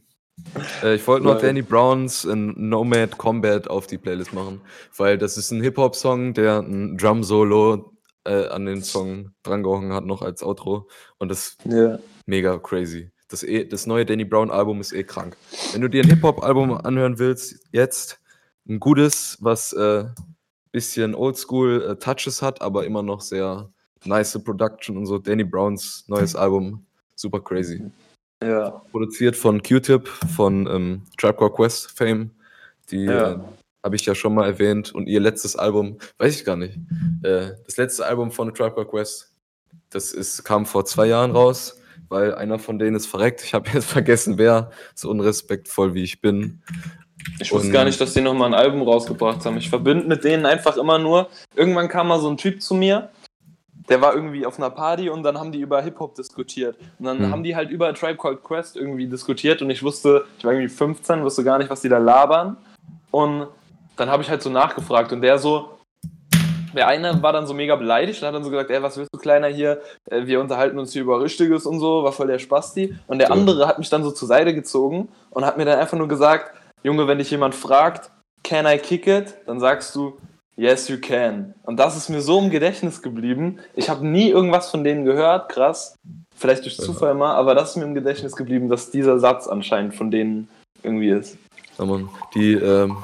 Äh, 0.83 0.95
ich 0.95 1.07
wollte 1.07 1.25
noch. 1.25 1.41
Danny 1.41 1.61
Browns 1.61 2.25
äh, 2.25 2.35
Nomad 2.35 3.17
Combat 3.17 3.67
auf 3.69 3.87
die 3.87 3.97
Playlist 3.97 4.33
machen, 4.33 4.61
weil 4.97 5.17
das 5.17 5.37
ist 5.37 5.51
ein 5.51 5.61
Hip-Hop-Song, 5.61 6.33
der 6.33 6.59
ein 6.59 6.97
Drum-Solo 6.97 7.93
äh, 8.25 8.47
an 8.47 8.65
den 8.65 8.83
Song 8.83 9.31
drangehangen 9.43 9.93
hat, 9.93 10.05
noch 10.05 10.21
als 10.21 10.43
Outro. 10.43 10.87
Und 11.17 11.29
das 11.29 11.49
ist 11.49 11.57
Ja. 11.65 11.99
mega 12.25 12.57
crazy. 12.57 13.11
Das, 13.27 13.43
eh, 13.43 13.65
das 13.65 13.87
neue 13.87 14.05
Danny 14.05 14.25
Brown-Album 14.25 14.81
ist 14.81 14.93
eh 14.93 15.03
krank. 15.03 15.35
Wenn 15.71 15.81
du 15.81 15.89
dir 15.89 16.03
ein 16.03 16.09
Hip-Hop-Album 16.09 16.73
anhören 16.73 17.17
willst, 17.17 17.59
jetzt 17.71 18.19
ein 18.67 18.79
gutes, 18.79 19.37
was 19.41 19.73
äh, 19.73 20.05
bisschen 20.71 21.15
Oldschool 21.15 21.81
äh, 21.91 21.95
Touches 21.95 22.41
hat, 22.41 22.61
aber 22.61 22.85
immer 22.85 23.01
noch 23.03 23.21
sehr 23.21 23.69
nice 24.03 24.37
Production 24.43 24.97
und 24.97 25.05
so. 25.05 25.17
Danny 25.17 25.43
Browns 25.43 26.03
neues 26.07 26.35
Album, 26.35 26.85
super 27.15 27.39
crazy 27.39 27.81
Ja. 28.43 28.81
produziert 28.91 29.35
von 29.35 29.63
Q-Tip, 29.63 30.07
von 30.35 30.67
ähm, 30.67 31.01
Tribe 31.17 31.37
Called 31.37 31.53
Quest 31.53 31.91
Fame. 31.97 32.31
Die 32.91 33.05
Ja. 33.05 33.31
äh, 33.33 33.39
habe 33.83 33.95
ich 33.95 34.05
ja 34.05 34.15
schon 34.15 34.33
mal 34.33 34.45
erwähnt. 34.45 34.93
Und 34.93 35.07
ihr 35.07 35.19
letztes 35.19 35.55
Album, 35.55 35.97
weiß 36.17 36.35
ich 36.39 36.45
gar 36.45 36.55
nicht. 36.57 36.77
Äh, 37.23 37.51
das 37.65 37.77
letzte 37.77 38.05
Album 38.05 38.31
von 38.31 38.53
Tribe 38.53 38.73
Called 38.75 38.89
Quest, 38.89 39.31
das 39.89 40.11
ist, 40.11 40.43
kam 40.43 40.65
vor 40.65 40.85
zwei 40.85 41.05
Jahren 41.07 41.31
raus, 41.31 41.79
weil 42.09 42.35
einer 42.35 42.59
von 42.59 42.77
denen 42.79 42.95
ist 42.95 43.05
verreckt. 43.07 43.43
Ich 43.43 43.53
habe 43.53 43.69
jetzt 43.73 43.85
vergessen, 43.85 44.37
wer. 44.37 44.71
So 44.95 45.09
unrespektvoll 45.09 45.93
wie 45.93 46.03
ich 46.03 46.21
bin. 46.21 46.61
Ich 47.39 47.51
wusste 47.51 47.71
gar 47.71 47.85
nicht, 47.85 47.99
dass 47.99 48.13
die 48.13 48.21
nochmal 48.21 48.49
ein 48.49 48.53
Album 48.53 48.83
rausgebracht 48.83 49.43
haben. 49.45 49.57
Ich 49.57 49.69
verbinde 49.69 50.05
mit 50.07 50.23
denen 50.23 50.45
einfach 50.45 50.77
immer 50.77 50.99
nur. 50.99 51.29
Irgendwann 51.55 51.87
kam 51.89 52.07
mal 52.09 52.19
so 52.19 52.29
ein 52.29 52.37
Typ 52.37 52.61
zu 52.61 52.75
mir, 52.75 53.09
der 53.89 54.01
war 54.01 54.15
irgendwie 54.15 54.45
auf 54.45 54.57
einer 54.57 54.69
Party 54.69 55.09
und 55.09 55.23
dann 55.23 55.37
haben 55.39 55.51
die 55.51 55.59
über 55.59 55.81
Hip-Hop 55.81 56.15
diskutiert. 56.15 56.75
Und 56.99 57.05
dann 57.05 57.19
Hm. 57.19 57.31
haben 57.31 57.43
die 57.43 57.55
halt 57.55 57.69
über 57.69 57.93
Tribe 57.93 58.17
Called 58.17 58.43
Quest 58.43 58.75
irgendwie 58.77 59.07
diskutiert 59.07 59.61
und 59.61 59.69
ich 59.69 59.83
wusste, 59.83 60.25
ich 60.39 60.43
war 60.45 60.53
irgendwie 60.53 60.69
15, 60.69 61.23
wusste 61.23 61.43
gar 61.43 61.57
nicht, 61.57 61.69
was 61.69 61.81
die 61.81 61.89
da 61.89 61.97
labern. 61.97 62.57
Und 63.11 63.47
dann 63.95 64.09
habe 64.09 64.23
ich 64.23 64.29
halt 64.29 64.41
so 64.41 64.49
nachgefragt 64.49 65.13
und 65.13 65.21
der 65.21 65.37
so, 65.37 65.69
der 66.75 66.87
eine 66.87 67.21
war 67.23 67.31
dann 67.31 67.47
so 67.47 67.53
mega 67.53 67.75
beleidigt 67.77 68.21
und 68.21 68.27
hat 68.27 68.35
dann 68.35 68.43
so 68.43 68.49
gesagt, 68.49 68.69
ey, 68.69 68.81
was 68.83 68.97
willst 68.97 69.13
du 69.13 69.17
Kleiner 69.19 69.47
hier? 69.47 69.81
Äh, 70.09 70.25
Wir 70.25 70.41
unterhalten 70.41 70.77
uns 70.77 70.91
hier 70.91 71.03
über 71.03 71.21
Richtiges 71.21 71.65
und 71.65 71.79
so, 71.79 72.03
war 72.03 72.11
voll 72.11 72.27
der 72.27 72.39
Spasti. 72.39 72.95
Und 73.07 73.19
der 73.19 73.31
andere 73.31 73.67
hat 73.67 73.79
mich 73.79 73.89
dann 73.89 74.03
so 74.03 74.11
zur 74.11 74.27
Seite 74.27 74.53
gezogen 74.53 75.07
und 75.29 75.45
hat 75.45 75.55
mir 75.57 75.63
dann 75.65 75.79
einfach 75.79 75.97
nur 75.97 76.09
gesagt, 76.09 76.51
Junge, 76.83 77.07
wenn 77.07 77.17
dich 77.19 77.31
jemand 77.31 77.55
fragt, 77.55 78.11
can 78.43 78.65
I 78.65 78.77
kick 78.77 79.07
it? 79.07 79.35
Dann 79.45 79.59
sagst 79.61 79.95
du, 79.95 80.17
yes 80.55 80.87
you 80.87 80.97
can. 80.99 81.53
Und 81.63 81.77
das 81.77 81.95
ist 81.97 82.09
mir 82.09 82.21
so 82.21 82.39
im 82.39 82.49
Gedächtnis 82.49 83.01
geblieben. 83.01 83.59
Ich 83.75 83.89
habe 83.89 84.05
nie 84.05 84.29
irgendwas 84.29 84.69
von 84.71 84.83
denen 84.83 85.05
gehört, 85.05 85.49
krass. 85.49 85.95
Vielleicht 86.35 86.65
durch 86.65 86.77
Ja. 86.77 86.83
Zufall 86.83 87.13
mal, 87.15 87.35
aber 87.35 87.55
das 87.55 87.71
ist 87.71 87.75
mir 87.77 87.83
im 87.85 87.93
Gedächtnis 87.95 88.35
geblieben, 88.35 88.69
dass 88.69 88.91
dieser 88.91 89.19
Satz 89.19 89.47
anscheinend 89.47 89.95
von 89.95 90.11
denen 90.11 90.47
irgendwie 90.83 91.09
ist. 91.09 91.37
Die, 92.33 92.53
ähm, 92.53 92.97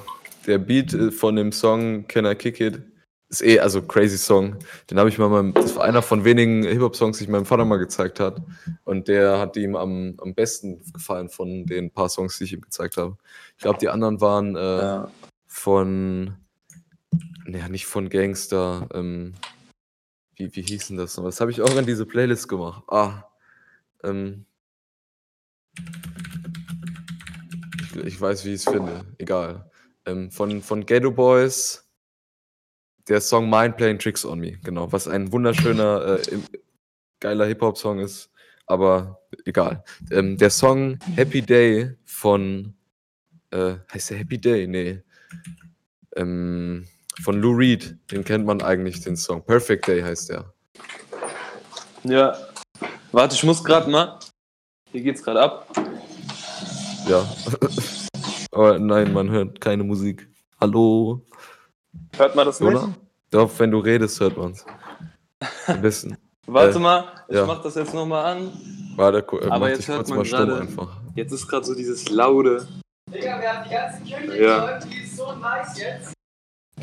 der 0.48 0.58
Beat 0.58 0.94
äh, 0.94 1.12
von 1.12 1.36
dem 1.36 1.52
Song 1.52 2.06
Can 2.08 2.26
I 2.26 2.36
Kick 2.36 2.60
It 2.62 2.82
ist 3.30 3.42
eh, 3.44 3.60
also 3.60 3.82
crazy 3.82 4.18
Song. 4.18 4.58
Den 4.90 5.00
habe 5.00 5.08
ich 5.08 5.18
mal, 5.18 5.30
meinem, 5.30 5.54
das 5.54 5.76
war 5.78 5.86
einer 5.86 6.02
von 6.02 6.26
wenigen 6.26 6.64
Hip-Hop-Songs, 6.64 7.18
die 7.18 7.24
ich 7.24 7.30
meinem 7.30 7.46
Vater 7.46 7.64
mal 7.64 7.78
gezeigt 7.78 8.20
hat. 8.20 8.42
Und 8.84 9.08
der 9.08 9.40
hat 9.40 9.56
ihm 9.56 9.76
am, 9.78 10.16
am 10.22 10.34
besten 10.36 10.82
gefallen 10.94 11.30
von 11.30 11.66
den 11.66 11.92
paar 11.92 12.10
Songs, 12.10 12.38
die 12.38 12.44
ich 12.44 12.54
ihm 12.54 12.62
gezeigt 12.62 12.98
habe. 12.98 13.16
Ich 13.58 13.64
glaube, 13.64 13.80
die 13.80 13.88
anderen 13.90 14.20
waren 14.20 14.56
äh, 14.58 14.60
Ja. 14.60 15.12
von, 15.48 16.36
naja, 17.46 17.70
nicht 17.70 17.86
von 17.86 18.10
Gangster, 18.10 18.88
ähm, 18.94 19.34
wie, 20.36 20.56
wie 20.56 20.62
hieß 20.62 20.88
denn 20.88 20.98
das 20.98 21.18
noch? 21.18 21.26
Das 21.26 21.42
habe 21.42 21.52
ich 21.52 21.62
auch 21.62 21.76
in 21.76 21.86
diese 21.86 22.06
Playlist 22.06 22.48
gemacht. 22.48 22.84
Ah, 22.88 23.24
ähm, 24.04 24.46
ich, 27.82 27.96
ich 27.96 28.22
weiß, 28.22 28.46
wie 28.46 28.50
ich 28.50 28.66
es 28.66 28.70
finde, 28.70 29.06
egal. 29.18 29.70
Ähm, 30.06 30.32
von, 30.32 30.62
von 30.62 30.86
Ghetto 30.86 31.12
Boys, 31.12 31.88
der 33.08 33.22
Song 33.22 33.50
Mind 33.50 33.78
Playing 33.78 34.00
Tricks 34.00 34.26
on 34.26 34.40
Me, 34.40 34.58
genau, 34.64 34.92
was 34.92 35.08
ein 35.08 35.32
wunderschöner, 35.32 36.20
äh, 36.20 36.40
geiler 37.20 37.46
Hip-Hop-Song 37.46 38.00
ist, 38.00 38.32
aber 38.66 39.22
egal. 39.46 39.84
Ähm, 40.12 40.38
der 40.38 40.50
Song 40.50 40.98
Happy 41.16 41.42
Day 41.42 41.96
von, 42.06 42.74
äh, 43.52 43.76
heißt 43.92 44.12
der 44.12 44.18
Happy 44.18 44.40
Day? 44.40 44.68
Nee. 44.68 45.04
Ähm, 46.16 46.88
von 47.24 47.40
Lou 47.42 47.52
Reed, 47.54 47.98
den 48.12 48.24
kennt 48.24 48.46
man 48.46 48.62
eigentlich, 48.62 49.02
den 49.02 49.16
Song. 49.16 49.44
Perfect 49.46 49.88
Day 49.88 50.02
heißt 50.02 50.30
der. 50.30 50.54
ja. 52.04 52.36
Warte, 53.12 53.36
ich 53.36 53.44
muss 53.44 53.64
gerade 53.64 53.90
mal. 53.90 54.18
Hier 54.92 55.02
geht's 55.02 55.22
gerade 55.22 55.42
ab. 55.42 55.68
Ja. 57.08 57.28
Aber 58.52 58.80
nein, 58.80 59.12
man 59.14 59.30
hört 59.30 59.60
keine 59.62 59.84
Musik. 59.84 60.28
Hallo? 60.60 61.22
Hört 62.16 62.36
man 62.36 62.46
das 62.46 62.60
nicht? 62.60 62.70
Oder? 62.70 62.94
Doch, 63.30 63.52
wenn 63.60 63.72
du 63.72 63.80
redest, 63.80 64.20
hört 64.20 64.38
man's. 64.38 64.66
Am 65.68 65.82
besten. 65.82 66.18
Warte 66.48 66.78
Äh, 66.78 66.82
mal, 66.82 67.06
ich 67.28 67.36
ja. 67.36 67.46
mach 67.46 67.62
das 67.62 67.76
jetzt 67.76 67.94
nochmal 67.94 68.38
an. 68.38 68.52
Warte, 68.96 69.24
ku- 69.24 69.40
äh, 69.40 69.46
Aber 69.48 69.60
mach 69.60 69.68
jetzt 69.70 69.88
hört 69.88 69.98
kurz 70.00 70.10
man 70.10 70.18
mal 70.20 70.26
stumm 70.26 70.40
gerade- 70.48 70.62
einfach. 70.62 70.98
Jetzt 71.16 71.32
ist 71.34 71.48
gerade 71.48 71.66
so 71.66 71.76
dieses 71.76 72.10
laute. 72.10 72.68
Digga, 73.14 73.40
wir 73.42 73.54
haben 73.54 73.64
die 73.70 73.74
ganze 73.76 74.02
Küche 74.04 74.42
Ja. 74.44 74.80
die 74.80 75.04
ist 75.04 75.18
so 75.18 75.34
nice 75.34 75.78
jetzt. 75.78 76.14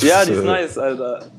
Ja, 0.00 0.24
die 0.24 0.32
ist 0.32 0.38
Äh, 0.42 0.44
nice, 0.44 0.78
Alter. 0.78 1.30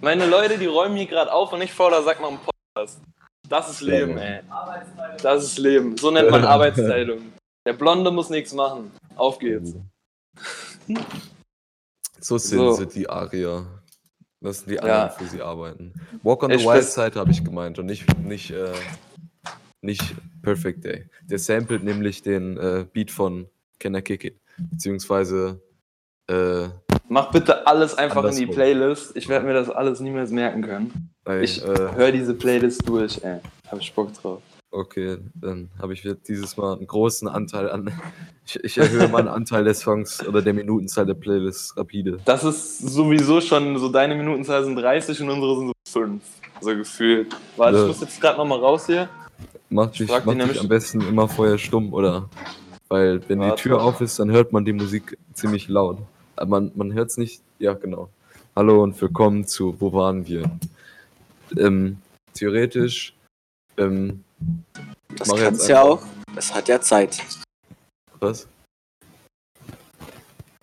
Meine 0.00 0.26
Leute, 0.26 0.58
die 0.58 0.66
räumen 0.66 0.96
hier 0.96 1.06
gerade 1.06 1.32
auf 1.32 1.52
und 1.52 1.60
ich 1.62 1.72
fordere, 1.72 2.02
sag 2.02 2.20
mal 2.20 2.28
einen 2.28 2.38
Podcast. 2.38 3.00
Das 3.48 3.70
ist 3.70 3.80
Leben, 3.80 4.18
ey. 4.18 4.40
Das 5.22 5.44
ist 5.44 5.58
Leben. 5.58 5.96
So 5.96 6.10
nennt 6.10 6.30
man 6.30 6.44
Arbeitsteilung. 6.44 7.32
Der 7.64 7.72
Blonde 7.72 8.10
muss 8.10 8.28
nichts 8.30 8.52
machen. 8.52 8.92
Auf 9.16 9.38
geht's. 9.38 9.74
So 12.18 12.38
sind 12.38 12.58
So. 12.58 12.72
sie, 12.72 12.86
die 12.86 13.08
Arier. 13.08 13.66
Lassen 14.40 14.68
die 14.68 14.74
Ja. 14.76 15.04
anderen 15.04 15.10
für 15.18 15.24
sie 15.26 15.40
arbeiten. 15.42 15.92
Walk 16.22 16.42
on 16.42 16.50
Ich 16.50 16.62
the 16.62 16.66
Wild 16.66 16.84
Side 16.84 17.14
habe 17.14 17.30
ich 17.30 17.44
gemeint 17.44 17.78
und 17.78 17.86
nicht, 17.86 18.18
nicht, 18.18 18.50
äh, 18.50 18.72
nicht 19.80 20.14
Perfect 20.42 20.84
Day. 20.84 21.08
Der 21.22 21.38
samplet 21.38 21.84
nämlich 21.84 22.22
den 22.22 22.56
äh, 22.56 22.84
Beat 22.92 23.10
von 23.12 23.48
Can 23.78 23.94
I 23.94 24.02
Kick 24.02 24.24
It? 24.24 24.40
Beziehungsweise 24.58 25.60
äh, 26.28 26.68
Mach 27.08 27.30
bitte 27.30 27.66
alles 27.66 27.94
einfach 27.96 28.24
in 28.24 28.30
die 28.36 28.42
Andersrum. 28.44 28.54
Playlist. 28.54 29.16
Ich 29.16 29.28
werde 29.28 29.46
mir 29.46 29.54
das 29.54 29.70
alles 29.70 30.00
niemals 30.00 30.30
merken 30.30 30.62
können. 30.62 31.10
ey, 31.24 31.42
Ich 31.44 31.64
äh, 31.64 31.92
hör 31.94 32.10
diese 32.12 32.34
Playlist 32.34 32.88
durch, 32.88 33.20
ey. 33.22 33.38
Hab 33.70 33.80
ich 33.80 33.92
Bock 33.94 34.12
drauf. 34.14 34.42
Okay, 34.72 35.18
dann 35.34 35.70
habe 35.80 35.92
ich 35.94 36.02
jetzt 36.04 36.28
dieses 36.28 36.56
Mal 36.56 36.76
einen 36.76 36.86
großen 36.86 37.28
Anteil 37.28 37.70
an. 37.70 37.92
Ich, 38.48 38.62
ich 38.62 38.78
erhöhe 38.78 39.08
meinen 39.08 39.26
Anteil 39.26 39.64
der 39.64 39.74
Songs 39.74 40.24
oder 40.24 40.40
der 40.40 40.54
Minutenzahl 40.54 41.04
der 41.04 41.14
Playlist 41.14 41.76
rapide. 41.76 42.20
Das 42.24 42.44
ist 42.44 42.78
sowieso 42.78 43.40
schon 43.40 43.76
so, 43.76 43.88
deine 43.88 44.14
Minutenzahl 44.14 44.62
sind 44.64 44.76
30 44.76 45.20
und 45.22 45.30
unsere 45.30 45.56
sind 45.58 45.72
so 45.88 46.00
5. 46.00 46.22
So 46.60 46.76
gefühlt. 46.76 47.34
Warte, 47.56 47.76
Ja. 47.78 47.82
ich 47.82 47.88
muss 47.88 48.00
jetzt 48.02 48.20
gerade 48.20 48.38
nochmal 48.38 48.60
raus 48.60 48.86
hier. 48.86 49.08
Mach 49.68 49.90
dich, 49.90 50.08
mach 50.08 50.24
dich 50.24 50.34
nämlich- 50.36 50.60
am 50.60 50.68
besten 50.68 51.00
immer 51.00 51.26
vorher 51.26 51.58
stumm, 51.58 51.92
oder? 51.92 52.30
Weil, 52.88 53.20
wenn 53.28 53.40
Warte. 53.40 53.56
die 53.56 53.62
Tür 53.62 53.82
auf 53.82 54.00
ist, 54.00 54.20
dann 54.20 54.30
hört 54.30 54.52
man 54.52 54.64
die 54.64 54.72
Musik 54.72 55.18
ziemlich 55.32 55.66
laut. 55.66 55.98
Aber 56.36 56.46
man, 56.50 56.70
man 56.74 56.92
hört 56.92 57.10
es 57.10 57.16
nicht. 57.16 57.42
Ja, 57.58 57.72
genau. 57.72 58.10
Hallo 58.54 58.82
und 58.82 59.00
willkommen 59.00 59.46
zu 59.46 59.74
Wo 59.80 59.92
waren 59.92 60.26
wir? 60.26 60.50
Ähm, 61.58 61.96
theoretisch. 62.34 63.14
Ähm, 63.78 64.22
Das 65.16 65.28
Mach 65.28 65.36
jetzt 65.36 65.44
kann's 65.44 65.68
ja 65.68 65.82
auch. 65.82 66.02
Es 66.36 66.54
hat 66.54 66.68
ja 66.68 66.78
Zeit. 66.80 67.22
was? 68.20 68.46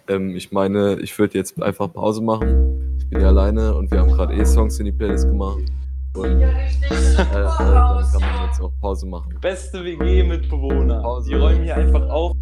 Ähm, 0.08 0.36
ich 0.36 0.52
meine, 0.52 1.00
ich 1.00 1.18
würde 1.18 1.38
jetzt 1.40 1.60
einfach 1.62 1.92
Pause 1.92 2.22
machen. 2.22 2.98
Ich 3.00 3.10
bin 3.10 3.22
ja 3.22 3.30
alleine 3.30 3.74
und 3.74 3.90
wir 3.90 4.00
haben 4.00 4.12
gerade 4.12 4.36
eh 4.36 4.46
Songs 4.46 4.78
in 4.80 4.86
die 4.86 4.92
Playlist 4.92 5.26
gemacht. 5.28 5.60
Und 6.16 6.40
Ja, 6.40 6.50
äh, 6.50 6.62
äh, 6.62 7.24
dann 7.24 8.12
kann 8.12 8.22
man 8.22 8.46
jetzt 8.48 8.62
auch 8.62 8.72
Pause 8.80 9.08
machen. 9.08 9.36
Beste 9.42 9.84
WG-Mitbewohner. 9.84 11.24
Die 11.28 11.34
räumen 11.34 11.64
hier 11.64 11.76
einfach 11.78 12.08
auf. 12.10 12.34